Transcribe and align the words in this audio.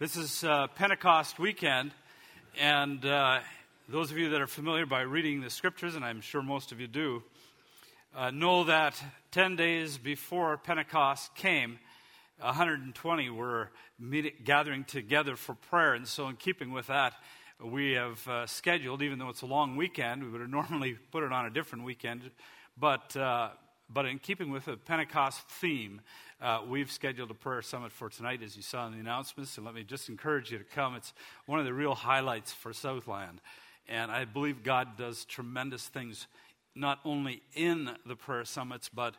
This 0.00 0.16
is 0.16 0.44
uh, 0.44 0.66
Pentecost 0.76 1.38
weekend, 1.38 1.92
and 2.58 3.04
uh, 3.04 3.40
those 3.86 4.10
of 4.10 4.16
you 4.16 4.30
that 4.30 4.40
are 4.40 4.46
familiar 4.46 4.86
by 4.86 5.02
reading 5.02 5.42
the 5.42 5.50
scriptures, 5.50 5.94
and 5.94 6.02
I'm 6.02 6.22
sure 6.22 6.40
most 6.40 6.72
of 6.72 6.80
you 6.80 6.86
do, 6.86 7.22
uh, 8.16 8.30
know 8.30 8.64
that 8.64 8.98
10 9.32 9.56
days 9.56 9.98
before 9.98 10.56
Pentecost 10.56 11.34
came, 11.34 11.78
120 12.38 13.28
were 13.28 13.68
gathering 14.42 14.84
together 14.84 15.36
for 15.36 15.54
prayer. 15.54 15.92
And 15.92 16.08
so, 16.08 16.28
in 16.28 16.36
keeping 16.36 16.72
with 16.72 16.86
that, 16.86 17.12
we 17.62 17.92
have 17.92 18.26
uh, 18.26 18.46
scheduled, 18.46 19.02
even 19.02 19.18
though 19.18 19.28
it's 19.28 19.42
a 19.42 19.46
long 19.46 19.76
weekend, 19.76 20.24
we 20.24 20.30
would 20.30 20.40
have 20.40 20.48
normally 20.48 20.96
put 21.12 21.24
it 21.24 21.30
on 21.30 21.44
a 21.44 21.50
different 21.50 21.84
weekend, 21.84 22.22
but, 22.74 23.14
uh, 23.18 23.50
but 23.90 24.06
in 24.06 24.18
keeping 24.18 24.50
with 24.50 24.64
the 24.64 24.78
Pentecost 24.78 25.46
theme, 25.46 26.00
uh, 26.40 26.62
we've 26.66 26.90
scheduled 26.90 27.30
a 27.30 27.34
prayer 27.34 27.60
summit 27.60 27.92
for 27.92 28.08
tonight, 28.08 28.42
as 28.42 28.56
you 28.56 28.62
saw 28.62 28.86
in 28.86 28.92
the 28.94 28.98
announcements, 28.98 29.58
and 29.58 29.66
let 29.66 29.74
me 29.74 29.84
just 29.84 30.08
encourage 30.08 30.50
you 30.50 30.56
to 30.56 30.64
come. 30.64 30.94
It's 30.94 31.12
one 31.44 31.58
of 31.58 31.66
the 31.66 31.74
real 31.74 31.94
highlights 31.94 32.50
for 32.50 32.72
Southland. 32.72 33.42
And 33.86 34.10
I 34.10 34.24
believe 34.24 34.62
God 34.62 34.96
does 34.96 35.26
tremendous 35.26 35.86
things, 35.88 36.26
not 36.74 36.98
only 37.04 37.42
in 37.54 37.90
the 38.06 38.16
prayer 38.16 38.46
summits, 38.46 38.88
but 38.88 39.16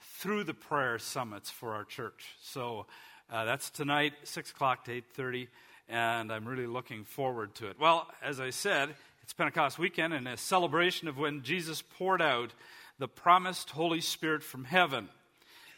through 0.00 0.44
the 0.44 0.54
prayer 0.54 0.98
summits 0.98 1.50
for 1.50 1.74
our 1.74 1.84
church. 1.84 2.24
So 2.40 2.86
uh, 3.30 3.44
that's 3.44 3.68
tonight, 3.68 4.14
6 4.24 4.50
o'clock 4.52 4.86
to 4.86 4.92
8.30, 4.92 5.48
and 5.90 6.32
I'm 6.32 6.48
really 6.48 6.66
looking 6.66 7.04
forward 7.04 7.54
to 7.56 7.68
it. 7.68 7.78
Well, 7.78 8.06
as 8.22 8.40
I 8.40 8.48
said, 8.48 8.94
it's 9.22 9.34
Pentecost 9.34 9.78
weekend 9.78 10.14
and 10.14 10.26
a 10.26 10.38
celebration 10.38 11.06
of 11.06 11.18
when 11.18 11.42
Jesus 11.42 11.82
poured 11.82 12.22
out 12.22 12.54
the 12.98 13.08
promised 13.08 13.70
Holy 13.70 14.00
Spirit 14.00 14.42
from 14.42 14.64
heaven. 14.64 15.10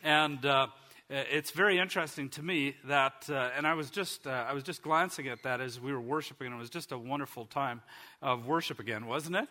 And... 0.05 0.47
Uh, 0.47 0.69
it's 1.11 1.51
very 1.51 1.79
interesting 1.79 2.31
to 2.31 2.43
me 2.43 2.77
that, 2.85 3.27
uh, 3.29 3.51
and 3.57 3.67
I 3.67 3.75
was 3.75 3.91
just 3.91 4.27
uh, 4.27 4.31
I 4.49 4.55
was 4.55 4.63
just 4.63 4.83
glancing 4.83 5.29
at 5.29 5.43
that 5.43 5.61
as 5.61 5.79
we 5.79 5.93
were 5.93 6.01
worshiping, 6.01 6.47
and 6.47 6.57
it 6.57 6.59
was 6.59 6.71
just 6.71 6.93
a 6.93 6.99
wonderful 6.99 7.45
time 7.45 7.83
of 8.23 8.46
worship 8.46 8.80
again, 8.80 9.07
wasn't 9.07 9.37
it? 9.37 9.49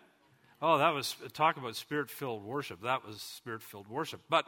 Oh, 0.63 0.79
that 0.79 0.95
was 0.95 1.15
talk 1.33 1.57
about 1.57 1.75
spirit-filled 1.75 2.43
worship. 2.43 2.81
That 2.81 3.05
was 3.05 3.21
spirit-filled 3.21 3.87
worship. 3.87 4.21
But 4.29 4.45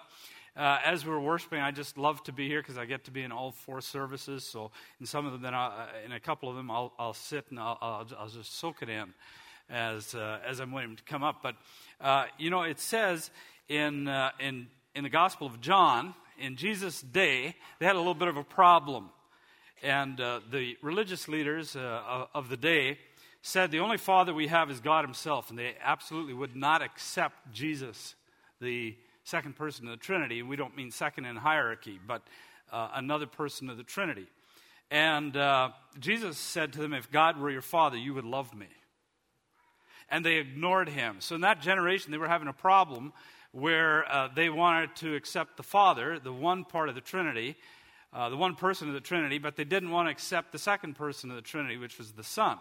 uh, 0.57 0.79
as 0.83 1.05
we 1.05 1.11
were 1.11 1.19
worshiping, 1.19 1.59
I 1.59 1.69
just 1.69 1.95
love 1.95 2.23
to 2.23 2.31
be 2.31 2.47
here 2.47 2.61
because 2.61 2.77
I 2.77 2.85
get 2.85 3.03
to 3.03 3.11
be 3.11 3.21
in 3.21 3.31
all 3.31 3.51
four 3.51 3.81
services. 3.81 4.43
So 4.43 4.71
in 4.99 5.05
some 5.05 5.27
of 5.27 5.33
them, 5.33 5.41
then 5.43 5.53
I'll, 5.53 5.71
uh, 5.71 6.05
in 6.05 6.11
a 6.11 6.19
couple 6.19 6.49
of 6.49 6.55
them, 6.55 6.71
I'll, 6.71 6.93
I'll 6.97 7.13
sit 7.13 7.45
and 7.51 7.59
I'll, 7.59 7.77
I'll, 7.81 8.07
I'll, 8.17 8.29
just 8.29 8.57
soak 8.57 8.81
it 8.81 8.89
in 8.89 9.13
as 9.69 10.15
uh, 10.15 10.39
as 10.43 10.59
I'm 10.59 10.71
waiting 10.71 10.95
to 10.95 11.03
come 11.03 11.21
up. 11.21 11.43
But 11.43 11.55
you 12.39 12.49
know, 12.49 12.63
it 12.63 12.79
says 12.79 13.29
in 13.69 14.07
in 14.39 14.67
in 14.95 15.03
the 15.03 15.09
Gospel 15.09 15.45
of 15.45 15.61
John 15.61 16.15
in 16.39 16.55
Jesus' 16.55 17.01
day, 17.01 17.55
they 17.79 17.85
had 17.85 17.95
a 17.95 17.99
little 17.99 18.13
bit 18.13 18.27
of 18.27 18.37
a 18.37 18.43
problem. 18.43 19.09
And 19.83 20.19
uh, 20.19 20.39
the 20.51 20.77
religious 20.81 21.27
leaders 21.27 21.75
uh, 21.75 22.25
of 22.33 22.49
the 22.49 22.57
day 22.57 22.97
said 23.41 23.69
the 23.69 23.79
only 23.79 23.97
Father 23.97 24.33
we 24.33 24.47
have 24.47 24.71
is 24.71 24.79
God 24.79 25.05
Himself, 25.05 25.49
and 25.49 25.59
they 25.59 25.75
absolutely 25.83 26.33
would 26.33 26.55
not 26.55 26.81
accept 26.81 27.51
Jesus, 27.53 28.15
the 28.59 28.95
second 29.23 29.55
person 29.55 29.85
of 29.85 29.91
the 29.91 30.03
Trinity. 30.03 30.41
We 30.41 30.55
don't 30.55 30.75
mean 30.75 30.91
second 30.91 31.25
in 31.25 31.35
hierarchy, 31.35 31.99
but 32.05 32.23
uh, 32.71 32.89
another 32.93 33.27
person 33.27 33.69
of 33.69 33.77
the 33.77 33.83
Trinity. 33.83 34.25
And 34.89 35.35
uh, 35.35 35.69
Jesus 35.99 36.37
said 36.37 36.73
to 36.73 36.79
them, 36.79 36.93
If 36.93 37.11
God 37.11 37.39
were 37.39 37.51
your 37.51 37.61
Father, 37.61 37.97
you 37.97 38.13
would 38.13 38.25
love 38.25 38.53
me. 38.53 38.67
And 40.09 40.25
they 40.25 40.37
ignored 40.37 40.89
Him. 40.89 41.17
So 41.19 41.35
in 41.35 41.41
that 41.41 41.61
generation, 41.61 42.11
they 42.11 42.17
were 42.17 42.27
having 42.27 42.47
a 42.47 42.53
problem 42.53 43.13
where 43.55 44.03
uh, 44.11 44.27
they 44.35 44.49
wanted 44.49 44.93
to 44.97 45.15
accept 45.15 45.55
the 45.55 45.63
Father, 45.63 46.19
the 46.19 46.33
one 46.33 46.65
part 46.65 46.89
of 46.89 46.95
the 46.95 46.99
Trinity, 46.99 47.55
uh, 48.11 48.27
the 48.27 48.35
one 48.35 48.53
person 48.53 48.89
of 48.89 48.93
the 48.93 48.99
Trinity, 48.99 49.37
but 49.37 49.55
they 49.55 49.63
didn't 49.63 49.91
want 49.91 50.07
to 50.09 50.11
accept 50.11 50.51
the 50.51 50.59
second 50.59 50.97
person 50.97 51.29
of 51.29 51.37
the 51.37 51.41
Trinity, 51.41 51.77
which 51.77 51.97
was 51.97 52.11
the 52.11 52.23
Son. 52.23 52.57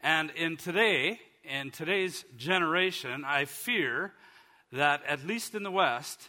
And 0.00 0.30
in 0.30 0.56
today, 0.56 1.18
in 1.42 1.72
today's 1.72 2.24
generation, 2.36 3.24
I 3.24 3.44
fear 3.44 4.12
that 4.70 5.04
at 5.04 5.26
least 5.26 5.56
in 5.56 5.64
the 5.64 5.70
West, 5.72 6.28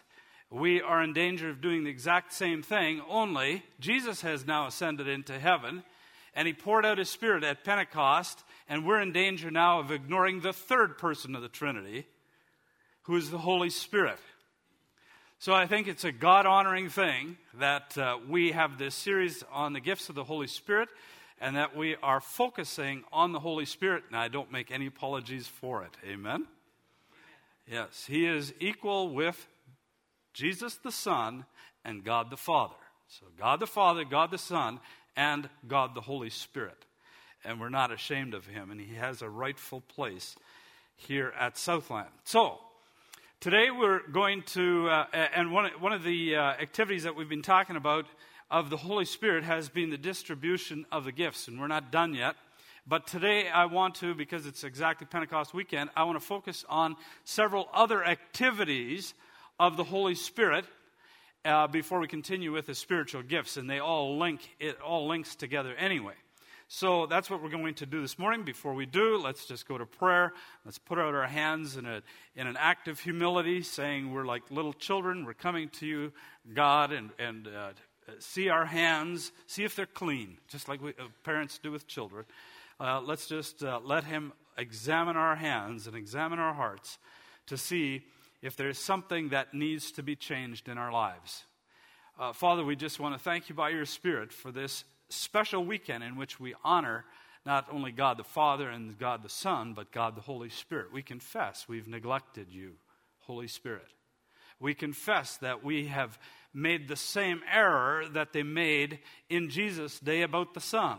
we 0.49 0.81
are 0.81 1.03
in 1.03 1.13
danger 1.13 1.51
of 1.51 1.61
doing 1.61 1.83
the 1.83 1.91
exact 1.91 2.33
same 2.33 2.63
thing, 2.63 3.03
only 3.07 3.63
Jesus 3.79 4.21
has 4.21 4.47
now 4.47 4.65
ascended 4.65 5.07
into 5.07 5.37
heaven, 5.37 5.83
and 6.33 6.47
he 6.47 6.53
poured 6.53 6.87
out 6.87 6.97
his 6.97 7.09
Spirit 7.09 7.43
at 7.43 7.63
Pentecost, 7.63 8.43
and 8.67 8.83
we're 8.83 8.99
in 9.01 9.11
danger 9.11 9.51
now 9.51 9.79
of 9.79 9.91
ignoring 9.91 10.41
the 10.41 10.53
third 10.53 10.97
person 10.97 11.35
of 11.35 11.43
the 11.43 11.49
Trinity, 11.49 12.07
who 13.05 13.15
is 13.15 13.29
the 13.29 13.37
Holy 13.37 13.69
Spirit. 13.69 14.19
So 15.37 15.53
I 15.53 15.67
think 15.67 15.87
it's 15.87 16.03
a 16.03 16.11
God 16.11 16.45
honoring 16.45 16.89
thing 16.89 17.37
that 17.59 17.97
uh, 17.97 18.17
we 18.27 18.51
have 18.51 18.77
this 18.77 18.95
series 18.95 19.43
on 19.51 19.73
the 19.73 19.79
gifts 19.79 20.09
of 20.09 20.15
the 20.15 20.23
Holy 20.23 20.47
Spirit 20.47 20.89
and 21.39 21.55
that 21.55 21.75
we 21.75 21.95
are 22.01 22.19
focusing 22.19 23.03
on 23.11 23.31
the 23.31 23.39
Holy 23.39 23.65
Spirit. 23.65 24.03
And 24.07 24.17
I 24.17 24.27
don't 24.27 24.51
make 24.51 24.71
any 24.71 24.87
apologies 24.87 25.47
for 25.47 25.83
it. 25.83 25.91
Amen? 26.07 26.47
Yes, 27.69 28.05
He 28.07 28.25
is 28.25 28.53
equal 28.59 29.13
with 29.13 29.47
Jesus 30.33 30.75
the 30.75 30.91
Son 30.91 31.45
and 31.83 32.03
God 32.03 32.31
the 32.31 32.37
Father. 32.37 32.75
So 33.07 33.27
God 33.37 33.59
the 33.59 33.67
Father, 33.67 34.03
God 34.03 34.31
the 34.31 34.37
Son, 34.39 34.79
and 35.15 35.47
God 35.67 35.93
the 35.93 36.01
Holy 36.01 36.31
Spirit. 36.31 36.85
And 37.43 37.59
we're 37.59 37.69
not 37.69 37.91
ashamed 37.91 38.33
of 38.33 38.47
Him, 38.47 38.71
and 38.71 38.81
He 38.81 38.95
has 38.95 39.21
a 39.21 39.29
rightful 39.29 39.81
place 39.81 40.35
here 40.95 41.33
at 41.37 41.57
Southland. 41.57 42.09
So, 42.23 42.59
Today 43.41 43.69
we're 43.69 43.99
going 44.07 44.41
to, 44.53 44.89
uh, 44.89 45.05
and 45.13 45.51
one, 45.51 45.69
one 45.79 45.93
of 45.93 46.03
the 46.03 46.35
uh, 46.35 46.41
activities 46.41 47.03
that 47.03 47.15
we've 47.15 47.29
been 47.29 47.43
talking 47.43 47.75
about 47.75 48.05
of 48.49 48.69
the 48.71 48.77
Holy 48.77 49.05
Spirit 49.05 49.43
has 49.43 49.69
been 49.69 49.91
the 49.91 49.97
distribution 49.97 50.85
of 50.91 51.03
the 51.03 51.11
gifts, 51.11 51.47
and 51.47 51.59
we're 51.59 51.67
not 51.67 51.91
done 51.91 52.15
yet. 52.15 52.35
But 52.87 53.05
today 53.05 53.47
I 53.49 53.65
want 53.65 53.95
to, 53.95 54.15
because 54.15 54.47
it's 54.47 54.63
exactly 54.63 55.05
Pentecost 55.05 55.53
weekend, 55.53 55.91
I 55.95 56.05
want 56.05 56.19
to 56.19 56.25
focus 56.25 56.65
on 56.69 56.95
several 57.23 57.69
other 57.71 58.03
activities 58.03 59.13
of 59.59 59.77
the 59.77 59.83
Holy 59.83 60.15
Spirit 60.15 60.65
uh, 61.43 61.67
before 61.67 61.99
we 61.99 62.07
continue 62.07 62.51
with 62.51 62.65
the 62.65 62.73
spiritual 62.73 63.21
gifts, 63.21 63.57
and 63.57 63.69
they 63.69 63.79
all 63.79 64.17
link, 64.17 64.55
it 64.59 64.79
all 64.81 65.07
links 65.07 65.35
together 65.35 65.75
anyway. 65.75 66.15
So 66.67 67.05
that's 67.05 67.29
what 67.29 67.43
we're 67.43 67.49
going 67.49 67.75
to 67.75 67.85
do 67.85 68.01
this 68.01 68.17
morning. 68.17 68.43
Before 68.43 68.73
we 68.73 68.87
do, 68.87 69.17
let's 69.17 69.45
just 69.45 69.67
go 69.67 69.77
to 69.77 69.85
prayer. 69.85 70.33
Let's 70.65 70.79
put 70.79 70.97
out 70.97 71.13
our 71.13 71.27
hands 71.27 71.77
in, 71.77 71.85
a, 71.85 72.01
in 72.35 72.47
an 72.47 72.57
act 72.57 72.87
of 72.87 72.99
humility, 72.99 73.61
saying 73.61 74.11
we're 74.11 74.25
like 74.25 74.49
little 74.49 74.73
children. 74.73 75.25
We're 75.25 75.33
coming 75.33 75.69
to 75.69 75.85
you, 75.85 76.11
God, 76.55 76.91
and, 76.91 77.11
and 77.19 77.47
uh, 77.47 77.69
see 78.17 78.49
our 78.49 78.65
hands, 78.65 79.31
see 79.45 79.63
if 79.63 79.75
they're 79.75 79.85
clean, 79.85 80.37
just 80.47 80.67
like 80.67 80.81
we, 80.81 80.89
uh, 80.91 81.05
parents 81.23 81.59
do 81.59 81.71
with 81.71 81.85
children. 81.85 82.25
Uh, 82.79 82.99
let's 82.99 83.27
just 83.27 83.63
uh, 83.63 83.79
let 83.83 84.03
Him 84.03 84.33
examine 84.57 85.17
our 85.17 85.35
hands 85.35 85.85
and 85.85 85.95
examine 85.95 86.39
our 86.39 86.53
hearts 86.53 86.97
to 87.45 87.57
see 87.57 88.01
if 88.41 88.55
there's 88.55 88.79
something 88.79 89.29
that 89.29 89.53
needs 89.53 89.91
to 89.91 90.01
be 90.01 90.15
changed 90.15 90.67
in 90.67 90.79
our 90.79 90.91
lives. 90.91 91.45
Uh, 92.19 92.33
Father, 92.33 92.63
we 92.65 92.75
just 92.75 92.99
want 92.99 93.13
to 93.13 93.19
thank 93.19 93.49
you 93.49 93.55
by 93.55 93.69
your 93.69 93.85
Spirit 93.85 94.33
for 94.33 94.51
this 94.51 94.83
special 95.09 95.65
weekend 95.65 96.03
in 96.03 96.15
which 96.15 96.39
we 96.39 96.55
honor 96.63 97.05
not 97.45 97.67
only 97.71 97.91
God 97.91 98.17
the 98.17 98.23
Father 98.23 98.69
and 98.69 98.97
God 98.97 99.23
the 99.23 99.29
Son, 99.29 99.73
but 99.73 99.91
God 99.91 100.15
the 100.15 100.21
Holy 100.21 100.49
Spirit. 100.49 100.91
We 100.91 101.03
confess 101.03 101.67
we've 101.67 101.87
neglected 101.87 102.47
you, 102.49 102.73
Holy 103.19 103.47
Spirit. 103.47 103.87
We 104.59 104.73
confess 104.73 105.37
that 105.37 105.63
we 105.63 105.87
have 105.87 106.17
made 106.53 106.87
the 106.87 106.95
same 106.95 107.41
error 107.51 108.05
that 108.13 108.33
they 108.33 108.43
made 108.43 108.99
in 109.29 109.49
Jesus' 109.49 109.99
day 109.99 110.21
about 110.21 110.53
the 110.53 110.61
Son. 110.61 110.97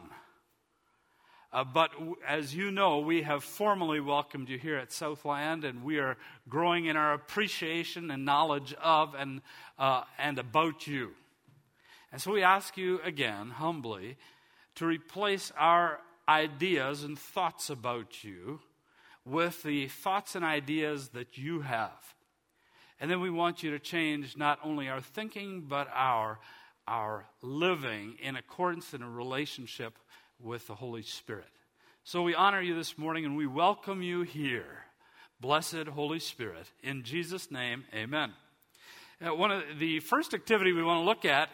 Uh, 1.53 1.65
but 1.65 1.93
w- 1.93 2.17
as 2.29 2.55
you 2.55 2.71
know, 2.71 2.99
we 2.99 3.23
have 3.23 3.43
formally 3.43 3.99
welcomed 3.99 4.49
you 4.49 4.59
here 4.59 4.77
at 4.77 4.93
Southland, 4.93 5.65
and 5.65 5.83
we 5.83 5.99
are 5.99 6.19
growing 6.49 6.85
in 6.85 6.97
our 6.97 7.15
appreciation 7.15 8.11
and 8.11 8.25
knowledge 8.25 8.75
of 8.75 9.15
and, 9.15 9.41
uh, 9.79 10.03
and 10.19 10.39
about 10.39 10.87
you. 10.87 11.13
And 12.13 12.21
so 12.21 12.33
we 12.33 12.43
ask 12.43 12.77
you 12.77 13.01
again, 13.05 13.51
humbly, 13.51 14.17
to 14.77 14.87
replace 14.87 15.53
our 15.59 16.01
ideas 16.29 17.03
and 17.03 17.19
thoughts 17.19 17.71
about 17.71 18.25
you 18.25 18.61
with 19.25 19.63
the 19.63 19.89
thoughts 19.89 20.35
and 20.35 20.45
ideas 20.45 21.09
that 21.09 21.37
you 21.37 21.61
have. 21.61 22.15
And 23.01 23.11
then 23.11 23.21
we 23.21 23.31
want 23.31 23.63
you 23.63 23.73
to 23.73 23.79
change 23.79 24.37
not 24.37 24.59
only 24.65 24.89
our 24.89 25.01
thinking, 25.01 25.65
but 25.69 25.89
our, 25.93 26.39
our 26.89 27.27
living 27.43 28.17
in 28.23 28.37
accordance 28.37 28.95
in 28.95 29.03
a 29.03 29.11
relationship 29.11 29.99
with 30.41 30.67
the 30.67 30.75
Holy 30.75 31.03
Spirit. 31.03 31.49
So 32.05 32.23
we 32.23 32.35
honor 32.35 32.63
you 32.63 32.75
this 32.75 32.97
morning 32.97 33.25
and 33.25 33.37
we 33.37 33.47
welcome 33.47 34.01
you 34.01 34.23
here. 34.23 34.85
Blessed 35.41 35.89
Holy 35.89 36.21
Spirit. 36.21 36.71
In 36.83 37.03
Jesus' 37.03 37.51
name, 37.51 37.85
amen. 37.93 38.33
Uh, 39.21 39.35
one 39.35 39.51
of 39.51 39.63
the 39.79 40.01
first 40.01 40.33
activity 40.33 40.73
we 40.73 40.83
want 40.83 41.01
to 41.01 41.05
look 41.05 41.25
at 41.25 41.51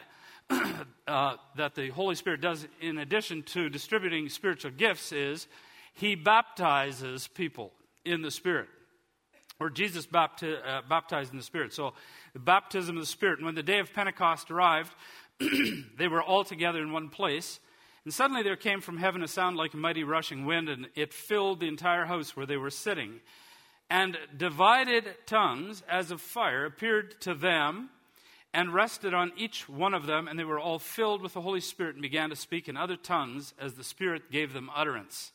uh, 1.07 1.37
that 1.57 1.75
the 1.75 1.91
Holy 1.91 2.15
Spirit 2.15 2.41
does 2.41 2.67
in 2.81 2.99
addition 2.99 3.43
to 3.45 3.69
distributing 3.69 4.29
spiritual 4.29 4.71
gifts 4.71 5.13
is 5.13 5.47
he 5.95 6.15
baptizes 6.15 7.29
people 7.29 7.73
in 8.05 8.23
the 8.23 8.31
Spirit. 8.31 8.69
Or 9.61 9.71
Jesus 9.71 10.07
bapti- 10.07 10.59
uh, 10.67 10.83
baptized 10.89 11.31
in 11.31 11.37
the 11.37 11.45
Spirit. 11.45 11.73
So, 11.73 11.95
the 12.33 12.41
baptism 12.41 12.97
of 12.97 13.03
the 13.03 13.07
Spirit. 13.07 13.39
And 13.39 13.47
when 13.47 13.55
the 13.55 13.63
day 13.63 13.79
of 13.79 13.93
Pentecost 13.93 14.51
arrived, 14.51 14.93
they 15.99 16.09
were 16.09 16.23
all 16.23 16.45
together 16.45 16.81
in 16.81 16.93
one 16.93 17.09
place. 17.11 17.61
And 18.05 18.13
suddenly 18.13 18.43
there 18.43 18.57
came 18.57 18.81
from 18.81 18.97
heaven 18.97 19.23
a 19.23 19.29
sound 19.29 19.57
like 19.57 19.75
a 19.75 19.77
mighty 19.77 20.03
rushing 20.03 20.45
wind, 20.45 20.69
and 20.69 20.89
it 20.97 21.15
filled 21.15 21.61
the 21.61 21.69
entire 21.69 22.05
house 22.05 22.37
where 22.37 22.47
they 22.47 22.57
were 22.57 22.71
sitting. 22.71 23.21
And 23.89 24.19
divided 24.37 25.05
tongues 25.27 25.83
as 25.89 26.11
of 26.11 26.21
fire 26.21 26.65
appeared 26.65 27.21
to 27.21 27.35
them 27.35 27.91
and 28.55 28.75
rested 28.75 29.15
on 29.15 29.33
each 29.37 29.69
one 29.69 29.95
of 29.95 30.07
them, 30.07 30.29
and 30.29 30.39
they 30.39 30.45
were 30.45 30.61
all 30.61 30.79
filled 30.79 31.23
with 31.23 31.35
the 31.35 31.41
Holy 31.41 31.61
Spirit 31.61 31.95
and 31.95 32.03
began 32.03 32.31
to 32.31 32.37
speak 32.37 32.69
in 32.69 32.77
other 32.77 32.97
tongues 32.97 33.55
as 33.59 33.75
the 33.75 33.85
Spirit 33.85 34.31
gave 34.31 34.53
them 34.53 34.71
utterance. 34.75 35.33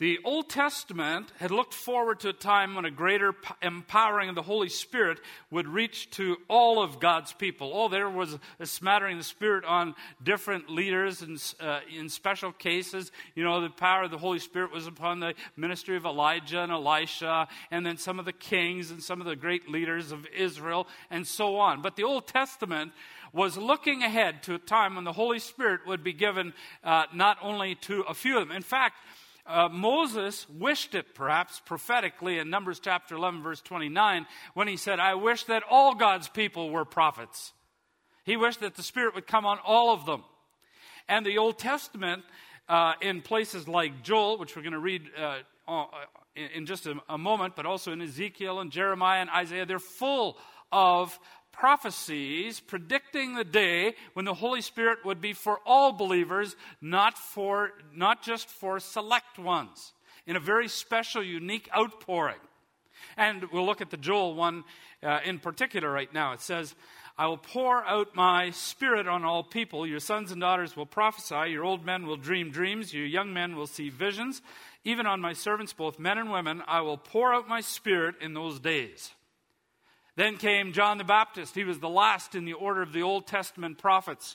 The 0.00 0.20
Old 0.24 0.48
Testament 0.48 1.32
had 1.40 1.50
looked 1.50 1.74
forward 1.74 2.20
to 2.20 2.28
a 2.28 2.32
time 2.32 2.76
when 2.76 2.84
a 2.84 2.90
greater 2.90 3.34
empowering 3.60 4.28
of 4.28 4.36
the 4.36 4.42
Holy 4.42 4.68
Spirit 4.68 5.18
would 5.50 5.66
reach 5.66 6.08
to 6.10 6.36
all 6.46 6.80
of 6.80 7.00
God's 7.00 7.32
people. 7.32 7.72
Oh, 7.74 7.88
there 7.88 8.08
was 8.08 8.38
a 8.60 8.66
smattering 8.66 9.14
of 9.14 9.18
the 9.18 9.24
Spirit 9.24 9.64
on 9.64 9.96
different 10.22 10.70
leaders 10.70 11.20
and 11.20 11.42
uh, 11.58 11.80
in 11.92 12.08
special 12.08 12.52
cases. 12.52 13.10
You 13.34 13.42
know, 13.42 13.60
the 13.60 13.70
power 13.70 14.04
of 14.04 14.12
the 14.12 14.18
Holy 14.18 14.38
Spirit 14.38 14.70
was 14.70 14.86
upon 14.86 15.18
the 15.18 15.34
ministry 15.56 15.96
of 15.96 16.04
Elijah 16.04 16.60
and 16.60 16.70
Elisha, 16.70 17.48
and 17.72 17.84
then 17.84 17.96
some 17.96 18.20
of 18.20 18.24
the 18.24 18.32
kings 18.32 18.92
and 18.92 19.02
some 19.02 19.20
of 19.20 19.26
the 19.26 19.34
great 19.34 19.68
leaders 19.68 20.12
of 20.12 20.28
Israel, 20.28 20.86
and 21.10 21.26
so 21.26 21.56
on. 21.56 21.82
But 21.82 21.96
the 21.96 22.04
Old 22.04 22.28
Testament 22.28 22.92
was 23.32 23.56
looking 23.56 24.04
ahead 24.04 24.44
to 24.44 24.54
a 24.54 24.58
time 24.58 24.94
when 24.94 25.04
the 25.04 25.12
Holy 25.12 25.40
Spirit 25.40 25.80
would 25.88 26.04
be 26.04 26.12
given 26.12 26.54
uh, 26.84 27.06
not 27.12 27.36
only 27.42 27.74
to 27.74 28.02
a 28.02 28.14
few 28.14 28.38
of 28.38 28.46
them. 28.46 28.56
In 28.56 28.62
fact, 28.62 28.94
uh, 29.48 29.68
Moses 29.70 30.46
wished 30.50 30.94
it, 30.94 31.14
perhaps 31.14 31.60
prophetically, 31.64 32.38
in 32.38 32.50
Numbers 32.50 32.80
chapter 32.80 33.14
11, 33.14 33.42
verse 33.42 33.60
29, 33.62 34.26
when 34.54 34.68
he 34.68 34.76
said, 34.76 35.00
I 35.00 35.14
wish 35.14 35.44
that 35.44 35.62
all 35.68 35.94
God's 35.94 36.28
people 36.28 36.70
were 36.70 36.84
prophets. 36.84 37.52
He 38.24 38.36
wished 38.36 38.60
that 38.60 38.74
the 38.74 38.82
Spirit 38.82 39.14
would 39.14 39.26
come 39.26 39.46
on 39.46 39.58
all 39.64 39.92
of 39.94 40.04
them. 40.04 40.22
And 41.08 41.24
the 41.24 41.38
Old 41.38 41.58
Testament, 41.58 42.24
uh, 42.68 42.92
in 43.00 43.22
places 43.22 43.66
like 43.66 44.02
Joel, 44.02 44.38
which 44.38 44.54
we're 44.54 44.62
going 44.62 44.72
to 44.72 44.78
read 44.78 45.02
uh, 45.18 45.38
uh 45.66 45.84
in 46.54 46.66
just 46.66 46.86
a, 46.86 46.94
a 47.08 47.18
moment, 47.18 47.56
but 47.56 47.66
also 47.66 47.90
in 47.90 48.00
Ezekiel 48.00 48.60
and 48.60 48.70
Jeremiah 48.70 49.20
and 49.20 49.30
Isaiah, 49.30 49.66
they're 49.66 49.80
full 49.80 50.36
of 50.70 51.18
prophecies 51.58 52.60
predicting 52.60 53.34
the 53.34 53.44
day 53.44 53.94
when 54.12 54.24
the 54.24 54.34
Holy 54.34 54.60
Spirit 54.60 55.04
would 55.04 55.20
be 55.20 55.32
for 55.32 55.58
all 55.66 55.92
believers, 55.92 56.54
not, 56.80 57.18
for, 57.18 57.72
not 57.94 58.22
just 58.22 58.48
for 58.48 58.78
select 58.78 59.38
ones, 59.38 59.92
in 60.26 60.36
a 60.36 60.40
very 60.40 60.68
special, 60.68 61.22
unique 61.22 61.68
outpouring. 61.76 62.40
And 63.16 63.44
we'll 63.52 63.66
look 63.66 63.80
at 63.80 63.90
the 63.90 63.96
Joel 63.96 64.34
one 64.34 64.64
uh, 65.02 65.18
in 65.24 65.40
particular 65.40 65.90
right 65.90 66.12
now. 66.12 66.32
It 66.32 66.40
says, 66.40 66.74
I 67.16 67.26
will 67.26 67.38
pour 67.38 67.84
out 67.84 68.14
my 68.14 68.50
spirit 68.50 69.08
on 69.08 69.24
all 69.24 69.42
people. 69.42 69.84
Your 69.84 69.98
sons 69.98 70.30
and 70.30 70.40
daughters 70.40 70.76
will 70.76 70.86
prophesy. 70.86 71.50
Your 71.50 71.64
old 71.64 71.84
men 71.84 72.06
will 72.06 72.16
dream 72.16 72.52
dreams. 72.52 72.94
Your 72.94 73.06
young 73.06 73.32
men 73.32 73.56
will 73.56 73.66
see 73.66 73.88
visions. 73.88 74.40
Even 74.84 75.06
on 75.06 75.20
my 75.20 75.32
servants, 75.32 75.72
both 75.72 75.98
men 75.98 76.18
and 76.18 76.30
women, 76.30 76.62
I 76.68 76.82
will 76.82 76.96
pour 76.96 77.34
out 77.34 77.48
my 77.48 77.60
spirit 77.60 78.14
in 78.20 78.34
those 78.34 78.60
days. 78.60 79.12
Then 80.18 80.36
came 80.36 80.72
John 80.72 80.98
the 80.98 81.04
Baptist. 81.04 81.54
He 81.54 81.62
was 81.62 81.78
the 81.78 81.88
last 81.88 82.34
in 82.34 82.44
the 82.44 82.54
order 82.54 82.82
of 82.82 82.92
the 82.92 83.02
Old 83.02 83.28
Testament 83.28 83.78
prophets. 83.78 84.34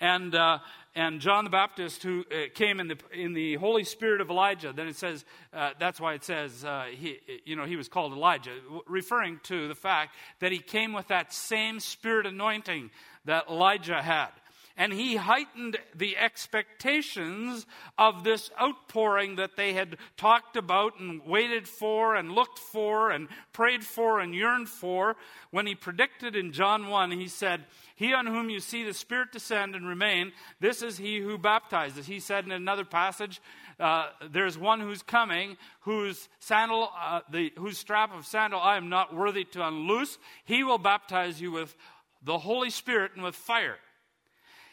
And, 0.00 0.32
uh, 0.32 0.60
and 0.94 1.20
John 1.20 1.42
the 1.42 1.50
Baptist, 1.50 2.04
who 2.04 2.24
uh, 2.30 2.54
came 2.54 2.78
in 2.78 2.86
the, 2.86 2.98
in 3.12 3.32
the 3.32 3.56
Holy 3.56 3.82
Spirit 3.82 4.20
of 4.20 4.30
Elijah, 4.30 4.72
then 4.72 4.86
it 4.86 4.94
says, 4.94 5.24
uh, 5.52 5.70
that's 5.80 6.00
why 6.00 6.14
it 6.14 6.22
says, 6.22 6.64
uh, 6.64 6.84
he, 6.92 7.18
you 7.44 7.56
know, 7.56 7.64
he 7.64 7.74
was 7.74 7.88
called 7.88 8.12
Elijah, 8.12 8.52
referring 8.86 9.40
to 9.42 9.66
the 9.66 9.74
fact 9.74 10.14
that 10.38 10.52
he 10.52 10.60
came 10.60 10.92
with 10.92 11.08
that 11.08 11.32
same 11.32 11.80
spirit 11.80 12.24
anointing 12.24 12.88
that 13.24 13.48
Elijah 13.48 14.00
had 14.00 14.30
and 14.78 14.92
he 14.92 15.16
heightened 15.16 15.76
the 15.92 16.16
expectations 16.16 17.66
of 17.98 18.22
this 18.22 18.48
outpouring 18.62 19.34
that 19.34 19.56
they 19.56 19.72
had 19.72 19.96
talked 20.16 20.56
about 20.56 21.00
and 21.00 21.26
waited 21.26 21.66
for 21.66 22.14
and 22.14 22.30
looked 22.30 22.60
for 22.60 23.10
and 23.10 23.26
prayed 23.52 23.84
for 23.84 24.20
and 24.20 24.32
yearned 24.32 24.68
for. 24.68 25.16
When 25.50 25.66
he 25.66 25.74
predicted 25.74 26.36
in 26.36 26.52
John 26.52 26.86
1, 26.86 27.10
he 27.10 27.26
said, 27.26 27.64
He 27.96 28.14
on 28.14 28.26
whom 28.26 28.50
you 28.50 28.60
see 28.60 28.84
the 28.84 28.94
Spirit 28.94 29.32
descend 29.32 29.74
and 29.74 29.86
remain, 29.86 30.32
this 30.60 30.80
is 30.80 30.96
he 30.96 31.18
who 31.18 31.38
baptizes. 31.38 32.06
He 32.06 32.20
said 32.20 32.44
in 32.44 32.52
another 32.52 32.84
passage, 32.84 33.40
uh, 33.80 34.10
there's 34.30 34.56
one 34.56 34.78
who's 34.78 35.02
coming 35.02 35.56
whose 35.80 36.28
sandal, 36.38 36.90
uh, 36.96 37.20
the, 37.30 37.52
whose 37.58 37.78
strap 37.78 38.14
of 38.14 38.26
sandal 38.26 38.60
I 38.60 38.76
am 38.76 38.88
not 38.88 39.12
worthy 39.12 39.42
to 39.44 39.66
unloose. 39.66 40.18
He 40.44 40.62
will 40.62 40.78
baptize 40.78 41.40
you 41.40 41.50
with 41.50 41.74
the 42.22 42.38
Holy 42.38 42.70
Spirit 42.70 43.12
and 43.16 43.24
with 43.24 43.34
fire. 43.34 43.78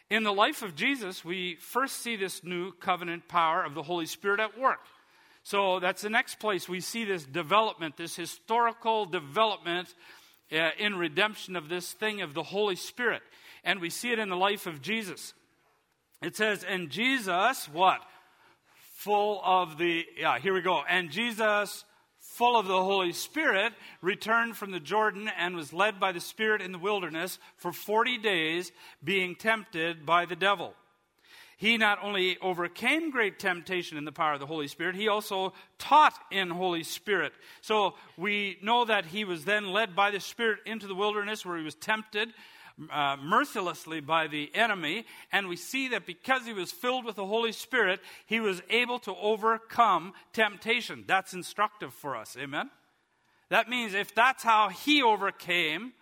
In 0.09 0.23
the 0.23 0.33
life 0.33 0.61
of 0.61 0.75
Jesus, 0.75 1.25
we 1.25 1.55
first 1.55 1.97
see 1.97 2.15
this 2.15 2.43
new 2.43 2.71
covenant 2.73 3.27
power 3.27 3.63
of 3.63 3.73
the 3.73 3.81
Holy 3.81 4.05
Spirit 4.05 4.39
at 4.39 4.59
work. 4.59 4.79
So 5.41 5.79
that's 5.79 6.03
the 6.03 6.09
next 6.09 6.39
place 6.39 6.69
we 6.69 6.79
see 6.79 7.05
this 7.05 7.23
development, 7.23 7.97
this 7.97 8.15
historical 8.15 9.05
development 9.05 9.93
uh, 10.51 10.69
in 10.77 10.95
redemption 10.95 11.55
of 11.55 11.69
this 11.69 11.91
thing 11.91 12.21
of 12.21 12.35
the 12.35 12.43
Holy 12.43 12.75
Spirit. 12.75 13.23
And 13.63 13.81
we 13.81 13.89
see 13.89 14.11
it 14.11 14.19
in 14.19 14.29
the 14.29 14.35
life 14.35 14.67
of 14.67 14.81
Jesus. 14.81 15.33
It 16.21 16.35
says, 16.35 16.63
and 16.63 16.91
Jesus, 16.91 17.67
what? 17.71 18.01
Full 18.97 19.41
of 19.43 19.77
the, 19.77 20.05
yeah, 20.17 20.37
here 20.37 20.53
we 20.53 20.61
go. 20.61 20.81
And 20.87 21.09
Jesus 21.09 21.83
full 22.35 22.57
of 22.57 22.67
the 22.67 22.83
Holy 22.83 23.13
Spirit, 23.13 23.71
returned 24.01 24.57
from 24.57 24.71
the 24.71 24.79
Jordan 24.79 25.29
and 25.37 25.55
was 25.55 25.71
led 25.71 26.01
by 26.01 26.11
the 26.11 26.19
Spirit 26.19 26.61
in 26.61 26.73
the 26.73 26.77
wilderness 26.77 27.39
for 27.55 27.71
40 27.71 28.17
days, 28.17 28.73
being 29.01 29.35
tempted 29.35 30.05
by 30.05 30.25
the 30.25 30.35
devil. 30.35 30.73
He 31.57 31.77
not 31.77 31.99
only 32.03 32.37
overcame 32.39 33.09
great 33.09 33.39
temptation 33.39 33.97
in 33.97 34.03
the 34.03 34.11
power 34.11 34.33
of 34.33 34.41
the 34.41 34.45
Holy 34.45 34.67
Spirit, 34.67 34.95
he 34.95 35.07
also 35.07 35.53
taught 35.79 36.13
in 36.29 36.49
Holy 36.49 36.83
Spirit. 36.83 37.31
So 37.61 37.95
we 38.17 38.57
know 38.61 38.83
that 38.83 39.05
he 39.05 39.23
was 39.23 39.45
then 39.45 39.71
led 39.71 39.95
by 39.95 40.11
the 40.11 40.19
Spirit 40.19 40.59
into 40.65 40.87
the 40.87 40.95
wilderness 40.95 41.45
where 41.45 41.57
he 41.57 41.63
was 41.63 41.75
tempted 41.75 42.33
uh, 42.91 43.17
mercilessly 43.21 43.99
by 43.99 44.27
the 44.27 44.53
enemy. 44.53 45.05
And 45.31 45.47
we 45.47 45.55
see 45.55 45.89
that 45.89 46.05
because 46.05 46.45
he 46.45 46.53
was 46.53 46.71
filled 46.71 47.05
with 47.05 47.15
the 47.15 47.25
Holy 47.25 47.51
Spirit, 47.51 47.99
he 48.25 48.39
was 48.39 48.61
able 48.69 48.99
to 48.99 49.15
overcome 49.15 50.13
temptation. 50.33 51.03
That's 51.07 51.33
instructive 51.33 51.93
for 51.93 52.15
us. 52.15 52.35
Amen? 52.39 52.69
That 53.49 53.69
means 53.69 53.93
if 53.93 54.13
that's 54.13 54.43
how 54.43 54.69
he 54.69 55.03
overcame 55.03 55.93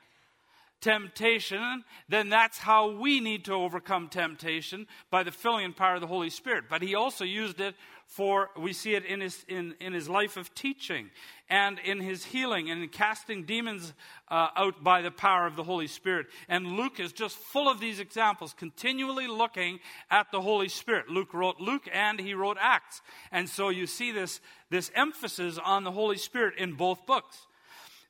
temptation, 0.81 1.83
then 2.09 2.29
that's 2.29 2.57
how 2.57 2.91
we 2.91 3.19
need 3.21 3.45
to 3.45 3.53
overcome 3.53 4.09
temptation 4.09 4.85
by 5.09 5.23
the 5.23 5.31
filling 5.31 5.65
and 5.65 5.75
power 5.75 5.95
of 5.95 6.01
the 6.01 6.07
Holy 6.07 6.29
Spirit. 6.29 6.65
But 6.69 6.81
he 6.81 6.93
also 6.93 7.23
used 7.23 7.61
it 7.61 7.75
for, 8.05 8.49
we 8.57 8.73
see 8.73 8.93
it 8.93 9.05
in 9.05 9.21
his, 9.21 9.45
in, 9.47 9.75
in 9.79 9.93
his 9.93 10.09
life 10.09 10.35
of 10.35 10.53
teaching 10.53 11.09
and 11.53 11.77
in 11.85 11.99
his 11.99 12.25
healing 12.25 12.71
and 12.71 12.81
in 12.81 12.89
casting 12.89 13.43
demons 13.43 13.93
uh, 14.29 14.47
out 14.55 14.83
by 14.83 15.03
the 15.03 15.11
power 15.11 15.45
of 15.45 15.55
the 15.55 15.63
Holy 15.63 15.85
Spirit. 15.85 16.25
And 16.49 16.65
Luke 16.65 16.99
is 16.99 17.13
just 17.13 17.37
full 17.37 17.69
of 17.69 17.79
these 17.79 17.99
examples, 17.99 18.53
continually 18.53 19.27
looking 19.27 19.79
at 20.09 20.31
the 20.31 20.41
Holy 20.41 20.67
Spirit. 20.67 21.09
Luke 21.09 21.31
wrote 21.31 21.59
Luke 21.59 21.87
and 21.93 22.19
he 22.19 22.33
wrote 22.33 22.57
Acts. 22.59 23.03
And 23.31 23.47
so 23.47 23.69
you 23.69 23.85
see 23.85 24.11
this, 24.11 24.41
this 24.71 24.89
emphasis 24.95 25.59
on 25.63 25.83
the 25.83 25.91
Holy 25.91 26.17
Spirit 26.17 26.55
in 26.57 26.73
both 26.73 27.05
books. 27.05 27.45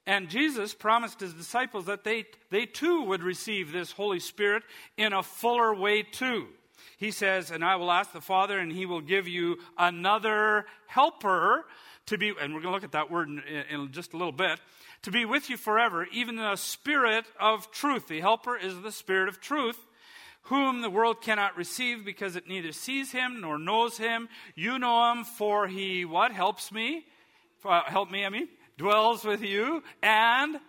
And 0.06 0.30
Jesus 0.30 0.74
promised 0.74 1.20
his 1.20 1.34
disciples 1.34 1.88
that 1.88 2.06
they, 2.06 2.24
they 2.50 2.66
too 2.66 3.04
would 3.04 3.24
receive 3.24 3.74
this 3.74 3.92
Holy 3.92 4.22
Spirit 4.22 4.64
in 4.96 5.12
a 5.12 5.22
fuller 5.22 5.76
way 5.76 6.02
too. 6.02 6.48
He 6.98 7.12
says, 7.12 7.52
And 7.52 7.66
I 7.66 7.76
will 7.76 7.92
ask 7.92 8.14
the 8.14 8.22
Father, 8.22 8.58
and 8.58 8.72
he 8.72 8.86
will 8.86 9.02
give 9.02 9.28
you 9.28 9.58
another 9.78 10.66
helper 10.88 11.66
to 12.08 12.18
be, 12.18 12.30
and 12.30 12.54
we're 12.54 12.62
going 12.62 12.72
to 12.72 12.72
look 12.72 12.84
at 12.84 12.92
that 12.92 13.12
word 13.12 13.30
in, 13.30 13.40
in, 13.70 13.92
just 13.92 14.14
a 14.14 14.18
little 14.18 14.32
bit, 14.32 14.60
to 15.04 15.12
be 15.12 15.26
with 15.26 15.50
you 15.50 15.58
forever, 15.58 16.08
even 16.12 16.36
the 16.36 16.56
Spirit 16.56 17.26
of 17.40 17.72
truth. 17.72 18.08
The 18.08 18.22
helper 18.22 18.58
is 18.58 18.82
the 18.82 18.92
Spirit 18.92 19.30
of 19.30 19.40
truth, 19.40 19.78
whom 20.44 20.82
the 20.82 20.90
world 20.90 21.22
cannot 21.22 21.58
receive 21.58 22.04
because 22.06 22.36
it 22.36 22.48
neither 22.48 22.72
sees 22.72 23.12
him 23.12 23.42
nor 23.42 23.58
knows 23.58 23.98
him. 23.98 24.28
You 24.56 24.80
know 24.80 25.12
him, 25.12 25.24
for 25.24 25.68
he, 25.68 26.06
what? 26.06 26.32
Helps 26.32 26.72
me? 26.72 27.06
Uh, 27.64 27.82
help 27.86 28.12
me, 28.12 28.26
I 28.26 28.30
mean, 28.30 28.50
dwells 28.78 29.24
with 29.24 29.42
you, 29.42 29.84
and 30.02 30.60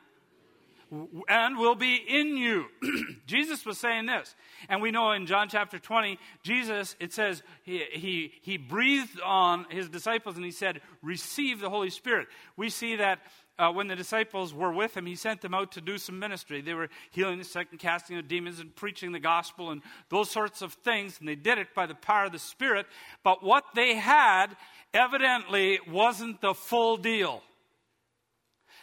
and 1.28 1.58
will 1.58 1.74
be 1.74 1.96
in 1.96 2.36
you. 2.36 2.66
Jesus 3.26 3.64
was 3.64 3.78
saying 3.78 4.06
this. 4.06 4.34
And 4.68 4.82
we 4.82 4.90
know 4.90 5.12
in 5.12 5.26
John 5.26 5.48
chapter 5.48 5.78
20, 5.78 6.18
Jesus, 6.42 6.96
it 7.00 7.12
says, 7.12 7.42
he, 7.62 7.84
he, 7.92 8.32
he 8.42 8.56
breathed 8.56 9.20
on 9.20 9.66
his 9.70 9.88
disciples 9.88 10.36
and 10.36 10.44
he 10.44 10.50
said, 10.50 10.80
Receive 11.02 11.60
the 11.60 11.70
Holy 11.70 11.90
Spirit. 11.90 12.28
We 12.56 12.70
see 12.70 12.96
that 12.96 13.20
uh, 13.58 13.70
when 13.70 13.86
the 13.86 13.96
disciples 13.96 14.52
were 14.52 14.72
with 14.72 14.96
him, 14.96 15.06
he 15.06 15.14
sent 15.14 15.40
them 15.40 15.54
out 15.54 15.72
to 15.72 15.80
do 15.80 15.96
some 15.96 16.18
ministry. 16.18 16.60
They 16.60 16.74
were 16.74 16.88
healing 17.10 17.38
the 17.38 17.44
sick 17.44 17.68
and 17.70 17.78
casting 17.78 18.16
out 18.16 18.26
demons 18.26 18.58
and 18.58 18.74
preaching 18.74 19.12
the 19.12 19.20
gospel 19.20 19.70
and 19.70 19.80
those 20.08 20.30
sorts 20.30 20.60
of 20.60 20.72
things. 20.72 21.18
And 21.20 21.28
they 21.28 21.36
did 21.36 21.58
it 21.58 21.74
by 21.74 21.86
the 21.86 21.94
power 21.94 22.26
of 22.26 22.32
the 22.32 22.38
Spirit. 22.38 22.86
But 23.22 23.42
what 23.42 23.64
they 23.74 23.94
had 23.94 24.56
evidently 24.92 25.78
wasn't 25.88 26.40
the 26.40 26.54
full 26.54 26.96
deal. 26.96 27.42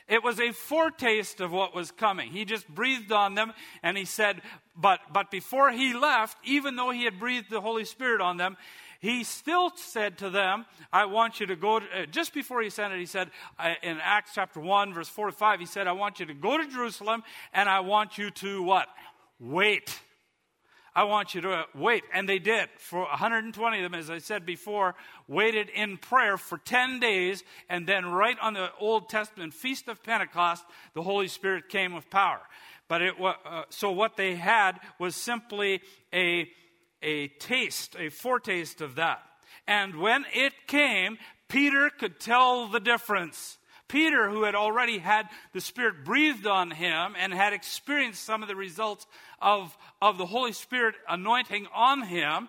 It 0.07 0.23
was 0.23 0.39
a 0.39 0.51
foretaste 0.51 1.41
of 1.41 1.51
what 1.51 1.75
was 1.75 1.91
coming. 1.91 2.31
He 2.31 2.45
just 2.45 2.67
breathed 2.67 3.11
on 3.11 3.35
them 3.35 3.53
and 3.83 3.97
he 3.97 4.05
said, 4.05 4.41
but, 4.75 4.99
but 5.11 5.31
before 5.31 5.71
he 5.71 5.93
left, 5.93 6.37
even 6.43 6.75
though 6.75 6.91
he 6.91 7.03
had 7.03 7.19
breathed 7.19 7.49
the 7.49 7.61
Holy 7.61 7.85
Spirit 7.85 8.21
on 8.21 8.37
them, 8.37 8.57
he 8.99 9.23
still 9.23 9.71
said 9.75 10.19
to 10.19 10.29
them, 10.29 10.65
I 10.93 11.05
want 11.05 11.39
you 11.39 11.47
to 11.47 11.55
go, 11.55 11.79
to, 11.79 11.85
uh, 11.85 12.05
just 12.05 12.35
before 12.35 12.61
he 12.61 12.69
sent 12.69 12.93
it, 12.93 12.99
he 12.99 13.07
said 13.07 13.31
uh, 13.57 13.73
in 13.81 13.97
Acts 13.99 14.31
chapter 14.35 14.59
1, 14.59 14.93
verse 14.93 15.09
4 15.09 15.27
to 15.27 15.31
5, 15.31 15.59
he 15.59 15.65
said, 15.65 15.87
I 15.87 15.93
want 15.93 16.19
you 16.19 16.27
to 16.27 16.35
go 16.35 16.57
to 16.57 16.67
Jerusalem 16.67 17.23
and 17.51 17.67
I 17.67 17.79
want 17.79 18.19
you 18.19 18.29
to 18.29 18.61
what? 18.61 18.87
Wait. 19.39 19.99
I 20.93 21.03
want 21.05 21.33
you 21.33 21.41
to 21.41 21.65
wait. 21.73 22.03
And 22.13 22.27
they 22.27 22.39
did. 22.39 22.69
For 22.77 23.01
120 23.01 23.77
of 23.77 23.83
them, 23.83 23.99
as 23.99 24.09
I 24.09 24.17
said 24.17 24.45
before, 24.45 24.95
waited 25.27 25.69
in 25.69 25.97
prayer 25.97 26.37
for 26.37 26.57
10 26.57 26.99
days. 26.99 27.43
And 27.69 27.87
then, 27.87 28.05
right 28.05 28.37
on 28.41 28.53
the 28.53 28.69
Old 28.79 29.09
Testament 29.09 29.53
Feast 29.53 29.87
of 29.87 30.03
Pentecost, 30.03 30.63
the 30.93 31.01
Holy 31.01 31.27
Spirit 31.27 31.69
came 31.69 31.93
with 31.93 32.09
power. 32.09 32.41
But 32.87 33.01
it, 33.01 33.15
uh, 33.21 33.63
so 33.69 33.91
what 33.91 34.17
they 34.17 34.35
had 34.35 34.79
was 34.99 35.15
simply 35.15 35.81
a, 36.13 36.49
a 37.01 37.29
taste, 37.29 37.95
a 37.97 38.09
foretaste 38.09 38.81
of 38.81 38.95
that. 38.95 39.21
And 39.67 39.95
when 39.95 40.25
it 40.33 40.53
came, 40.67 41.17
Peter 41.47 41.89
could 41.89 42.19
tell 42.19 42.67
the 42.67 42.81
difference. 42.81 43.57
Peter, 43.87 44.29
who 44.29 44.43
had 44.43 44.55
already 44.55 44.99
had 44.99 45.27
the 45.51 45.59
Spirit 45.59 46.05
breathed 46.05 46.47
on 46.47 46.71
him 46.71 47.13
and 47.19 47.33
had 47.33 47.51
experienced 47.51 48.23
some 48.23 48.41
of 48.41 48.47
the 48.47 48.55
results 48.55 49.05
of, 49.41 49.77
of 50.01 50.17
the 50.17 50.25
Holy 50.25 50.53
Spirit 50.53 50.95
anointing 51.07 51.67
on 51.73 52.03
him, 52.03 52.47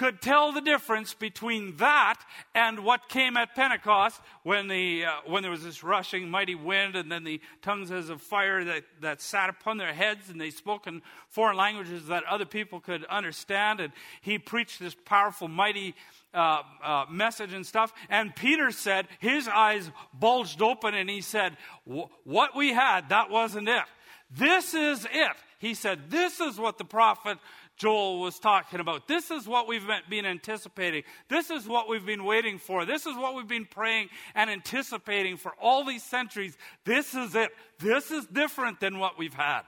could 0.00 0.22
tell 0.22 0.50
the 0.50 0.62
difference 0.62 1.12
between 1.12 1.76
that 1.76 2.18
and 2.54 2.82
what 2.84 3.10
came 3.10 3.36
at 3.36 3.54
Pentecost 3.54 4.18
when, 4.44 4.66
the, 4.66 5.04
uh, 5.04 5.10
when 5.26 5.42
there 5.42 5.50
was 5.50 5.62
this 5.62 5.84
rushing 5.84 6.30
mighty 6.30 6.54
wind 6.54 6.96
and 6.96 7.12
then 7.12 7.22
the 7.22 7.38
tongues 7.60 7.90
as 7.90 8.08
of 8.08 8.22
fire 8.22 8.64
that, 8.64 8.84
that 9.02 9.20
sat 9.20 9.50
upon 9.50 9.76
their 9.76 9.92
heads 9.92 10.30
and 10.30 10.40
they 10.40 10.48
spoke 10.48 10.86
in 10.86 11.02
foreign 11.28 11.58
languages 11.58 12.06
that 12.06 12.24
other 12.24 12.46
people 12.46 12.80
could 12.80 13.04
understand. 13.04 13.78
And 13.78 13.92
he 14.22 14.38
preached 14.38 14.80
this 14.80 14.96
powerful, 15.04 15.48
mighty 15.48 15.94
uh, 16.32 16.62
uh, 16.82 17.04
message 17.10 17.52
and 17.52 17.66
stuff. 17.66 17.92
And 18.08 18.34
Peter 18.34 18.70
said, 18.70 19.06
his 19.18 19.48
eyes 19.48 19.90
bulged 20.14 20.62
open 20.62 20.94
and 20.94 21.10
he 21.10 21.20
said, 21.20 21.58
What 21.84 22.56
we 22.56 22.72
had, 22.72 23.10
that 23.10 23.28
wasn't 23.28 23.68
it. 23.68 23.84
This 24.30 24.72
is 24.72 25.04
it. 25.04 25.36
He 25.60 25.74
said, 25.74 26.10
This 26.10 26.40
is 26.40 26.58
what 26.58 26.78
the 26.78 26.84
prophet 26.84 27.38
Joel 27.76 28.20
was 28.20 28.38
talking 28.38 28.80
about. 28.80 29.06
This 29.06 29.30
is 29.30 29.46
what 29.46 29.68
we've 29.68 29.86
been 30.08 30.24
anticipating. 30.24 31.02
This 31.28 31.50
is 31.50 31.68
what 31.68 31.86
we've 31.86 32.04
been 32.04 32.24
waiting 32.24 32.58
for. 32.58 32.86
This 32.86 33.04
is 33.04 33.14
what 33.14 33.34
we've 33.34 33.46
been 33.46 33.66
praying 33.66 34.08
and 34.34 34.48
anticipating 34.50 35.36
for 35.36 35.52
all 35.60 35.84
these 35.84 36.02
centuries. 36.02 36.56
This 36.84 37.14
is 37.14 37.34
it. 37.34 37.50
This 37.78 38.10
is 38.10 38.26
different 38.26 38.80
than 38.80 38.98
what 38.98 39.18
we've 39.18 39.34
had. 39.34 39.62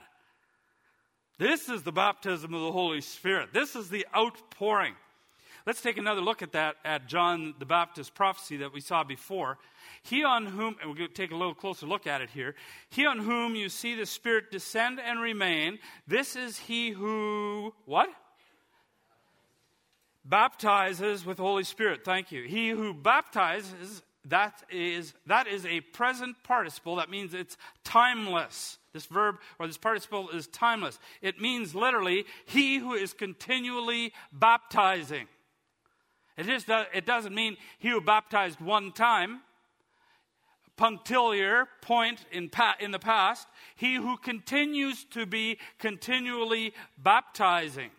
This 1.37 1.69
is 1.69 1.83
the 1.83 1.91
baptism 1.91 2.53
of 2.55 2.61
the 2.61 2.71
Holy 2.71 3.01
Spirit. 3.01 3.53
This 3.53 3.75
is 3.75 3.89
the 3.89 4.07
outpouring. 4.15 4.95
Let's 5.65 5.81
take 5.81 5.97
another 5.97 6.19
look 6.19 6.41
at 6.41 6.51
that, 6.51 6.75
at 6.83 7.07
John 7.07 7.55
the 7.57 7.65
Baptist 7.65 8.13
prophecy 8.13 8.57
that 8.57 8.73
we 8.73 8.81
saw 8.81 9.03
before. 9.03 9.57
He 10.01 10.23
on 10.25 10.45
whom, 10.45 10.75
and 10.81 10.95
to 10.97 11.07
take 11.07 11.31
a 11.31 11.35
little 11.35 11.53
closer 11.53 11.85
look 11.85 12.05
at 12.05 12.21
it 12.21 12.29
here. 12.29 12.55
He 12.89 13.05
on 13.05 13.19
whom 13.19 13.55
you 13.55 13.69
see 13.69 13.95
the 13.95 14.05
Spirit 14.05 14.51
descend 14.51 14.99
and 14.99 15.21
remain, 15.21 15.79
this 16.05 16.35
is 16.35 16.57
he 16.57 16.91
who, 16.91 17.73
what? 17.85 18.09
Baptizes 20.25 21.25
with 21.25 21.37
Holy 21.37 21.63
Spirit. 21.63 22.03
Thank 22.03 22.31
you. 22.31 22.43
He 22.43 22.69
who 22.69 22.93
baptizes, 22.93 24.03
that 24.25 24.63
is, 24.69 25.13
that 25.27 25.47
is 25.47 25.65
a 25.65 25.79
present 25.79 26.35
participle. 26.43 26.97
That 26.97 27.09
means 27.09 27.33
it's 27.33 27.57
timeless. 27.85 28.79
This 28.91 29.05
verb 29.05 29.37
or 29.59 29.67
this 29.67 29.77
participle 29.77 30.29
is 30.29 30.47
timeless. 30.47 30.99
It 31.21 31.39
means 31.39 31.73
literally, 31.73 32.25
he 32.45 32.77
who 32.77 32.93
is 32.93 33.13
continually 33.13 34.13
baptizing. 34.31 35.27
It, 36.37 36.45
just, 36.45 36.67
it 36.69 37.05
doesn't 37.05 37.35
mean 37.35 37.57
he 37.79 37.89
who 37.89 38.01
baptized 38.01 38.59
one 38.59 38.91
time, 38.91 39.41
punctiliar 40.75 41.67
point 41.81 42.25
in, 42.31 42.49
pa- 42.49 42.75
in 42.79 42.91
the 42.91 42.99
past, 42.99 43.47
he 43.75 43.95
who 43.95 44.17
continues 44.17 45.03
to 45.11 45.25
be 45.25 45.59
continually 45.77 46.73
baptizing. 46.97 47.91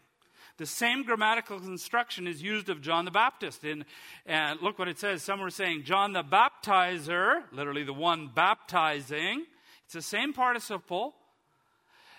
The 0.57 0.67
same 0.67 1.03
grammatical 1.03 1.59
construction 1.59 2.29
is 2.29 2.43
used 2.43 2.69
of 2.69 2.81
John 2.81 3.05
the 3.05 3.11
Baptist. 3.11 3.65
In, 3.65 3.85
and 4.25 4.61
look 4.63 4.79
what 4.79 4.87
it 4.87 4.99
says. 4.99 5.23
Some 5.23 5.41
were 5.41 5.51
saying 5.51 5.83
John 5.85 6.13
the 6.13 6.23
Baptizer, 6.23 7.43
literally 7.53 7.83
the 7.83 7.93
one 7.93 8.31
baptizing. 8.33 9.47
It's 9.85 9.95
the 9.95 10.03
same 10.03 10.33
participle 10.33 11.15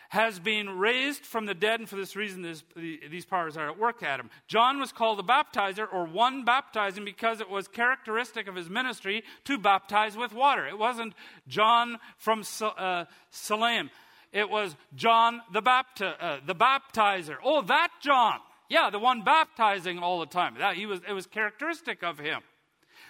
has 0.10 0.40
been 0.40 0.78
raised 0.78 1.26
from 1.26 1.46
the 1.46 1.54
dead, 1.54 1.80
and 1.80 1.90
for 1.90 1.96
this 1.96 2.16
reason, 2.16 2.42
this, 2.42 2.64
these 2.76 3.26
powers 3.26 3.58
are 3.58 3.70
at 3.70 3.80
work 3.80 4.04
at 4.04 4.20
him. 4.20 4.30
John 4.48 4.80
was 4.80 4.92
called 4.92 5.20
the 5.20 5.24
baptizer, 5.24 5.88
or 5.92 6.06
one 6.06 6.46
baptizing, 6.46 7.06
because 7.06 7.42
it 7.42 7.50
was 7.50 7.68
characteristic 7.68 8.48
of 8.48 8.56
his 8.56 8.70
ministry 8.70 9.24
to 9.46 9.58
baptize 9.58 10.16
with 10.16 10.34
water. 10.34 10.68
It 10.68 10.78
wasn't 10.78 11.14
John 11.48 11.98
from 12.18 12.44
uh, 12.62 13.06
Salem. 13.30 13.90
It 14.32 14.50
was 14.50 14.76
John 14.96 15.42
the, 15.54 15.62
bapti- 15.62 16.16
uh, 16.20 16.38
the 16.46 16.56
baptizer. 16.56 17.38
Oh, 17.44 17.62
that 17.64 17.90
John. 18.02 18.40
Yeah, 18.70 18.90
the 18.90 19.00
one 19.00 19.24
baptizing 19.24 20.00
all 20.00 20.20
the 20.20 20.26
time. 20.26 20.56
That, 20.58 20.76
he 20.76 20.86
was, 20.86 21.00
it 21.08 21.14
was 21.14 21.28
characteristic 21.28 22.04
of 22.04 22.18
him. 22.20 22.42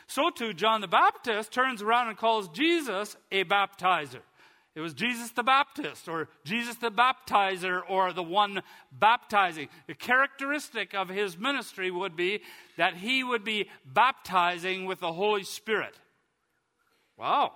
So 0.07 0.29
too, 0.29 0.53
John 0.53 0.81
the 0.81 0.87
Baptist 0.87 1.51
turns 1.51 1.81
around 1.81 2.09
and 2.09 2.17
calls 2.17 2.47
Jesus 2.49 3.17
a 3.31 3.43
baptizer. 3.43 4.21
It 4.75 4.81
was 4.81 4.93
Jesus 4.93 5.31
the 5.31 5.41
Baptist, 5.41 6.09
or 6.09 6.27
Jesus 6.43 6.75
the 6.75 6.91
Baptizer, 6.91 7.81
or 7.87 8.11
the 8.11 8.21
one 8.21 8.61
baptizing. 8.91 9.69
The 9.87 9.93
characteristic 9.93 10.93
of 10.93 11.07
his 11.07 11.37
ministry 11.37 11.89
would 11.89 12.17
be 12.17 12.41
that 12.75 12.97
he 12.97 13.23
would 13.23 13.45
be 13.45 13.69
baptizing 13.85 14.85
with 14.85 14.99
the 14.99 15.13
Holy 15.13 15.45
Spirit. 15.45 15.97
Wow. 17.17 17.53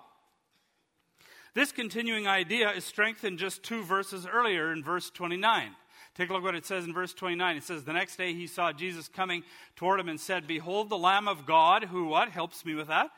This 1.54 1.74
continuing 1.74 2.26
idea 2.26 2.72
is 2.72 2.86
strengthened 2.86 3.38
just 3.38 3.64
two 3.64 3.84
verses 3.84 4.26
earlier 4.26 4.72
in 4.72 4.82
verse 4.82 5.10
29. 5.10 5.76
Take 6.16 6.30
a 6.30 6.34
look 6.34 6.44
what 6.44 6.56
it 6.56 6.66
says 6.66 6.86
in 6.86 6.94
verse 6.94 7.14
29. 7.14 7.58
It 7.58 7.64
says, 7.64 7.84
The 7.84 7.94
next 7.94 8.16
day 8.16 8.34
he 8.34 8.48
saw 8.48 8.72
Jesus 8.72 9.10
coming 9.10 9.44
toward 9.76 10.00
him 10.00 10.08
and 10.08 10.20
said, 10.20 10.48
Behold 10.48 10.90
the 10.90 10.98
Lamb 10.98 11.28
of 11.28 11.46
God, 11.46 11.86
who 11.86 12.06
what? 12.06 12.30
Helps 12.30 12.64
me 12.64 12.76
with 12.76 12.88
that? 12.88 13.10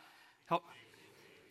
Help 0.46 0.64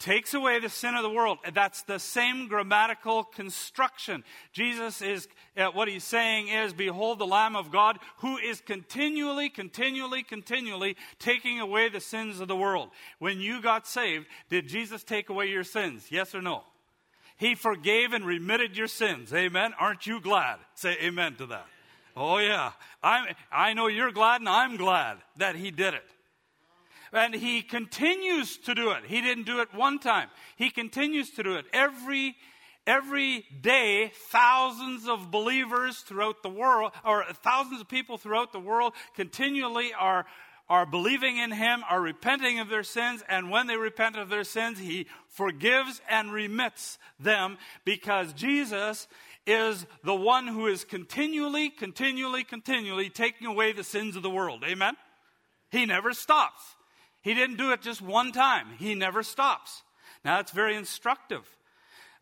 takes 0.01 0.35
away 0.35 0.59
the 0.59 0.69
sin 0.69 0.95
of 0.95 1.03
the 1.03 1.11
world. 1.11 1.39
That's 1.53 1.83
the 1.83 2.01
same 2.01 2.49
grammatical 2.49 3.23
construction. 3.23 4.25
Jesus 4.53 5.01
is, 5.03 5.29
uh, 5.57 5.67
what 5.67 5.87
he's 5.87 6.03
saying 6.03 6.49
is, 6.49 6.73
Behold 6.73 7.19
the 7.19 7.27
Lamb 7.27 7.55
of 7.55 7.71
God 7.71 7.99
who 8.19 8.39
is 8.39 8.61
continually, 8.61 9.49
continually, 9.51 10.25
continually 10.25 10.97
taking 11.21 11.61
away 11.61 11.89
the 11.89 12.01
sins 12.01 12.41
of 12.41 12.49
the 12.49 12.57
world. 12.57 12.89
When 13.19 13.41
you 13.41 13.63
got 13.63 13.87
saved, 13.87 14.27
did 14.49 14.67
Jesus 14.67 15.05
take 15.05 15.29
away 15.29 15.47
your 15.47 15.65
sins? 15.65 16.07
Yes 16.11 16.35
or 16.35 16.43
no? 16.43 16.65
He 17.37 17.55
forgave 17.55 18.13
and 18.13 18.27
remitted 18.27 18.77
your 18.77 18.89
sins. 18.89 19.33
Amen. 19.33 19.73
Aren't 19.79 20.07
you 20.07 20.21
glad? 20.21 20.59
Say 20.75 20.97
amen 21.03 21.37
to 21.37 21.47
that. 21.47 21.67
Oh, 22.17 22.39
yeah. 22.39 22.73
i 23.03 23.35
I 23.53 23.73
know 23.73 23.87
you're 23.87 24.13
glad, 24.13 24.41
and 24.41 24.49
I'm 24.49 24.77
glad 24.77 25.19
that 25.37 25.57
he 25.57 25.71
did 25.71 25.95
it. 25.95 26.05
And 27.13 27.35
he 27.35 27.63
continues 27.63 28.57
to 28.59 28.75
do 28.75 28.91
it. 28.93 29.05
He 29.07 29.21
didn't 29.21 29.47
do 29.47 29.61
it 29.61 29.75
one 29.75 29.99
time. 29.99 30.29
He 30.57 30.71
continues 30.71 31.31
to 31.33 31.43
do 31.43 31.57
it. 31.57 31.67
Every, 31.73 32.37
every 32.87 33.45
day, 33.61 34.13
thousands 34.31 35.09
of 35.09 35.31
believers 35.31 35.99
throughout 35.99 36.43
the 36.43 36.49
world, 36.49 36.93
or 37.05 37.25
thousands 37.43 37.81
of 37.81 37.89
people 37.89 38.17
throughout 38.17 38.53
the 38.53 38.61
world 38.61 38.93
continually 39.17 39.93
are, 39.93 40.25
are 40.69 40.87
believing 40.87 41.37
in 41.37 41.51
him, 41.51 41.83
are 41.91 42.01
repenting 42.01 42.61
of 42.61 42.69
their 42.69 42.85
sins, 42.85 43.25
and 43.29 43.51
when 43.51 43.67
they 43.67 43.77
repent 43.77 44.17
of 44.17 44.29
their 44.29 44.45
sins, 44.45 44.79
he 44.79 45.07
forgives 45.29 46.01
and 46.09 46.33
remits 46.33 46.97
them 47.19 47.59
because 47.85 48.33
Jesus 48.35 49.09
is 49.47 49.85
the 50.05 50.15
one 50.15 50.47
who 50.47 50.69
is 50.69 50.85
continually, 50.85 51.71
continually, 51.71 52.45
continually 52.45 53.11
taking 53.11 53.49
away 53.49 53.73
the 53.73 53.83
sins 53.83 54.15
of 54.15 54.23
the 54.23 54.31
world. 54.31 54.63
Amen? 54.65 54.95
He 55.71 55.87
never 55.87 56.13
stops. 56.13 56.77
He 57.23 57.35
didn't 57.35 57.57
do 57.57 57.73
it 57.73 57.83
just 57.83 58.01
one 58.01 58.33
time, 58.33 58.69
he 58.79 58.95
never 58.95 59.23
stops. 59.23 59.83
Now, 60.25 60.37
that's 60.37 60.53
very 60.53 60.77
instructive 60.77 61.49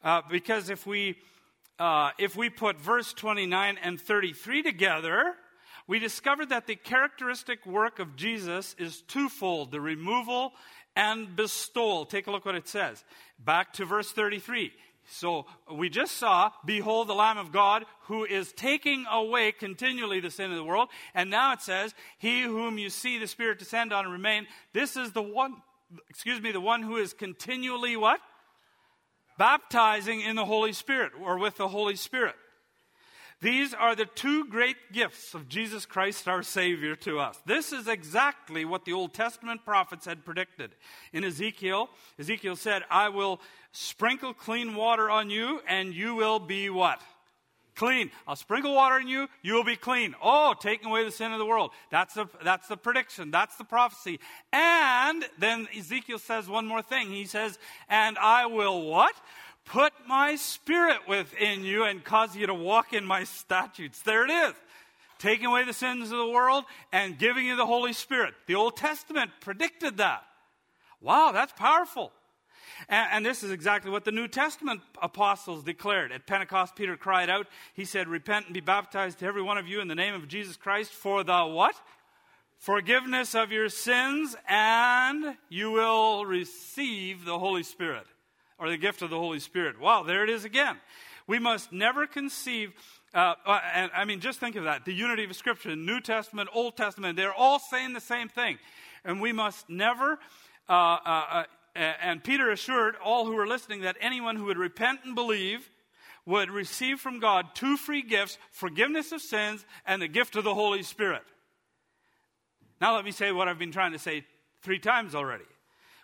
uh, 0.02 0.22
because 0.30 0.70
if 0.70 0.86
we, 0.86 1.16
uh, 1.78 2.10
if 2.18 2.36
we 2.36 2.50
put 2.50 2.80
verse 2.80 3.12
29 3.12 3.78
and 3.82 4.00
33 4.00 4.62
together, 4.62 5.34
we 5.86 5.98
discover 5.98 6.44
that 6.46 6.66
the 6.66 6.76
characteristic 6.76 7.64
work 7.66 7.98
of 7.98 8.14
Jesus 8.14 8.76
is 8.78 9.02
twofold 9.02 9.72
the 9.72 9.80
removal 9.80 10.52
and 10.94 11.34
bestowal. 11.34 12.04
Take 12.04 12.26
a 12.26 12.30
look 12.30 12.44
what 12.44 12.54
it 12.54 12.68
says. 12.68 13.04
Back 13.38 13.72
to 13.74 13.84
verse 13.84 14.12
33. 14.12 14.72
So 15.10 15.46
we 15.72 15.88
just 15.88 16.16
saw, 16.16 16.50
behold 16.64 17.08
the 17.08 17.14
Lamb 17.14 17.38
of 17.38 17.50
God 17.50 17.84
who 18.02 18.24
is 18.24 18.52
taking 18.52 19.06
away 19.10 19.52
continually 19.52 20.20
the 20.20 20.30
sin 20.30 20.50
of 20.50 20.56
the 20.56 20.64
world. 20.64 20.88
And 21.14 21.30
now 21.30 21.52
it 21.52 21.62
says, 21.62 21.94
he 22.18 22.42
whom 22.42 22.78
you 22.78 22.90
see 22.90 23.18
the 23.18 23.26
Spirit 23.26 23.58
descend 23.58 23.92
on 23.92 24.04
and 24.04 24.12
remain, 24.12 24.46
this 24.72 24.96
is 24.96 25.12
the 25.12 25.22
one, 25.22 25.56
excuse 26.10 26.40
me, 26.40 26.52
the 26.52 26.60
one 26.60 26.82
who 26.82 26.96
is 26.96 27.12
continually 27.14 27.96
what? 27.96 28.20
baptizing 29.38 30.20
in 30.20 30.36
the 30.36 30.44
Holy 30.44 30.72
Spirit 30.72 31.12
or 31.22 31.38
with 31.38 31.56
the 31.56 31.68
Holy 31.68 31.96
Spirit. 31.96 32.34
These 33.40 33.72
are 33.72 33.94
the 33.94 34.06
two 34.06 34.46
great 34.46 34.92
gifts 34.92 35.32
of 35.32 35.48
Jesus 35.48 35.86
Christ, 35.86 36.26
our 36.26 36.42
Savior, 36.42 36.96
to 36.96 37.20
us. 37.20 37.40
This 37.46 37.72
is 37.72 37.86
exactly 37.86 38.64
what 38.64 38.84
the 38.84 38.92
Old 38.92 39.14
Testament 39.14 39.64
prophets 39.64 40.06
had 40.06 40.24
predicted. 40.24 40.74
In 41.12 41.22
Ezekiel, 41.22 41.88
Ezekiel 42.18 42.56
said, 42.56 42.82
I 42.90 43.10
will 43.10 43.40
sprinkle 43.70 44.34
clean 44.34 44.74
water 44.74 45.08
on 45.08 45.30
you, 45.30 45.60
and 45.68 45.94
you 45.94 46.16
will 46.16 46.40
be 46.40 46.68
what? 46.68 47.00
Clean. 47.76 48.10
I'll 48.26 48.34
sprinkle 48.34 48.74
water 48.74 48.96
on 48.96 49.06
you, 49.06 49.28
you 49.42 49.54
will 49.54 49.62
be 49.62 49.76
clean. 49.76 50.16
Oh, 50.20 50.52
taking 50.58 50.88
away 50.88 51.04
the 51.04 51.12
sin 51.12 51.30
of 51.30 51.38
the 51.38 51.46
world. 51.46 51.70
That's 51.92 52.14
the, 52.14 52.26
that's 52.42 52.66
the 52.66 52.76
prediction. 52.76 53.30
That's 53.30 53.54
the 53.54 53.62
prophecy. 53.62 54.18
And 54.52 55.24
then 55.38 55.68
Ezekiel 55.78 56.18
says 56.18 56.48
one 56.48 56.66
more 56.66 56.82
thing. 56.82 57.10
He 57.12 57.24
says, 57.24 57.56
and 57.88 58.18
I 58.18 58.46
will 58.46 58.82
what? 58.82 59.14
Put 59.68 59.92
my 60.06 60.36
spirit 60.36 61.06
within 61.06 61.62
you 61.62 61.84
and 61.84 62.02
cause 62.02 62.34
you 62.34 62.46
to 62.46 62.54
walk 62.54 62.92
in 62.92 63.04
my 63.04 63.24
statutes. 63.24 64.00
There 64.02 64.24
it 64.24 64.30
is. 64.30 64.54
Taking 65.18 65.46
away 65.46 65.64
the 65.64 65.72
sins 65.72 66.10
of 66.10 66.18
the 66.18 66.28
world 66.28 66.64
and 66.92 67.18
giving 67.18 67.44
you 67.44 67.56
the 67.56 67.66
Holy 67.66 67.92
Spirit. 67.92 68.34
The 68.46 68.54
Old 68.54 68.76
Testament 68.76 69.30
predicted 69.40 69.98
that. 69.98 70.22
Wow, 71.00 71.32
that's 71.32 71.52
powerful. 71.52 72.12
And, 72.88 73.08
and, 73.12 73.26
this 73.26 73.42
is 73.42 73.50
exactly 73.50 73.90
what 73.90 74.04
the 74.04 74.12
New 74.12 74.28
Testament 74.28 74.80
apostles 75.02 75.64
declared. 75.64 76.12
At 76.12 76.26
Pentecost, 76.26 76.76
Peter 76.76 76.96
cried 76.96 77.28
out. 77.28 77.48
He 77.74 77.84
said, 77.84 78.06
Repent 78.06 78.46
and 78.46 78.54
be 78.54 78.60
baptized 78.60 79.18
to 79.18 79.26
every 79.26 79.42
one 79.42 79.58
of 79.58 79.66
you 79.66 79.80
in 79.80 79.88
the 79.88 79.96
name 79.96 80.14
of 80.14 80.28
Jesus 80.28 80.56
Christ 80.56 80.92
for 80.92 81.24
the 81.24 81.44
what? 81.44 81.74
Forgiveness 82.58 83.34
of 83.34 83.50
your 83.50 83.68
sins, 83.68 84.36
and 84.48 85.36
you 85.48 85.72
will 85.72 86.24
receive 86.24 87.24
the 87.24 87.38
Holy 87.38 87.64
Spirit 87.64 88.06
or 88.58 88.68
the 88.68 88.76
gift 88.76 89.02
of 89.02 89.10
the 89.10 89.18
Holy 89.18 89.40
Spirit. 89.40 89.80
Wow, 89.80 90.02
there 90.02 90.24
it 90.24 90.30
is 90.30 90.44
again. 90.44 90.76
We 91.26 91.38
must 91.38 91.72
never 91.72 92.06
conceive, 92.06 92.72
uh, 93.14 93.34
uh, 93.44 93.60
and 93.74 93.90
I 93.94 94.04
mean, 94.04 94.20
just 94.20 94.40
think 94.40 94.56
of 94.56 94.64
that 94.64 94.84
the 94.84 94.94
unity 94.94 95.24
of 95.24 95.36
Scripture, 95.36 95.76
New 95.76 96.00
Testament, 96.00 96.48
Old 96.52 96.76
Testament, 96.76 97.16
they're 97.16 97.34
all 97.34 97.58
saying 97.58 97.92
the 97.92 98.00
same 98.00 98.28
thing. 98.28 98.58
And 99.04 99.20
we 99.20 99.32
must 99.32 99.68
never, 99.68 100.18
uh, 100.68 100.72
uh, 100.72 101.06
uh 101.06 101.44
and 101.74 102.24
Peter 102.24 102.50
assured 102.50 102.96
all 103.04 103.26
who 103.26 103.34
were 103.34 103.46
listening 103.46 103.82
that 103.82 103.96
anyone 104.00 104.36
who 104.36 104.46
would 104.46 104.58
repent 104.58 105.00
and 105.04 105.14
believe 105.14 105.70
would 106.26 106.50
receive 106.50 106.98
from 106.98 107.20
God 107.20 107.46
two 107.54 107.76
free 107.76 108.02
gifts 108.02 108.36
forgiveness 108.50 109.12
of 109.12 109.20
sins 109.20 109.64
and 109.86 110.02
the 110.02 110.08
gift 110.08 110.34
of 110.34 110.44
the 110.44 110.54
Holy 110.54 110.82
Spirit. 110.82 111.22
Now, 112.80 112.94
let 112.94 113.04
me 113.04 113.12
say 113.12 113.32
what 113.32 113.48
I've 113.48 113.58
been 113.58 113.72
trying 113.72 113.92
to 113.92 113.98
say 113.98 114.24
three 114.62 114.78
times 114.78 115.14
already. 115.14 115.44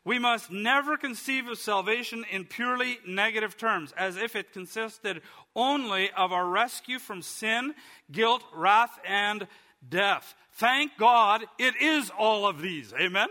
We 0.04 0.18
must 0.18 0.50
never 0.50 0.98
conceive 0.98 1.48
of 1.48 1.58
salvation 1.58 2.24
in 2.30 2.44
purely 2.44 2.98
negative 3.06 3.56
terms, 3.56 3.92
as 3.96 4.16
if 4.16 4.36
it 4.36 4.52
consisted 4.52 5.22
only 5.56 6.10
of 6.10 6.30
our 6.30 6.46
rescue 6.46 6.98
from 6.98 7.22
sin, 7.22 7.74
guilt, 8.12 8.42
wrath, 8.54 8.98
and 9.06 9.46
death. 9.88 10.34
Thank 10.52 10.92
God 10.98 11.44
it 11.58 11.74
is 11.80 12.10
all 12.10 12.46
of 12.46 12.60
these. 12.60 12.92
Amen? 12.92 13.28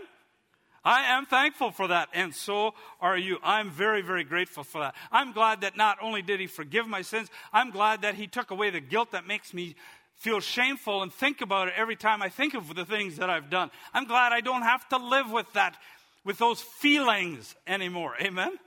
I 0.84 1.16
am 1.16 1.24
thankful 1.24 1.70
for 1.70 1.88
that, 1.88 2.08
and 2.12 2.34
so 2.34 2.74
are 3.00 3.16
you. 3.16 3.38
I'm 3.42 3.70
very, 3.70 4.02
very 4.02 4.24
grateful 4.24 4.64
for 4.64 4.80
that. 4.82 4.94
I'm 5.10 5.32
glad 5.32 5.62
that 5.62 5.76
not 5.76 5.96
only 6.02 6.20
did 6.20 6.40
He 6.40 6.46
forgive 6.46 6.86
my 6.86 7.00
sins, 7.00 7.30
I'm 7.52 7.70
glad 7.70 8.02
that 8.02 8.16
He 8.16 8.26
took 8.26 8.50
away 8.50 8.68
the 8.70 8.80
guilt 8.80 9.12
that 9.12 9.26
makes 9.26 9.54
me 9.54 9.76
feel 10.16 10.40
shameful 10.40 11.02
and 11.02 11.12
think 11.12 11.40
about 11.40 11.68
it 11.68 11.74
every 11.76 11.96
time 11.96 12.22
I 12.22 12.28
think 12.28 12.54
of 12.54 12.74
the 12.74 12.84
things 12.84 13.16
that 13.16 13.30
I've 13.30 13.50
done. 13.50 13.70
I'm 13.92 14.06
glad 14.06 14.32
I 14.32 14.40
don't 14.40 14.62
have 14.62 14.88
to 14.90 14.98
live 14.98 15.30
with 15.30 15.50
that 15.54 15.76
with 16.24 16.38
those 16.38 16.60
feelings 16.60 17.54
anymore. 17.66 18.14
Amen? 18.20 18.48
Amen? 18.48 18.58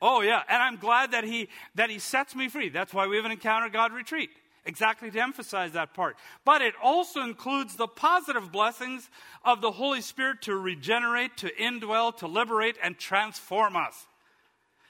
Oh 0.00 0.20
yeah, 0.20 0.42
and 0.48 0.62
I'm 0.62 0.76
glad 0.76 1.12
that 1.12 1.24
he 1.24 1.48
that 1.74 1.88
he 1.88 1.98
sets 1.98 2.34
me 2.34 2.48
free. 2.48 2.68
That's 2.68 2.92
why 2.92 3.06
we 3.06 3.16
have 3.16 3.24
an 3.24 3.32
encounter 3.32 3.68
God 3.68 3.92
retreat. 3.92 4.30
Exactly 4.66 5.12
to 5.12 5.20
emphasize 5.20 5.72
that 5.72 5.94
part. 5.94 6.16
But 6.44 6.60
it 6.60 6.74
also 6.82 7.22
includes 7.22 7.76
the 7.76 7.86
positive 7.86 8.50
blessings 8.50 9.08
of 9.44 9.60
the 9.60 9.70
Holy 9.70 10.00
Spirit 10.00 10.42
to 10.42 10.56
regenerate, 10.56 11.36
to 11.38 11.50
indwell, 11.54 12.14
to 12.18 12.26
liberate, 12.26 12.76
and 12.82 12.98
transform 12.98 13.76
us. 13.76 14.06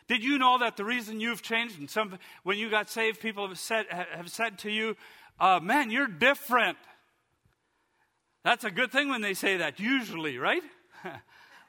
Did 0.08 0.24
you 0.24 0.38
know 0.38 0.58
that 0.58 0.78
the 0.78 0.84
reason 0.84 1.20
you've 1.20 1.42
changed, 1.42 1.78
and 1.78 1.90
some, 1.90 2.18
when 2.42 2.56
you 2.56 2.70
got 2.70 2.88
saved, 2.88 3.20
people 3.20 3.46
have 3.46 3.58
said, 3.58 3.84
have 3.90 4.30
said 4.30 4.58
to 4.60 4.70
you, 4.70 4.96
uh, 5.38 5.60
man, 5.62 5.90
you're 5.90 6.06
different. 6.06 6.78
That's 8.44 8.64
a 8.64 8.70
good 8.70 8.90
thing 8.90 9.10
when 9.10 9.20
they 9.20 9.34
say 9.34 9.58
that, 9.58 9.78
usually, 9.78 10.38
right? 10.38 10.62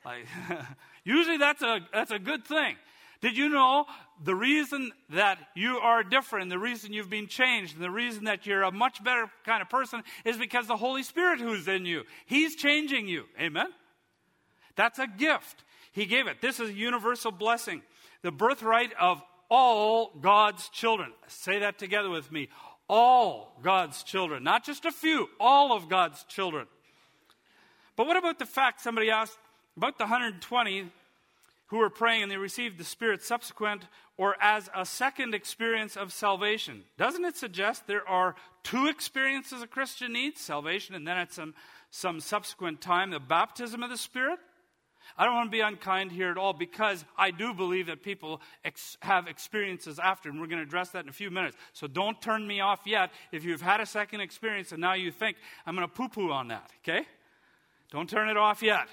Like, 0.07 0.25
usually 1.03 1.37
that's 1.37 1.61
a, 1.61 1.81
that's 1.91 2.11
a 2.11 2.19
good 2.19 2.45
thing. 2.45 2.77
Did 3.19 3.35
you 3.35 3.49
know 3.49 3.85
the 4.23 4.35
reason 4.35 4.91
that 5.09 5.37
you 5.53 5.79
are 5.79 6.01
different, 6.03 6.49
the 6.49 6.59
reason 6.59 6.93
you've 6.93 7.09
been 7.09 7.27
changed, 7.27 7.75
and 7.75 7.83
the 7.83 7.91
reason 7.91 8.25
that 8.25 8.45
you're 8.45 8.63
a 8.63 8.71
much 8.71 9.03
better 9.03 9.29
kind 9.43 9.61
of 9.61 9.69
person 9.69 10.03
is 10.23 10.37
because 10.37 10.67
the 10.67 10.77
Holy 10.77 11.03
Spirit 11.03 11.39
who's 11.39 11.67
in 11.67 11.85
you. 11.85 12.03
He's 12.25 12.55
changing 12.55 13.07
you. 13.07 13.25
Amen? 13.39 13.67
That's 14.75 14.99
a 14.99 15.07
gift. 15.07 15.65
He 15.91 16.05
gave 16.05 16.27
it. 16.27 16.41
This 16.41 16.59
is 16.59 16.69
a 16.69 16.73
universal 16.73 17.31
blessing. 17.31 17.81
The 18.21 18.31
birthright 18.31 18.93
of 18.99 19.21
all 19.49 20.11
God's 20.21 20.69
children. 20.69 21.11
Say 21.27 21.59
that 21.59 21.79
together 21.79 22.09
with 22.09 22.31
me. 22.31 22.49
All 22.87 23.59
God's 23.61 24.03
children. 24.03 24.43
Not 24.43 24.63
just 24.63 24.85
a 24.85 24.91
few, 24.91 25.27
all 25.39 25.75
of 25.75 25.89
God's 25.89 26.23
children. 26.25 26.67
But 27.97 28.05
what 28.05 28.15
about 28.15 28.37
the 28.37 28.45
fact 28.45 28.79
somebody 28.79 29.09
asked, 29.09 29.37
about 29.77 29.97
the 29.97 30.05
120 30.05 30.89
who 31.67 31.77
were 31.77 31.89
praying 31.89 32.23
and 32.23 32.31
they 32.31 32.37
received 32.37 32.77
the 32.77 32.83
Spirit 32.83 33.21
subsequent 33.23 33.83
or 34.17 34.35
as 34.41 34.69
a 34.75 34.85
second 34.85 35.35
experience 35.35 35.95
of 35.95 36.11
salvation. 36.11 36.83
Doesn't 36.97 37.23
it 37.23 37.37
suggest 37.37 37.85
there 37.85 38.07
are 38.07 38.35
two 38.63 38.87
experiences 38.87 39.61
a 39.61 39.67
Christian 39.67 40.13
needs 40.13 40.41
salvation 40.41 40.95
and 40.95 41.07
then 41.07 41.17
at 41.17 41.31
some, 41.31 41.53
some 41.91 42.19
subsequent 42.19 42.81
time 42.81 43.11
the 43.11 43.19
baptism 43.19 43.83
of 43.83 43.89
the 43.89 43.97
Spirit? 43.97 44.39
I 45.17 45.25
don't 45.25 45.35
want 45.35 45.47
to 45.47 45.55
be 45.55 45.61
unkind 45.61 46.11
here 46.11 46.31
at 46.31 46.37
all 46.37 46.53
because 46.53 47.05
I 47.17 47.31
do 47.31 47.53
believe 47.53 47.87
that 47.87 48.03
people 48.03 48.41
ex- 48.65 48.97
have 49.01 49.27
experiences 49.27 49.99
after, 49.99 50.29
and 50.29 50.39
we're 50.39 50.47
going 50.47 50.59
to 50.59 50.67
address 50.67 50.89
that 50.89 51.03
in 51.03 51.09
a 51.09 51.13
few 51.13 51.31
minutes. 51.31 51.55
So 51.73 51.87
don't 51.87 52.21
turn 52.21 52.45
me 52.45 52.59
off 52.59 52.81
yet 52.85 53.11
if 53.31 53.45
you've 53.45 53.61
had 53.61 53.79
a 53.79 53.85
second 53.85 54.21
experience 54.21 54.71
and 54.71 54.81
now 54.81 54.93
you 54.93 55.11
think 55.11 55.37
I'm 55.65 55.75
going 55.75 55.87
to 55.87 55.93
poo 55.93 56.09
poo 56.09 56.31
on 56.31 56.49
that, 56.49 56.69
okay? 56.83 57.05
Don't 57.91 58.09
turn 58.09 58.27
it 58.29 58.37
off 58.37 58.61
yet. 58.61 58.87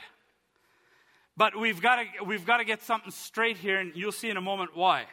But 1.36 1.58
we've 1.58 1.80
got 1.80 1.96
to, 1.96 2.24
we've 2.24 2.46
got 2.46 2.58
to 2.58 2.64
get 2.64 2.82
something 2.82 3.10
straight 3.10 3.56
here, 3.56 3.78
and 3.78 3.92
you'll 3.94 4.12
see 4.12 4.30
in 4.30 4.36
a 4.36 4.40
moment 4.40 4.76
why. 4.76 5.06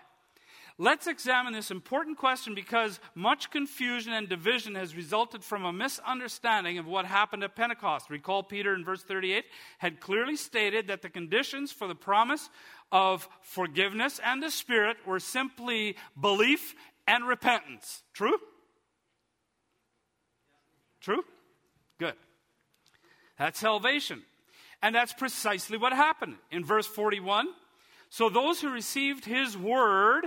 Let's 0.78 1.06
examine 1.06 1.54
this 1.54 1.70
important 1.70 2.18
question 2.18 2.56
because 2.56 3.00
much 3.14 3.52
confusion 3.52 4.14
and 4.14 4.28
division 4.28 4.74
has 4.76 4.96
resulted 4.96 5.44
from 5.44 5.64
a 5.64 5.72
misunderstanding 5.72 6.78
of 6.80 6.88
what 6.88 7.06
happened 7.06 7.44
at 7.44 7.56
Pentecost. 7.56 8.10
Recall 8.10 8.42
Peter 8.42 8.74
in 8.74 8.84
verse 8.84 9.04
38 9.04 9.46
had 9.78 10.00
clearly 10.00 10.36
stated 10.36 10.88
that 10.88 11.02
the 11.02 11.10
conditions 11.10 11.72
for 11.72 11.88
the 11.88 11.96
promise 11.96 12.50
of 12.92 13.28
forgiveness 13.42 14.20
and 14.24 14.42
the 14.42 14.50
Spirit 14.50 14.98
were 15.06 15.20
simply 15.20 15.98
belief 16.20 16.74
and 17.08 17.28
repentance. 17.28 18.02
True? 18.14 18.38
True? 21.00 21.24
Good. 22.00 22.16
That's 23.38 23.60
salvation. 23.60 24.24
And 24.82 24.96
that's 24.96 25.14
precisely 25.14 25.78
what 25.78 25.94
happened 25.94 26.36
in 26.50 26.66
verse 26.66 26.88
41. 26.88 27.48
So 28.10 28.30
those 28.30 28.60
who 28.60 28.72
received 28.72 29.26
his 29.26 29.58
word, 29.58 30.26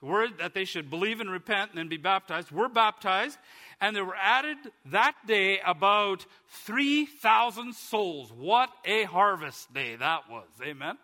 the 0.00 0.06
word 0.06 0.38
that 0.38 0.54
they 0.54 0.64
should 0.64 0.90
believe 0.90 1.20
and 1.20 1.30
repent 1.30 1.70
and 1.70 1.78
then 1.78 1.88
be 1.88 1.96
baptized, 1.96 2.50
were 2.50 2.68
baptized, 2.68 3.38
and 3.80 3.96
there 3.96 4.04
were 4.04 4.16
added 4.20 4.58
that 4.86 5.14
day 5.26 5.60
about 5.64 6.26
3,000 6.64 7.74
souls. 7.74 8.32
What 8.32 8.70
a 8.84 9.04
harvest 9.04 9.72
day 9.72 9.96
that 9.96 10.28
was. 10.30 10.48
Amen. 10.62 10.98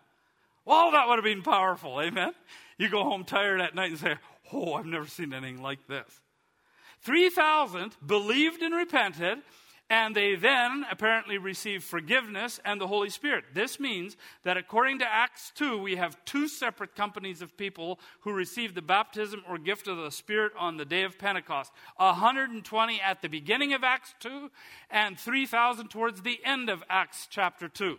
Well, 0.65 0.91
that 0.91 1.07
would 1.07 1.15
have 1.15 1.23
been 1.23 1.41
powerful. 1.41 1.99
Amen. 1.99 2.33
You 2.77 2.89
go 2.89 3.03
home 3.03 3.23
tired 3.23 3.59
at 3.59 3.73
night 3.75 3.89
and 3.91 3.99
say, 3.99 4.15
Oh, 4.53 4.73
I've 4.73 4.85
never 4.85 5.07
seen 5.07 5.33
anything 5.33 5.61
like 5.61 5.87
this. 5.87 6.21
3,000 7.01 7.95
believed 8.05 8.61
and 8.61 8.75
repented, 8.75 9.39
and 9.89 10.15
they 10.15 10.35
then 10.35 10.85
apparently 10.91 11.37
receive 11.37 11.83
forgiveness 11.83 12.59
and 12.63 12.79
the 12.79 12.87
Holy 12.87 13.09
Spirit. 13.09 13.45
This 13.53 13.79
means 13.79 14.17
that 14.43 14.57
according 14.57 14.99
to 14.99 15.11
Acts 15.11 15.51
2, 15.55 15.79
we 15.79 15.95
have 15.95 16.23
two 16.25 16.47
separate 16.47 16.95
companies 16.95 17.41
of 17.41 17.57
people 17.57 17.99
who 18.21 18.31
received 18.31 18.75
the 18.75 18.81
baptism 18.81 19.43
or 19.49 19.57
gift 19.57 19.87
of 19.87 19.97
the 19.97 20.11
Spirit 20.11 20.53
on 20.57 20.77
the 20.77 20.85
day 20.85 21.03
of 21.03 21.17
Pentecost 21.17 21.71
120 21.97 23.01
at 23.01 23.21
the 23.21 23.29
beginning 23.29 23.73
of 23.73 23.83
Acts 23.83 24.13
2, 24.19 24.51
and 24.91 25.19
3,000 25.19 25.89
towards 25.89 26.21
the 26.21 26.39
end 26.45 26.69
of 26.69 26.83
Acts 26.89 27.27
chapter 27.29 27.67
2. 27.67 27.97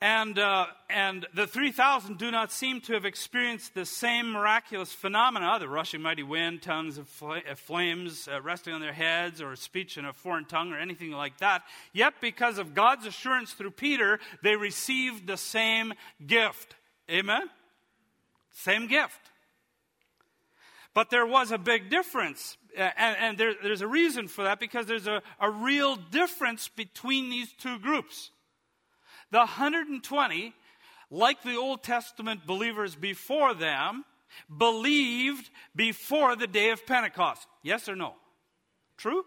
And, 0.00 0.38
uh, 0.38 0.66
and 0.88 1.26
the 1.34 1.48
3,000 1.48 2.18
do 2.18 2.30
not 2.30 2.52
seem 2.52 2.80
to 2.82 2.92
have 2.92 3.04
experienced 3.04 3.74
the 3.74 3.84
same 3.84 4.30
miraculous 4.30 4.92
phenomena 4.92 5.58
the 5.58 5.68
rushing 5.68 6.02
mighty 6.02 6.22
wind, 6.22 6.62
tongues 6.62 6.98
of 6.98 7.08
fl- 7.08 7.32
uh, 7.32 7.56
flames 7.56 8.28
uh, 8.32 8.40
resting 8.40 8.74
on 8.74 8.80
their 8.80 8.92
heads, 8.92 9.42
or 9.42 9.56
speech 9.56 9.98
in 9.98 10.04
a 10.04 10.12
foreign 10.12 10.44
tongue, 10.44 10.72
or 10.72 10.78
anything 10.78 11.10
like 11.10 11.38
that. 11.38 11.62
Yet, 11.92 12.14
because 12.20 12.58
of 12.58 12.74
God's 12.74 13.06
assurance 13.06 13.54
through 13.54 13.72
Peter, 13.72 14.20
they 14.40 14.54
received 14.54 15.26
the 15.26 15.36
same 15.36 15.92
gift. 16.24 16.76
Amen? 17.10 17.50
Same 18.52 18.86
gift. 18.86 19.18
But 20.94 21.10
there 21.10 21.26
was 21.26 21.50
a 21.50 21.58
big 21.58 21.90
difference. 21.90 22.56
And, 22.76 23.16
and 23.18 23.38
there, 23.38 23.54
there's 23.60 23.82
a 23.82 23.88
reason 23.88 24.28
for 24.28 24.44
that 24.44 24.60
because 24.60 24.86
there's 24.86 25.08
a, 25.08 25.22
a 25.40 25.50
real 25.50 25.96
difference 25.96 26.68
between 26.68 27.30
these 27.30 27.52
two 27.52 27.80
groups. 27.80 28.30
The 29.30 29.38
120, 29.38 30.54
like 31.10 31.42
the 31.42 31.56
Old 31.56 31.82
Testament 31.82 32.46
believers 32.46 32.94
before 32.94 33.54
them, 33.54 34.04
believed 34.56 35.50
before 35.74 36.36
the 36.36 36.46
day 36.46 36.70
of 36.70 36.86
Pentecost. 36.86 37.46
Yes 37.62 37.88
or 37.88 37.96
no? 37.96 38.14
True? 38.96 39.24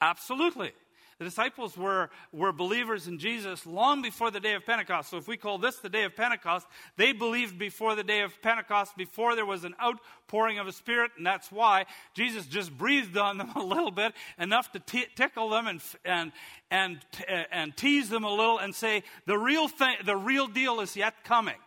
Absolutely. 0.00 0.72
The 1.18 1.24
disciples 1.24 1.76
were, 1.76 2.10
were 2.32 2.52
believers 2.52 3.08
in 3.08 3.18
Jesus 3.18 3.66
long 3.66 4.02
before 4.02 4.30
the 4.30 4.38
day 4.38 4.54
of 4.54 4.64
Pentecost. 4.64 5.10
So 5.10 5.16
if 5.16 5.26
we 5.26 5.36
call 5.36 5.58
this 5.58 5.76
the 5.76 5.88
day 5.88 6.04
of 6.04 6.14
Pentecost, 6.14 6.64
they 6.96 7.12
believed 7.12 7.58
before 7.58 7.96
the 7.96 8.04
day 8.04 8.20
of 8.20 8.40
Pentecost, 8.40 8.96
before 8.96 9.34
there 9.34 9.44
was 9.44 9.64
an 9.64 9.74
outpouring 9.82 10.60
of 10.60 10.68
a 10.68 10.72
Spirit, 10.72 11.10
and 11.16 11.26
that's 11.26 11.50
why 11.50 11.86
Jesus 12.14 12.46
just 12.46 12.76
breathed 12.76 13.16
on 13.16 13.36
them 13.36 13.50
a 13.56 13.62
little 13.62 13.90
bit, 13.90 14.12
enough 14.38 14.70
to 14.72 14.78
t- 14.78 15.08
tickle 15.16 15.48
them 15.48 15.66
and, 15.66 15.82
and, 16.04 16.32
and, 16.70 16.98
uh, 17.28 17.42
and 17.50 17.76
tease 17.76 18.08
them 18.08 18.22
a 18.22 18.30
little 18.30 18.58
and 18.58 18.72
say, 18.72 19.02
the 19.26 19.36
real, 19.36 19.66
thing, 19.66 19.96
the 20.04 20.16
real 20.16 20.46
deal 20.46 20.80
is 20.80 20.96
yet 20.96 21.24
coming. 21.24 21.58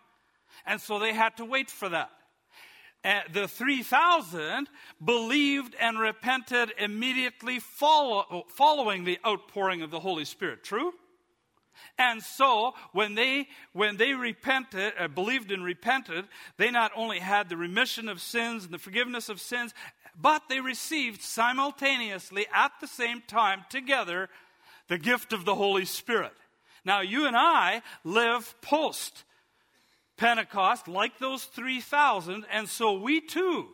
And 0.66 0.80
so 0.80 0.98
they 0.98 1.12
had 1.12 1.36
to 1.38 1.46
wait 1.46 1.70
for 1.70 1.90
that 1.90 2.10
the 3.04 3.48
3,000 3.48 4.68
believed 5.04 5.76
and 5.80 6.00
repented 6.00 6.72
immediately 6.78 7.60
follow, 7.60 8.46
following 8.50 9.04
the 9.04 9.20
outpouring 9.26 9.82
of 9.82 9.92
the 9.92 10.00
Holy 10.00 10.26
Spirit. 10.26 10.64
True? 10.64 10.94
And 11.98 12.22
so, 12.22 12.74
when 12.94 13.16
they, 13.16 13.48
when 13.74 13.98
they 13.98 14.14
repented, 14.14 14.94
uh, 15.00 15.08
believed 15.08 15.52
and 15.52 15.64
repented, 15.64 16.26
they 16.58 16.72
not 16.72 16.92
only 16.96 17.20
had 17.20 17.50
the 17.50 17.58
remission 17.58 18.08
of 18.08 18.22
sins 18.22 18.66
and 18.66 18.74
the 18.74 18.80
forgiveness 18.80 19.30
of 19.30 19.42
sins, 19.42 19.74
but 20.20 20.44
they 20.50 20.60
received 20.60 21.22
simultaneously 21.22 22.46
at 22.54 22.72
the 22.82 22.88
same 22.88 23.22
time 23.28 23.66
together 23.70 24.30
the 24.88 24.98
gift 24.98 25.34
of 25.34 25.46
the 25.46 25.56
Holy 25.56 25.86
Spirit. 25.86 26.34
Now, 26.84 27.02
you 27.02 27.28
and 27.28 27.36
I 27.36 27.82
live 28.04 28.54
post 28.62 29.24
Pentecost, 30.22 30.88
like 30.88 31.18
those 31.18 31.46
3,000, 31.46 32.46
and 32.52 32.70
so 32.70 32.94
we 32.94 33.20
too 33.22 33.70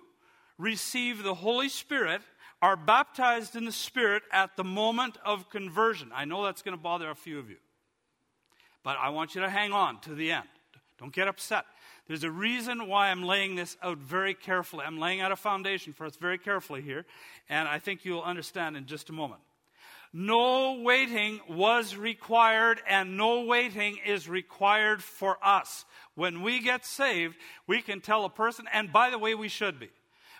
receive 0.57 1.21
the 1.21 1.33
Holy 1.33 1.67
Spirit, 1.67 2.21
are 2.61 2.77
baptized 2.77 3.57
in 3.57 3.65
the 3.65 3.71
Spirit 3.73 4.23
at 4.31 4.55
the 4.55 4.63
moment 4.63 5.17
of 5.25 5.49
conversion. 5.49 6.09
I 6.15 6.23
know 6.23 6.45
that's 6.45 6.61
going 6.61 6.75
to 6.75 6.81
bother 6.81 7.09
a 7.09 7.15
few 7.15 7.37
of 7.37 7.49
you, 7.49 7.57
but 8.81 8.95
I 8.97 9.09
want 9.09 9.35
you 9.35 9.41
to 9.41 9.49
hang 9.49 9.73
on 9.73 9.99
to 10.03 10.15
the 10.15 10.31
end. 10.31 10.47
Don't 10.97 11.11
get 11.11 11.27
upset. 11.27 11.65
There's 12.07 12.23
a 12.23 12.31
reason 12.31 12.87
why 12.87 13.09
I'm 13.09 13.23
laying 13.23 13.55
this 13.55 13.75
out 13.83 13.97
very 13.97 14.33
carefully. 14.33 14.85
I'm 14.85 14.99
laying 14.99 15.19
out 15.19 15.33
a 15.33 15.35
foundation 15.35 15.91
for 15.91 16.05
us 16.05 16.15
very 16.15 16.37
carefully 16.37 16.81
here, 16.81 17.05
and 17.49 17.67
I 17.67 17.77
think 17.77 18.05
you'll 18.05 18.21
understand 18.21 18.77
in 18.77 18.85
just 18.85 19.09
a 19.09 19.13
moment. 19.13 19.41
No 20.13 20.81
waiting 20.81 21.41
was 21.49 21.95
required, 21.95 22.81
and 22.87 23.17
no 23.17 23.43
waiting 23.43 23.99
is 24.05 24.29
required 24.29 25.03
for 25.03 25.37
us. 25.43 25.85
When 26.15 26.41
we 26.41 26.59
get 26.59 26.85
saved, 26.85 27.35
we 27.67 27.81
can 27.81 28.01
tell 28.01 28.25
a 28.25 28.29
person, 28.29 28.65
and 28.71 28.91
by 28.91 29.09
the 29.09 29.19
way, 29.19 29.35
we 29.35 29.49
should 29.49 29.79
be. 29.79 29.89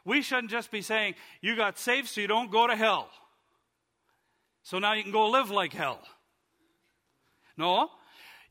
We 0.06 0.21
shouldn't 0.21 0.51
just 0.51 0.71
be 0.71 0.82
saying, 0.82 1.15
You 1.41 1.56
got 1.56 1.77
saved 1.77 2.08
so 2.08 2.21
you 2.21 2.27
don't 2.27 2.49
go 2.49 2.65
to 2.65 2.75
hell. 2.75 3.10
So 4.63 4.80
now 4.80 4.93
you 4.93 5.03
can 5.03 5.12
go 5.12 5.30
live 5.30 5.51
like 5.51 5.73
hell. 5.73 5.99
No. 7.58 7.89